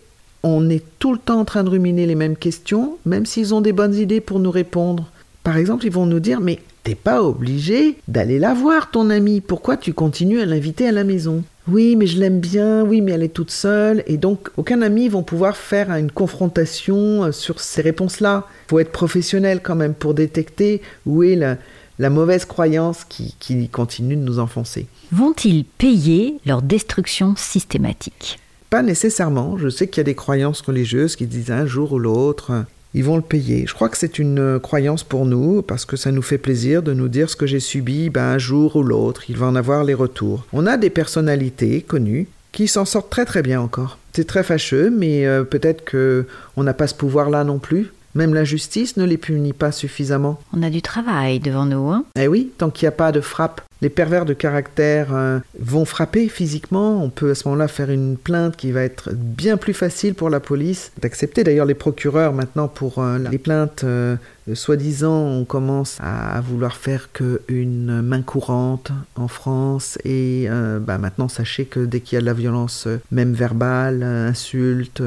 On 0.43 0.69
est 0.69 0.83
tout 0.99 1.11
le 1.11 1.19
temps 1.19 1.41
en 1.41 1.45
train 1.45 1.65
de 1.65 1.69
ruminer 1.69 2.05
les 2.05 2.15
mêmes 2.15 2.37
questions, 2.37 2.97
même 3.05 3.25
s'ils 3.25 3.53
ont 3.53 3.59
des 3.59 3.73
bonnes 3.73 3.95
idées 3.95 4.21
pour 4.21 4.39
nous 4.39 4.51
répondre. 4.51 5.11
Par 5.43 5.57
exemple, 5.57 5.85
ils 5.85 5.91
vont 5.91 6.05
nous 6.05 6.21
dire 6.21 6.39
Mais 6.39 6.59
t'es 6.83 6.95
pas 6.95 7.21
obligé 7.21 7.97
d'aller 8.07 8.39
la 8.39 8.53
voir, 8.53 8.91
ton 8.91 9.09
amie. 9.09 9.41
Pourquoi 9.41 9.75
tu 9.75 9.93
continues 9.93 10.39
à 10.39 10.45
l'inviter 10.45 10.87
à 10.87 10.93
la 10.93 11.03
maison? 11.03 11.43
Oui, 11.71 11.95
mais 11.95 12.07
je 12.07 12.19
l'aime 12.19 12.39
bien, 12.39 12.83
oui, 12.83 13.01
mais 13.01 13.11
elle 13.11 13.23
est 13.23 13.33
toute 13.33 13.51
seule. 13.51 14.03
Et 14.07 14.17
donc, 14.17 14.49
aucun 14.57 14.81
ami 14.81 15.09
vont 15.09 15.23
pouvoir 15.23 15.55
faire 15.57 15.91
une 15.91 16.11
confrontation 16.11 17.25
euh, 17.25 17.31
sur 17.31 17.59
ces 17.59 17.81
réponses-là. 17.81 18.47
Il 18.67 18.69
faut 18.69 18.79
être 18.79 18.91
professionnel 18.91 19.61
quand 19.61 19.75
même 19.75 19.93
pour 19.93 20.13
détecter 20.13 20.81
où 21.05 21.23
est 21.23 21.35
la, 21.35 22.09
mauvaise 22.09 22.45
croyance 22.45 23.03
qui, 23.07 23.35
qui 23.39 23.67
continue 23.69 24.15
de 24.15 24.21
nous 24.21 24.39
enfoncer. 24.39 24.87
Vont-ils 25.11 25.65
payer 25.65 26.39
leur 26.45 26.61
destruction 26.61 27.35
systématique? 27.35 28.39
Pas 28.69 28.83
nécessairement. 28.83 29.57
Je 29.57 29.69
sais 29.69 29.87
qu'il 29.87 29.97
y 29.97 30.01
a 30.01 30.03
des 30.05 30.15
croyances 30.15 30.61
religieuses 30.61 31.15
qui 31.15 31.25
disent 31.25 31.51
un 31.51 31.65
jour 31.65 31.93
ou 31.93 31.99
l'autre, 31.99 32.65
ils 32.93 33.03
vont 33.03 33.17
le 33.17 33.21
payer. 33.21 33.65
Je 33.67 33.73
crois 33.73 33.89
que 33.89 33.97
c'est 33.97 34.19
une 34.19 34.39
euh, 34.39 34.59
croyance 34.59 35.03
pour 35.03 35.25
nous, 35.25 35.61
parce 35.61 35.85
que 35.85 35.95
ça 35.95 36.11
nous 36.11 36.21
fait 36.21 36.37
plaisir 36.37 36.81
de 36.81 36.93
nous 36.93 37.07
dire 37.07 37.29
ce 37.29 37.35
que 37.35 37.45
j'ai 37.45 37.59
subi, 37.59 38.09
ben, 38.09 38.23
un 38.23 38.37
jour 38.37 38.75
ou 38.75 38.83
l'autre, 38.83 39.23
il 39.29 39.37
va 39.37 39.47
en 39.47 39.55
avoir 39.55 39.83
les 39.83 39.93
retours. 39.93 40.45
On 40.53 40.65
a 40.65 40.77
des 40.77 40.89
personnalités 40.89 41.81
connues 41.81 42.27
qui 42.51 42.67
s'en 42.67 42.85
sortent 42.85 43.11
très 43.11 43.25
très 43.25 43.43
bien 43.43 43.61
encore. 43.61 43.99
C'est 44.13 44.25
très 44.25 44.43
fâcheux, 44.43 44.89
mais 44.89 45.25
euh, 45.25 45.43
peut-être 45.43 45.85
que 45.85 46.25
on 46.57 46.63
n'a 46.63 46.73
pas 46.73 46.87
ce 46.87 46.95
pouvoir-là 46.95 47.43
non 47.43 47.59
plus. 47.59 47.91
Même 48.15 48.33
la 48.33 48.43
justice 48.43 48.97
ne 48.97 49.05
les 49.05 49.17
punit 49.17 49.53
pas 49.53 49.71
suffisamment. 49.71 50.41
On 50.51 50.63
a 50.63 50.71
du 50.71 50.81
travail 50.81 51.39
devant 51.39 51.65
nous. 51.65 51.89
Hein 51.89 52.05
eh 52.19 52.27
oui, 52.27 52.51
tant 52.57 52.71
qu'il 52.71 52.85
n'y 52.85 52.89
a 52.89 52.93
pas 52.93 53.11
de 53.11 53.21
frappe 53.21 53.61
les 53.81 53.89
pervers 53.89 54.25
de 54.25 54.33
caractère 54.33 55.13
euh, 55.13 55.39
vont 55.57 55.85
frapper 55.85 56.27
physiquement. 56.27 57.01
On 57.01 57.09
peut 57.09 57.31
à 57.31 57.35
ce 57.35 57.47
moment-là 57.47 57.67
faire 57.67 57.89
une 57.89 58.17
plainte 58.17 58.57
qui 58.57 58.71
va 58.71 58.83
être 58.83 59.11
bien 59.13 59.57
plus 59.57 59.73
facile 59.73 60.15
pour 60.15 60.29
la 60.29 60.39
police 60.39 60.91
d'accepter. 61.01 61.43
D'ailleurs, 61.43 61.65
les 61.65 61.75
procureurs 61.75 62.33
maintenant 62.33 62.67
pour 62.67 62.99
euh, 62.99 63.17
les 63.31 63.37
plaintes, 63.37 63.83
euh, 63.85 64.17
soi-disant, 64.53 65.15
on 65.15 65.45
commence 65.45 65.97
à, 66.01 66.41
vouloir 66.41 66.75
faire 66.75 67.11
qu'une 67.13 68.01
main 68.01 68.21
courante 68.21 68.91
en 69.15 69.27
France. 69.27 69.97
Et 70.03 70.47
bah, 70.81 70.97
maintenant, 70.97 71.27
sachez 71.27 71.65
que 71.65 71.81
dès 71.81 71.99
qu'il 71.99 72.15
y 72.15 72.17
a 72.17 72.21
de 72.21 72.25
la 72.25 72.33
violence, 72.33 72.87
même 73.11 73.33
verbale, 73.33 74.01
insulte, 74.01 75.03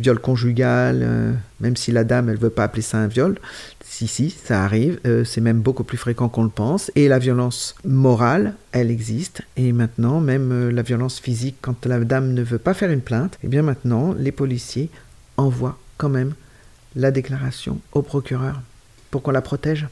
viol 0.00 0.18
conjugal, 0.18 1.36
même 1.60 1.76
si 1.76 1.92
la 1.92 2.02
dame 2.02 2.30
elle 2.30 2.38
veut 2.38 2.50
pas 2.50 2.64
appeler 2.64 2.82
ça 2.82 2.98
un 2.98 3.06
viol, 3.06 3.36
si, 4.00 4.30
si, 4.30 4.30
ça 4.30 4.64
arrive. 4.64 4.98
Euh, 5.06 5.24
c'est 5.24 5.42
même 5.42 5.60
beaucoup 5.60 5.84
plus 5.84 5.98
fréquent 5.98 6.30
qu'on 6.30 6.44
le 6.44 6.48
pense. 6.48 6.90
Et 6.94 7.08
la 7.08 7.18
violence 7.18 7.74
morale, 7.84 8.54
elle 8.72 8.90
existe. 8.90 9.42
Et 9.56 9.72
maintenant, 9.72 10.20
même 10.20 10.52
euh, 10.52 10.72
la 10.72 10.80
violence 10.80 11.20
physique, 11.20 11.56
quand 11.60 11.84
la 11.84 11.98
dame 12.00 12.32
ne 12.32 12.42
veut 12.42 12.58
pas 12.58 12.72
faire 12.72 12.90
une 12.90 13.02
plainte, 13.02 13.34
et 13.34 13.38
eh 13.44 13.48
bien 13.48 13.62
maintenant, 13.62 14.14
les 14.16 14.32
policiers 14.32 14.88
envoient 15.36 15.78
quand 15.98 16.08
même 16.08 16.32
la 16.96 17.10
déclaration 17.10 17.78
au 17.92 18.00
procureur 18.00 18.62
pour 19.10 19.22
qu'on 19.22 19.32
la 19.32 19.42
protège. 19.42 19.86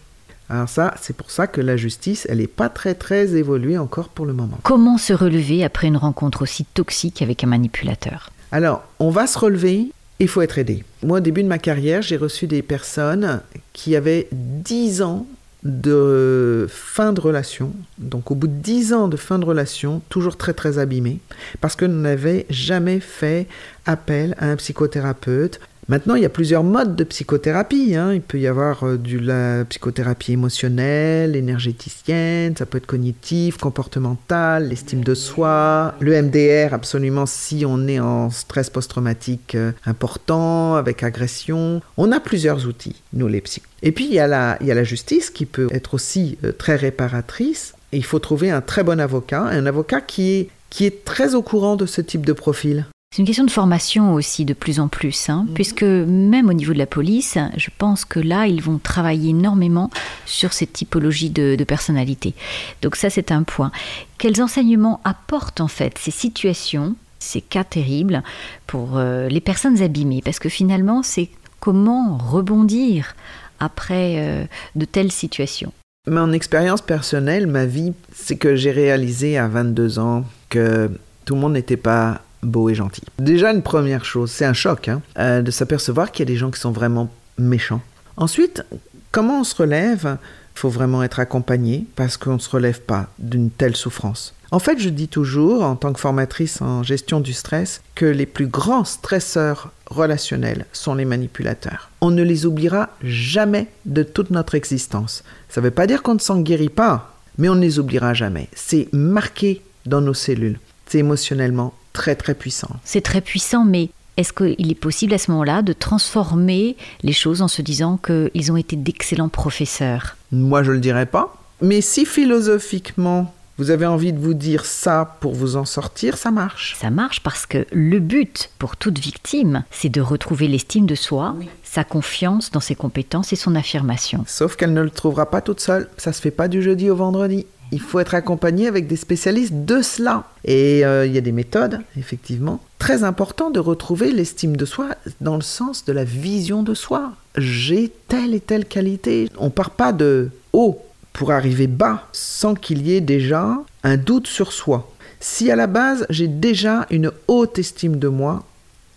Alors 0.49 0.71
ça, 0.71 0.95
c'est 1.01 1.15
pour 1.15 1.31
ça 1.31 1.47
que 1.47 1.61
la 1.61 1.77
justice, 1.77 2.27
elle 2.31 2.39
n'est 2.39 2.47
pas 2.47 2.71
très 2.71 2.95
très 2.95 3.37
évoluée 3.37 3.77
encore 3.77 4.09
pour 4.09 4.25
le 4.25 4.33
moment. 4.33 4.59
Comment 4.63 4.97
se 4.97 5.13
relever 5.13 5.65
après 5.65 5.89
une 5.89 5.99
rencontre 5.99 6.43
aussi 6.43 6.65
toxique 6.65 7.21
avec 7.21 7.45
un 7.45 7.49
manipulateur? 7.49 8.31
Alors, 8.53 8.83
on 8.99 9.11
va 9.11 9.27
se 9.27 9.39
relever 9.39 9.93
il 10.19 10.29
faut 10.29 10.43
être 10.43 10.59
aidé. 10.59 10.85
Moi, 11.03 11.19
au 11.19 11.21
début 11.21 11.43
de 11.43 11.49
ma 11.49 11.59
carrière, 11.59 12.03
j'ai 12.03 12.17
reçu 12.17 12.47
des 12.47 12.63
personnes 12.63 13.41
qui 13.73 13.97
avaient 13.97 14.29
10 14.33 15.03
ans 15.03 15.27
de 15.65 16.67
fin 16.71 17.13
de 17.13 17.21
relation, 17.21 17.73
donc 17.99 18.31
au 18.31 18.35
bout 18.35 18.47
de 18.47 18.53
10 18.53 18.93
ans 18.93 19.09
de 19.09 19.17
fin 19.17 19.39
de 19.39 19.45
relation, 19.45 20.03
toujours 20.09 20.37
très 20.37 20.55
très 20.55 20.79
abîmés, 20.79 21.19
parce 21.61 21.75
que 21.75 21.85
n'avions 21.85 22.45
jamais 22.49 23.01
fait 23.01 23.47
appel 23.85 24.37
à 24.39 24.51
un 24.51 24.57
psychothérapeute, 24.57 25.61
Maintenant, 25.89 26.17
il 26.17 26.23
y 26.23 26.27
a 26.27 26.31
plusieurs 26.31 26.65
modes 26.65 26.97
de 26.97 27.05
psychothérapie. 27.05 27.97
Hein. 27.97 28.13
Il 28.13 28.21
peut 28.21 28.39
y 28.39 28.47
avoir 28.47 28.85
euh, 28.85 28.99
de 28.99 29.19
la 29.19 29.65
psychothérapie 29.65 30.33
émotionnelle, 30.33 31.35
énergéticienne, 31.35 32.55
ça 32.57 32.67
peut 32.67 32.77
être 32.77 32.87
cognitif, 32.87 33.57
comportemental, 33.57 34.69
l'estime 34.69 35.03
de 35.03 35.15
soi, 35.15 35.95
le 36.01 36.21
MDR, 36.21 36.75
absolument 36.75 37.25
si 37.25 37.65
on 37.67 37.89
est 37.89 38.01
en 38.01 38.29
stress 38.29 38.69
post-traumatique 38.69 39.55
euh, 39.55 39.73
important, 39.87 40.75
avec 40.75 41.03
agression. 41.03 41.81
On 41.97 42.13
a 42.13 42.21
plusieurs 42.21 42.67
outils, 42.67 43.03
nous 43.15 43.27
les 43.27 43.41
psy. 43.41 43.63
Et 43.83 43.93
puis, 43.93 44.05
il 44.05 44.13
y, 44.13 44.19
a 44.19 44.27
la, 44.27 44.59
il 44.61 44.67
y 44.67 44.71
a 44.71 44.75
la 44.75 44.85
justice 44.85 45.31
qui 45.31 45.47
peut 45.47 45.69
être 45.71 45.95
aussi 45.95 46.37
euh, 46.45 46.53
très 46.53 46.77
réparatrice. 46.77 47.73
Il 47.93 48.05
faut 48.05 48.19
trouver 48.19 48.51
un 48.51 48.61
très 48.61 48.85
bon 48.85 49.01
avocat, 49.01 49.41
un 49.41 49.65
avocat 49.65 50.03
qui 50.03 50.33
est, 50.33 50.49
qui 50.69 50.85
est 50.85 51.07
très 51.07 51.35
au 51.35 51.41
courant 51.41 51.77
de 51.77 51.87
ce 51.87 52.03
type 52.03 52.27
de 52.27 52.35
profil. 52.35 52.85
C'est 53.11 53.23
une 53.23 53.27
question 53.27 53.45
de 53.45 53.51
formation 53.51 54.13
aussi 54.13 54.45
de 54.45 54.53
plus 54.53 54.81
en 54.81 54.89
plus, 54.89 55.31
hein, 55.31 55.47
mhm. 55.49 55.55
puisque 55.55 55.83
même 55.83 56.49
au 56.49 56.53
niveau 56.53 56.75
de 56.75 56.79
la 56.79 56.87
police, 56.87 57.39
je 57.57 57.71
pense 57.77 58.05
que 58.05 58.21
là, 58.21 58.47
ils 58.47 58.63
vont 58.63 58.79
travailler 58.79 59.31
énormément 59.31 59.91
sur 60.27 60.53
cette 60.53 60.75
typologie 60.75 61.31
de, 61.31 61.57
personnalité. 61.65 62.35
Donc 62.83 62.97
ça, 62.97 63.11
c'est 63.11 63.33
un 63.33 63.43
point. 63.43 63.73
Quels 64.19 64.43
enseignements 64.43 65.01
apportent 65.05 65.61
en 65.61 65.69
fait 65.69 65.97
ces 65.99 66.11
situations, 66.11 66.97
ces 67.19 67.41
cas 67.41 67.65
terribles 67.65 68.23
pour 68.67 68.99
euh, 68.99 69.29
les 69.29 69.41
personnes 69.41 69.83
abîmées? 69.83 70.23
Parce 70.23 70.39
que 70.39 70.49
finalement, 70.49 71.03
c'est 71.03 71.31
comment 71.61 72.19
rebondir 72.19 73.17
après 73.59 74.17
euh, 74.19 74.45
de 74.77 74.85
telles 74.85 75.13
situations? 75.13 75.73
Mon 76.07 76.33
expérience 76.33 76.81
personnelle, 76.81 77.47
ma 77.47 77.67
vie, 77.67 77.93
c'est 78.15 78.37
que 78.37 78.55
j'ai 78.55 78.71
réalisé 78.71 79.37
à 79.37 79.49
22 79.49 79.99
ans 79.99 80.25
que 80.49 80.91
tout 81.25 81.35
le 81.35 81.41
monde 81.41 81.53
n'était 81.55 81.77
pas 81.77 82.23
beau 82.43 82.69
et 82.69 82.75
gentil. 82.75 83.03
Déjà, 83.19 83.53
une 83.53 83.63
première 83.63 84.05
chose, 84.05 84.31
c'est 84.31 84.45
un 84.45 84.53
choc 84.53 84.89
hein, 84.89 85.03
euh, 85.19 85.43
de 85.43 85.51
s'apercevoir 85.51 86.13
qu'il 86.13 86.29
y 86.29 86.31
a 86.31 86.33
des 86.33 86.39
gens 86.39 86.51
qui 86.51 86.61
sont 86.61 86.73
vraiment 86.73 87.11
méchants. 87.39 87.83
Ensuite, 88.17 88.65
comment 89.13 89.41
on 89.41 89.45
se 89.45 89.55
relève? 89.55 90.19
Il 90.57 90.61
faut 90.61 90.69
vraiment 90.69 91.03
être 91.05 91.21
accompagné 91.21 91.87
parce 91.95 92.17
qu'on 92.17 92.35
ne 92.35 92.39
se 92.39 92.51
relève 92.51 92.81
pas 92.81 93.07
d'une 93.19 93.51
telle 93.51 93.77
souffrance. 93.77 94.35
En 94.51 94.59
fait, 94.59 94.79
je 94.79 94.89
dis 94.89 95.09
toujours, 95.09 95.63
en 95.63 95.77
tant 95.77 95.93
que 95.93 96.01
formatrice 96.01 96.63
en 96.63 96.83
gestion 96.83 97.21
du 97.21 97.35
stress, 97.35 97.83
que 97.95 98.07
les 98.07 98.25
plus 98.25 98.47
grands 98.47 98.85
stresseurs 98.85 99.71
relationnels 99.87 100.65
sont 100.73 100.95
les 100.95 101.05
manipulateurs. 101.05 101.91
On 102.01 102.11
ne 102.11 102.23
les 102.23 102.47
oubliera 102.47 102.89
jamais 103.03 103.69
de 103.85 104.03
toute 104.03 104.31
notre 104.31 104.55
existence. 104.55 105.23
Ça 105.51 105.61
ne 105.61 105.67
veut 105.67 105.71
pas 105.71 105.87
dire 105.87 106.03
qu'on 106.03 106.15
ne 106.15 106.19
s'en 106.19 106.41
guérit 106.41 106.71
pas, 106.71 107.15
mais 107.37 107.51
on 107.51 107.55
ne 107.55 107.61
les 107.61 107.79
oubliera 107.79 108.15
jamais. 108.15 108.49
C'est 108.55 108.89
marqué 108.93 109.63
dans 109.85 110.01
nos 110.01 110.15
cellules. 110.15 110.59
C'est 110.87 110.99
émotionnellement 110.99 111.75
très 111.99 112.15
très 112.15 112.35
puissant. 112.35 112.71
C'est 112.85 113.01
très 113.01 113.21
puissant, 113.21 113.65
mais 113.65 113.91
est-ce 114.17 114.33
qu'il 114.33 114.71
est 114.71 114.81
possible 114.81 115.15
à 115.15 115.19
ce 115.19 115.33
moment-là 115.33 115.63
de 115.63 115.73
transformer 115.73 116.77
les 117.03 117.13
choses 117.13 117.43
en 117.43 117.49
se 117.49 117.61
disant 117.61 117.99
qu'ils 117.99 118.53
ont 118.53 118.57
été 118.57 118.77
d'excellents 118.77 119.29
professeurs? 119.29 120.17
Moi, 120.31 120.63
je 120.63 120.71
ne 120.71 120.77
le 120.77 120.81
dirais 120.81 121.07
pas. 121.07 121.37
Mais 121.61 121.81
si 121.81 122.07
philosophiquement, 122.07 123.35
vous 123.59 123.73
avez 123.73 123.87
envie 123.87 124.13
de 124.13 124.21
vous 124.21 124.35
dire 124.35 124.65
ça 124.65 125.17
pour 125.21 125.35
vous 125.35 125.57
en 125.57 125.65
sortir, 125.65 126.17
ça 126.17 126.31
marche. 126.31 126.77
Ça 126.81 126.91
marche 126.91 127.21
parce 127.21 127.47
que 127.47 127.67
le 127.73 127.99
but 127.99 128.51
pour 128.61 128.77
toute 128.77 129.01
victime, 129.01 129.65
c'est 129.73 129.89
de 129.89 130.01
retrouver 130.01 130.47
l'estime 130.47 130.87
de 130.87 130.95
soi, 130.95 131.35
sa 131.65 131.83
confiance 131.83 132.53
dans 132.53 132.61
ses 132.61 132.77
compétences 132.77 133.33
et 133.33 133.37
son 133.37 133.57
affirmation. 133.57 134.23
Sauf 134.29 134.55
qu'elle 134.55 134.73
ne 134.73 134.83
le 134.83 134.91
trouvera 134.91 135.29
pas 135.29 135.41
toute 135.41 135.59
seule. 135.59 135.89
Ça 135.97 136.13
se 136.13 136.21
fait 136.21 136.31
pas 136.31 136.47
du 136.47 136.63
jeudi 136.63 136.91
au 136.91 136.95
vendredi 136.95 137.47
il 137.73 137.81
faut 137.81 138.01
être 138.01 138.15
accompagné 138.15 138.67
avec 138.67 138.87
des 138.87 138.97
spécialistes 138.97 139.65
de 139.65 139.83
cela. 139.83 140.25
Et 140.45 140.85
euh, 140.85 141.07
il 141.07 141.13
y 141.13 141.19
a 141.19 141.23
des 141.23 141.33
méthodes, 141.33 141.81
effectivement. 141.97 142.61
Très 142.79 143.05
important 143.05 143.51
de 143.51 143.61
retrouver 143.61 144.11
l'estime 144.11 144.57
de 144.57 144.65
soi 144.65 144.91
dans 145.21 145.37
le 145.37 145.43
sens 145.43 145.85
de 145.85 145.93
la 145.93 146.05
vision 146.05 146.63
de 146.63 146.75
soi. 146.75 147.13
J'ai 147.37 147.93
telle 148.09 148.35
et 148.35 148.41
telle 148.41 148.65
qualité. 148.65 149.29
On 149.39 149.51
part 149.51 149.71
pas 149.71 149.93
de 149.93 150.31
haut 150.53 150.81
pour 151.13 151.33
arriver 151.33 151.67
bas 151.67 152.07
sans 152.13 152.55
qu'il 152.55 152.87
y 152.87 152.95
ait 152.95 153.01
déjà 153.01 153.59
un 153.83 153.97
doute 153.97 154.29
sur 154.29 154.53
soi. 154.53 154.91
Si 155.21 155.51
à 155.51 155.57
la 155.57 155.67
base 155.67 156.07
j'ai 156.11 156.29
déjà 156.29 156.87
une 156.91 157.11
haute 157.27 157.59
estime 157.59 157.99
de 157.99 158.09
moi, 158.09 158.45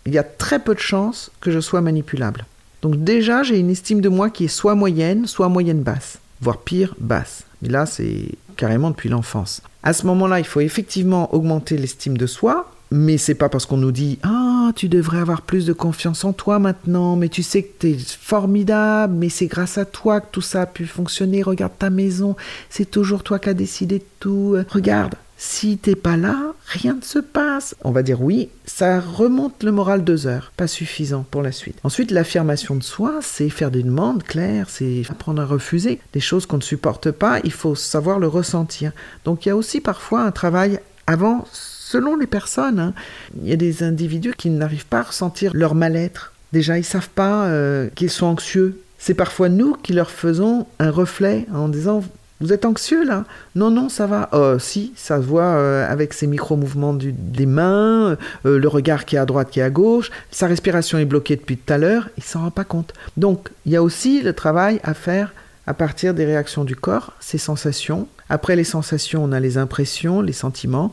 il 0.06 0.14
y 0.14 0.18
a 0.18 0.22
très 0.22 0.60
peu 0.60 0.74
de 0.74 0.80
chances 0.80 1.30
que 1.40 1.50
je 1.50 1.60
sois 1.60 1.80
manipulable. 1.80 2.46
Donc 2.80 3.02
déjà 3.02 3.42
j'ai 3.42 3.58
une 3.58 3.70
estime 3.70 4.00
de 4.00 4.08
moi 4.08 4.30
qui 4.30 4.44
est 4.44 4.48
soit 4.48 4.74
moyenne, 4.74 5.26
soit 5.26 5.48
moyenne 5.48 5.82
basse, 5.82 6.18
voire 6.40 6.58
pire 6.58 6.94
basse. 6.98 7.42
Mais 7.60 7.68
là 7.68 7.86
c'est 7.86 8.28
carrément 8.56 8.90
depuis 8.90 9.08
l'enfance. 9.08 9.62
À 9.82 9.92
ce 9.92 10.06
moment-là, 10.06 10.38
il 10.38 10.46
faut 10.46 10.60
effectivement 10.60 11.34
augmenter 11.34 11.76
l'estime 11.76 12.16
de 12.16 12.26
soi, 12.26 12.70
mais 12.90 13.18
c'est 13.18 13.34
pas 13.34 13.48
parce 13.48 13.66
qu'on 13.66 13.78
nous 13.78 13.92
dit 13.92 14.18
ah 14.22 14.70
tu 14.76 14.88
devrais 14.88 15.18
avoir 15.18 15.42
plus 15.42 15.66
de 15.66 15.72
confiance 15.72 16.24
en 16.24 16.32
toi 16.32 16.58
maintenant, 16.58 17.16
mais 17.16 17.28
tu 17.28 17.42
sais 17.42 17.62
que 17.62 17.72
tu 17.80 17.90
es 17.90 17.96
formidable, 17.98 19.14
mais 19.14 19.28
c'est 19.28 19.46
grâce 19.46 19.78
à 19.78 19.84
toi 19.84 20.20
que 20.20 20.26
tout 20.30 20.40
ça 20.40 20.62
a 20.62 20.66
pu 20.66 20.86
fonctionner. 20.86 21.42
Regarde 21.42 21.72
ta 21.78 21.90
maison, 21.90 22.36
c'est 22.70 22.90
toujours 22.90 23.22
toi 23.22 23.38
qui 23.38 23.48
as 23.48 23.54
décidé 23.54 23.98
de 23.98 24.04
tout. 24.20 24.56
Regarde, 24.70 25.14
si 25.44 25.76
t'es 25.76 25.96
pas 25.96 26.16
là, 26.16 26.54
rien 26.66 26.94
ne 26.94 27.00
se 27.00 27.18
passe. 27.18 27.74
On 27.82 27.90
va 27.90 28.04
dire 28.04 28.22
oui, 28.22 28.48
ça 28.64 29.00
remonte 29.00 29.64
le 29.64 29.72
moral 29.72 30.04
deux 30.04 30.28
heures, 30.28 30.52
pas 30.56 30.68
suffisant 30.68 31.26
pour 31.28 31.42
la 31.42 31.50
suite. 31.50 31.78
Ensuite, 31.82 32.12
l'affirmation 32.12 32.76
de 32.76 32.82
soi, 32.84 33.18
c'est 33.22 33.48
faire 33.48 33.72
des 33.72 33.82
demandes 33.82 34.22
claires, 34.22 34.66
c'est 34.70 35.02
apprendre 35.10 35.42
à 35.42 35.44
refuser 35.44 35.98
des 36.12 36.20
choses 36.20 36.46
qu'on 36.46 36.58
ne 36.58 36.62
supporte 36.62 37.10
pas. 37.10 37.40
Il 37.42 37.50
faut 37.52 37.74
savoir 37.74 38.20
le 38.20 38.28
ressentir. 38.28 38.92
Donc 39.24 39.44
il 39.44 39.48
y 39.48 39.52
a 39.52 39.56
aussi 39.56 39.80
parfois 39.80 40.22
un 40.22 40.30
travail 40.30 40.78
avant 41.08 41.44
selon 41.50 42.16
les 42.16 42.28
personnes. 42.28 42.78
hein. 42.78 42.94
Il 43.42 43.48
y 43.48 43.52
a 43.52 43.56
des 43.56 43.82
individus 43.82 44.34
qui 44.38 44.48
n'arrivent 44.48 44.86
pas 44.86 45.00
à 45.00 45.02
ressentir 45.02 45.50
leur 45.54 45.74
mal-être. 45.74 46.32
Déjà, 46.52 46.78
ils 46.78 46.84
savent 46.84 47.10
pas 47.10 47.46
euh, 47.46 47.88
qu'ils 47.96 48.10
sont 48.10 48.26
anxieux. 48.26 48.80
C'est 48.96 49.14
parfois 49.14 49.48
nous 49.48 49.74
qui 49.74 49.92
leur 49.92 50.12
faisons 50.12 50.68
un 50.78 50.92
reflet 50.92 51.46
en 51.52 51.68
disant 51.68 52.04
Vous 52.42 52.52
êtes 52.52 52.64
anxieux 52.64 53.04
là? 53.04 53.24
Non, 53.54 53.70
non, 53.70 53.88
ça 53.88 54.06
va. 54.06 54.28
Oh, 54.32 54.58
si, 54.58 54.92
ça 54.96 55.18
se 55.18 55.22
voit 55.22 55.44
euh, 55.44 55.86
avec 55.88 56.12
ses 56.12 56.26
micro-mouvements 56.26 56.92
des 56.92 57.46
mains, 57.46 58.16
euh, 58.46 58.58
le 58.58 58.68
regard 58.68 59.04
qui 59.04 59.14
est 59.14 59.18
à 59.20 59.26
droite, 59.26 59.50
qui 59.50 59.60
est 59.60 59.62
à 59.62 59.70
gauche, 59.70 60.10
sa 60.32 60.48
respiration 60.48 60.98
est 60.98 61.04
bloquée 61.04 61.36
depuis 61.36 61.56
tout 61.56 61.72
à 61.72 61.78
l'heure, 61.78 62.08
il 62.18 62.24
s'en 62.24 62.40
rend 62.40 62.50
pas 62.50 62.64
compte. 62.64 62.94
Donc, 63.16 63.50
il 63.64 63.70
y 63.70 63.76
a 63.76 63.82
aussi 63.82 64.22
le 64.22 64.32
travail 64.32 64.80
à 64.82 64.92
faire 64.92 65.32
à 65.68 65.74
partir 65.74 66.14
des 66.14 66.24
réactions 66.24 66.64
du 66.64 66.74
corps, 66.74 67.12
ses 67.20 67.38
sensations. 67.38 68.08
Après 68.28 68.56
les 68.56 68.64
sensations, 68.64 69.22
on 69.22 69.30
a 69.30 69.38
les 69.38 69.56
impressions, 69.56 70.20
les 70.20 70.32
sentiments. 70.32 70.92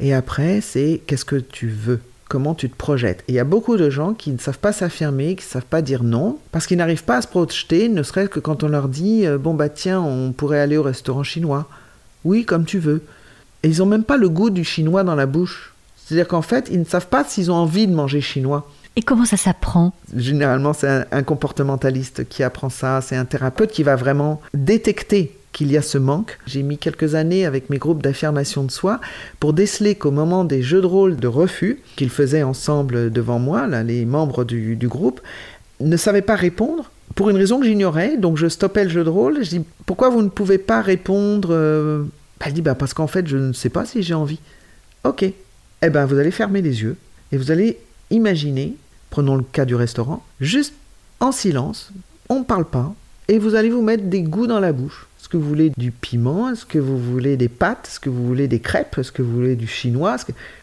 Et 0.00 0.12
après, 0.12 0.60
c'est 0.60 1.00
qu'est-ce 1.06 1.24
que 1.24 1.36
tu 1.36 1.68
veux 1.68 2.00
Comment 2.28 2.54
tu 2.54 2.68
te 2.68 2.76
projettes 2.76 3.20
Et 3.26 3.32
il 3.32 3.34
y 3.36 3.38
a 3.38 3.44
beaucoup 3.44 3.78
de 3.78 3.88
gens 3.88 4.12
qui 4.12 4.30
ne 4.30 4.38
savent 4.38 4.58
pas 4.58 4.72
s'affirmer, 4.72 5.34
qui 5.34 5.46
ne 5.46 5.50
savent 5.50 5.64
pas 5.64 5.80
dire 5.80 6.02
non, 6.02 6.38
parce 6.52 6.66
qu'ils 6.66 6.76
n'arrivent 6.76 7.04
pas 7.04 7.16
à 7.16 7.22
se 7.22 7.26
projeter, 7.28 7.88
ne 7.88 8.02
serait-ce 8.02 8.28
que 8.28 8.40
quand 8.40 8.62
on 8.62 8.68
leur 8.68 8.88
dit 8.88 9.26
euh, 9.26 9.38
Bon, 9.38 9.54
bah 9.54 9.70
tiens, 9.70 10.00
on 10.00 10.32
pourrait 10.32 10.60
aller 10.60 10.76
au 10.76 10.82
restaurant 10.82 11.22
chinois. 11.22 11.66
Oui, 12.24 12.44
comme 12.44 12.66
tu 12.66 12.78
veux. 12.78 13.02
Et 13.62 13.68
ils 13.68 13.78
n'ont 13.78 13.86
même 13.86 14.04
pas 14.04 14.18
le 14.18 14.28
goût 14.28 14.50
du 14.50 14.62
chinois 14.62 15.04
dans 15.04 15.14
la 15.14 15.24
bouche. 15.24 15.72
C'est-à-dire 15.96 16.28
qu'en 16.28 16.42
fait, 16.42 16.68
ils 16.70 16.80
ne 16.80 16.84
savent 16.84 17.08
pas 17.08 17.24
s'ils 17.24 17.50
ont 17.50 17.56
envie 17.56 17.86
de 17.86 17.94
manger 17.94 18.20
chinois. 18.20 18.70
Et 18.96 19.02
comment 19.02 19.24
ça 19.24 19.36
s'apprend? 19.38 19.94
Généralement, 20.14 20.74
c'est 20.74 20.88
un, 20.88 21.06
un 21.10 21.22
comportementaliste 21.22 22.28
qui 22.28 22.42
apprend 22.42 22.68
ça, 22.68 23.00
c'est 23.00 23.16
un 23.16 23.24
thérapeute 23.24 23.70
qui 23.70 23.84
va 23.84 23.96
vraiment 23.96 24.42
détecter 24.52 25.37
qu'il 25.58 25.72
y 25.72 25.76
a 25.76 25.82
ce 25.82 25.98
manque. 25.98 26.38
J'ai 26.46 26.62
mis 26.62 26.78
quelques 26.78 27.16
années 27.16 27.44
avec 27.44 27.68
mes 27.68 27.78
groupes 27.78 28.00
d'affirmation 28.00 28.62
de 28.62 28.70
soi 28.70 29.00
pour 29.40 29.52
déceler 29.52 29.96
qu'au 29.96 30.12
moment 30.12 30.44
des 30.44 30.62
jeux 30.62 30.80
de 30.80 30.86
rôle 30.86 31.16
de 31.16 31.26
refus 31.26 31.80
qu'ils 31.96 32.10
faisaient 32.10 32.44
ensemble 32.44 33.10
devant 33.10 33.40
moi, 33.40 33.66
les 33.82 34.04
membres 34.04 34.44
du, 34.44 34.78
groupe, 34.84 35.20
ne 35.80 35.96
savaient 35.96 36.22
pas 36.22 36.36
répondre 36.36 36.92
pour 37.16 37.28
une 37.28 37.36
raison 37.36 37.58
que 37.58 37.66
j'ignorais. 37.66 38.16
Donc 38.16 38.36
je 38.36 38.46
stoppais 38.46 38.84
le 38.84 38.90
jeu 38.90 39.02
de 39.02 39.08
rôle. 39.08 39.42
Je 39.42 39.50
dis 39.50 39.62
pourquoi 39.84 40.10
vous 40.10 40.22
ne 40.22 40.28
pouvez 40.28 40.58
pas 40.58 40.80
répondre 40.80 41.48
euh 41.50 42.04
Bah, 42.38 42.46
Elle 42.46 42.52
dit 42.52 42.62
bah 42.62 42.76
parce 42.76 42.94
qu'en 42.94 43.08
fait 43.08 43.26
je 43.26 43.36
ne 43.36 43.52
sais 43.52 43.68
pas 43.68 43.84
si 43.84 44.04
j'ai 44.04 44.14
envie. 44.14 44.38
Ok. 45.02 45.24
Eh 45.24 45.90
ben 45.90 46.06
vous 46.06 46.18
allez 46.18 46.30
fermer 46.30 46.62
les 46.62 46.82
yeux 46.82 46.94
et 47.32 47.36
vous 47.36 47.50
allez 47.50 47.80
imaginer, 48.10 48.76
prenons 49.10 49.34
le 49.34 49.42
cas 49.42 49.64
du 49.64 49.74
restaurant, 49.74 50.24
juste 50.40 50.74
en 51.18 51.32
silence, 51.32 51.90
on 52.28 52.38
ne 52.38 52.44
parle 52.44 52.64
pas, 52.64 52.94
et 53.26 53.40
vous 53.40 53.56
allez 53.56 53.70
vous 53.70 53.82
mettre 53.82 54.04
des 54.04 54.22
goûts 54.22 54.46
dans 54.46 54.60
la 54.60 54.72
bouche. 54.72 55.08
Est-ce 55.28 55.36
que 55.36 55.42
vous 55.42 55.48
voulez 55.50 55.72
du 55.76 55.90
piment? 55.90 56.48
Est-ce 56.48 56.64
que 56.64 56.78
vous 56.78 56.96
voulez 56.96 57.36
des 57.36 57.50
pâtes? 57.50 57.86
Est-ce 57.86 58.00
que 58.00 58.08
vous 58.08 58.26
voulez 58.26 58.48
des 58.48 58.60
crêpes? 58.60 58.96
Est-ce 58.96 59.12
que 59.12 59.20
vous 59.20 59.34
voulez 59.34 59.56
du 59.56 59.66
chinois? 59.66 60.16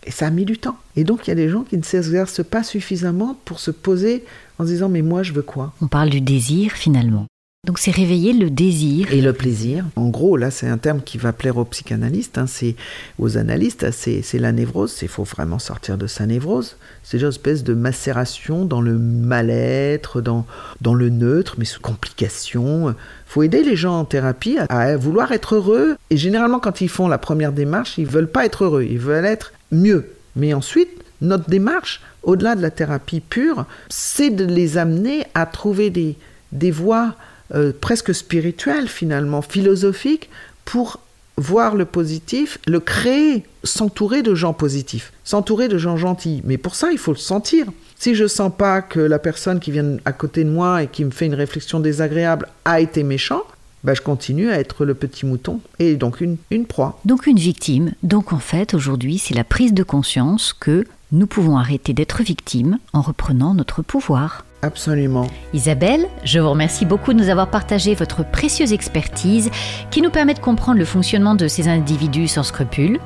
Et 0.08 0.10
ça 0.10 0.26
a 0.26 0.32
mis 0.32 0.44
du 0.44 0.58
temps. 0.58 0.76
Et 0.96 1.04
donc 1.04 1.28
il 1.28 1.30
y 1.30 1.34
a 1.34 1.36
des 1.36 1.50
gens 1.50 1.62
qui 1.62 1.78
ne 1.78 1.84
s'exercent 1.84 2.44
pas 2.44 2.64
suffisamment 2.64 3.38
pour 3.46 3.60
se 3.60 3.70
poser 3.70 4.24
en 4.58 4.64
se 4.64 4.70
disant 4.70 4.90
mais 4.90 5.04
moi 5.04 5.22
je 5.22 5.34
veux 5.34 5.44
quoi? 5.44 5.76
On 5.84 5.88
parle 5.88 6.10
du 6.10 6.20
désir 6.20 6.72
finalement. 6.72 7.28
Donc 7.66 7.80
c'est 7.80 7.92
réveiller 7.92 8.32
le 8.32 8.52
désir. 8.52 9.12
Et 9.12 9.22
le 9.22 9.34
plaisir. 9.34 9.86
En 9.96 10.10
gros, 10.10 10.38
là, 10.38 10.52
c'est 10.52 10.68
un 10.68 10.78
terme 10.78 11.02
qui 11.02 11.18
va 11.18 11.34
plaire 11.34 11.58
aux 11.58 11.66
psychanalystes, 11.66 12.38
hein, 12.38 12.46
c'est 12.46 12.76
aux 13.18 13.38
analystes, 13.38 13.90
c'est 13.92 14.40
la 14.40 14.52
névrose. 14.52 14.96
Il 15.02 15.08
faut 15.08 15.24
vraiment 15.24 15.58
sortir 15.58 15.98
de 15.98 16.06
sa 16.06 16.28
névrose. 16.28 16.78
C'est 17.02 17.18
une 17.18 17.28
espèce 17.28 17.64
de 17.64 17.74
macération 17.74 18.66
dans 18.66 18.82
le 18.82 19.00
mal-être, 19.00 20.22
dans, 20.22 20.46
dans 20.82 20.94
le 20.94 21.10
neutre, 21.10 21.56
mais 21.58 21.66
sous 21.66 21.82
complication. 21.82 22.90
Il 22.90 22.96
faut 23.26 23.42
aider 23.42 23.64
les 23.64 23.76
gens 23.76 24.00
en 24.00 24.06
thérapie 24.06 24.60
à, 24.60 24.66
à 24.70 24.96
vouloir 24.96 25.32
être 25.32 25.56
heureux. 25.56 25.96
Et 26.12 26.18
généralement, 26.18 26.60
quand 26.60 26.82
ils 26.82 26.90
font 26.90 27.08
la 27.08 27.18
première 27.18 27.52
démarche, 27.52 27.98
ils 27.98 28.06
veulent 28.06 28.32
pas 28.32 28.46
être 28.46 28.66
heureux, 28.66 28.84
ils 28.84 29.00
veulent 29.00 29.26
être 29.26 29.54
mieux. 29.72 30.12
Mais 30.36 30.54
ensuite, 30.54 30.90
notre 31.22 31.50
démarche, 31.50 32.02
au-delà 32.22 32.56
de 32.56 32.62
la 32.62 32.70
thérapie 32.70 33.22
pure, 33.22 33.66
c'est 33.90 34.30
de 34.30 34.46
les 34.46 34.78
amener 34.78 35.26
à 35.34 35.48
trouver 35.48 35.90
des, 35.90 36.16
des 36.52 36.70
voies 36.70 37.16
euh, 37.54 37.72
presque 37.80 38.14
spirituelles 38.14 38.88
finalement, 38.88 39.42
philosophiques, 39.42 40.30
pour 40.64 41.00
voir 41.38 41.76
le 41.76 41.86
positif, 41.86 42.58
le 42.66 42.80
créer, 42.80 43.44
s'entourer 43.64 44.24
de 44.24 44.36
gens 44.36 44.54
positifs, 44.54 45.12
s'entourer 45.24 45.68
de 45.68 45.78
gens 45.78 45.98
gentils. 45.98 46.42
Mais 46.46 46.58
pour 46.58 46.76
ça, 46.76 46.92
il 46.92 46.98
faut 46.98 47.12
le 47.12 47.18
sentir. 47.18 47.68
Si 47.98 48.16
je 48.16 48.28
sens 48.28 48.52
pas 48.56 48.82
que 48.82 49.00
la 49.00 49.20
personne 49.20 49.60
qui 49.60 49.72
vient 49.72 49.98
à 50.06 50.14
côté 50.14 50.44
de 50.44 50.50
moi 50.50 50.84
et 50.84 50.88
qui 50.88 51.04
me 51.04 51.12
fait 51.12 51.26
une 51.26 51.36
réflexion 51.36 51.80
désagréable 51.80 52.48
a 52.64 52.80
été 52.80 53.04
méchant, 53.04 53.44
bah, 53.84 53.94
je 53.94 54.02
continue 54.02 54.50
à 54.50 54.60
être 54.60 54.86
le 54.86 54.96
petit 54.96 55.26
mouton 55.26 55.60
et 55.78 55.96
donc 55.96 56.22
une, 56.22 56.38
une 56.52 56.66
proie. 56.66 57.00
Donc 57.06 57.28
une 57.28 57.38
victime. 57.38 57.94
Donc 58.02 58.34
en 58.34 58.40
fait, 58.40 58.74
aujourd'hui, 58.74 59.18
c'est 59.18 59.36
la 59.36 59.44
prise 59.44 59.74
de 59.74 59.84
conscience 59.84 60.54
que 60.54 60.86
nous 61.12 61.28
pouvons 61.28 61.58
arrêter 61.58 61.94
d'être 61.94 62.24
victimes 62.24 62.80
en 62.94 63.02
reprenant 63.02 63.54
notre 63.54 63.82
pouvoir. 63.82 64.45
Absolument. 64.66 65.28
Isabelle, 65.54 66.08
je 66.24 66.40
vous 66.40 66.50
remercie 66.50 66.86
beaucoup 66.86 67.14
de 67.14 67.20
nous 67.20 67.30
avoir 67.30 67.52
partagé 67.52 67.94
votre 67.94 68.26
précieuse 68.26 68.74
expertise 68.74 69.52
qui 69.92 70.02
nous 70.02 70.10
permet 70.10 70.34
de 70.34 70.40
comprendre 70.40 70.80
le 70.80 70.86
fonctionnement 70.86 71.36
de 71.36 71.48
ces 71.48 71.68
individus 71.68 72.28
sans 72.28 72.42
scrupules. 72.42 73.00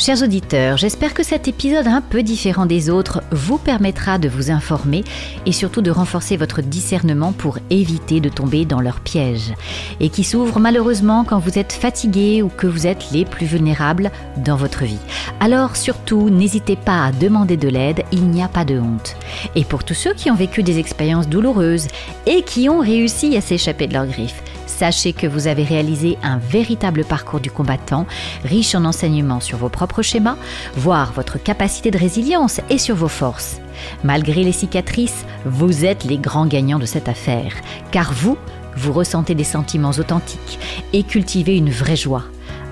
Chers 0.00 0.22
auditeurs, 0.22 0.78
j'espère 0.78 1.12
que 1.12 1.22
cet 1.22 1.46
épisode 1.46 1.86
un 1.86 2.00
peu 2.00 2.22
différent 2.22 2.64
des 2.64 2.88
autres 2.88 3.22
vous 3.32 3.58
permettra 3.58 4.16
de 4.16 4.30
vous 4.30 4.50
informer 4.50 5.04
et 5.44 5.52
surtout 5.52 5.82
de 5.82 5.90
renforcer 5.90 6.38
votre 6.38 6.62
discernement 6.62 7.32
pour 7.32 7.58
éviter 7.68 8.20
de 8.20 8.30
tomber 8.30 8.64
dans 8.64 8.80
leurs 8.80 9.00
pièges 9.00 9.52
et 10.00 10.08
qui 10.08 10.24
s'ouvrent 10.24 10.58
malheureusement 10.58 11.22
quand 11.24 11.38
vous 11.38 11.58
êtes 11.58 11.74
fatigué 11.74 12.40
ou 12.42 12.48
que 12.48 12.66
vous 12.66 12.86
êtes 12.86 13.10
les 13.12 13.26
plus 13.26 13.44
vulnérables 13.44 14.10
dans 14.38 14.56
votre 14.56 14.84
vie. 14.84 14.96
Alors 15.38 15.76
surtout, 15.76 16.30
n'hésitez 16.30 16.76
pas 16.76 17.04
à 17.04 17.12
demander 17.12 17.58
de 17.58 17.68
l'aide, 17.68 18.04
il 18.10 18.22
n'y 18.30 18.42
a 18.42 18.48
pas 18.48 18.64
de 18.64 18.80
honte. 18.80 19.16
Et 19.54 19.64
pour 19.64 19.84
tous 19.84 19.92
ceux 19.92 20.14
qui 20.14 20.30
ont 20.30 20.34
vécu 20.34 20.62
des 20.62 20.78
expériences 20.78 21.28
douloureuses 21.28 21.88
et 22.24 22.40
qui 22.40 22.70
ont 22.70 22.80
réussi 22.80 23.36
à 23.36 23.42
s'échapper 23.42 23.86
de 23.86 23.92
leurs 23.92 24.06
griffes, 24.06 24.42
sachez 24.70 25.12
que 25.12 25.26
vous 25.26 25.46
avez 25.46 25.64
réalisé 25.64 26.16
un 26.22 26.38
véritable 26.38 27.04
parcours 27.04 27.40
du 27.40 27.50
combattant, 27.50 28.06
riche 28.44 28.74
en 28.74 28.84
enseignements 28.84 29.40
sur 29.40 29.58
vos 29.58 29.68
propres 29.68 30.02
schémas, 30.02 30.36
voire 30.76 31.12
votre 31.12 31.42
capacité 31.42 31.90
de 31.90 31.98
résilience 31.98 32.60
et 32.70 32.78
sur 32.78 32.94
vos 32.96 33.08
forces. 33.08 33.60
Malgré 34.04 34.44
les 34.44 34.52
cicatrices, 34.52 35.24
vous 35.44 35.84
êtes 35.84 36.04
les 36.04 36.18
grands 36.18 36.46
gagnants 36.46 36.78
de 36.78 36.86
cette 36.86 37.08
affaire, 37.08 37.52
car 37.90 38.12
vous, 38.12 38.38
vous 38.76 38.92
ressentez 38.92 39.34
des 39.34 39.44
sentiments 39.44 39.90
authentiques 39.90 40.58
et 40.92 41.02
cultivez 41.02 41.56
une 41.56 41.70
vraie 41.70 41.96
joie. 41.96 42.24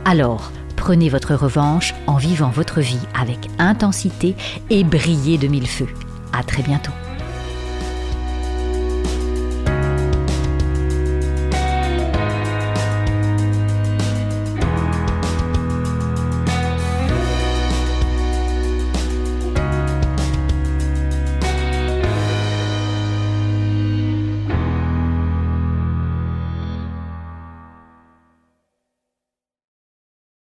Alors, 0.04 0.52
prenez 0.76 1.08
votre 1.08 1.34
revanche 1.34 1.94
en 2.06 2.16
vivant 2.16 2.50
votre 2.50 2.80
vie 2.80 2.98
avec 3.18 3.48
intensité 3.58 4.36
et 4.70 4.84
brillez 4.84 5.36
de 5.36 5.48
mille 5.48 5.68
feux. 5.68 5.88
À 6.32 6.42
très 6.42 6.62
bientôt. 6.62 6.92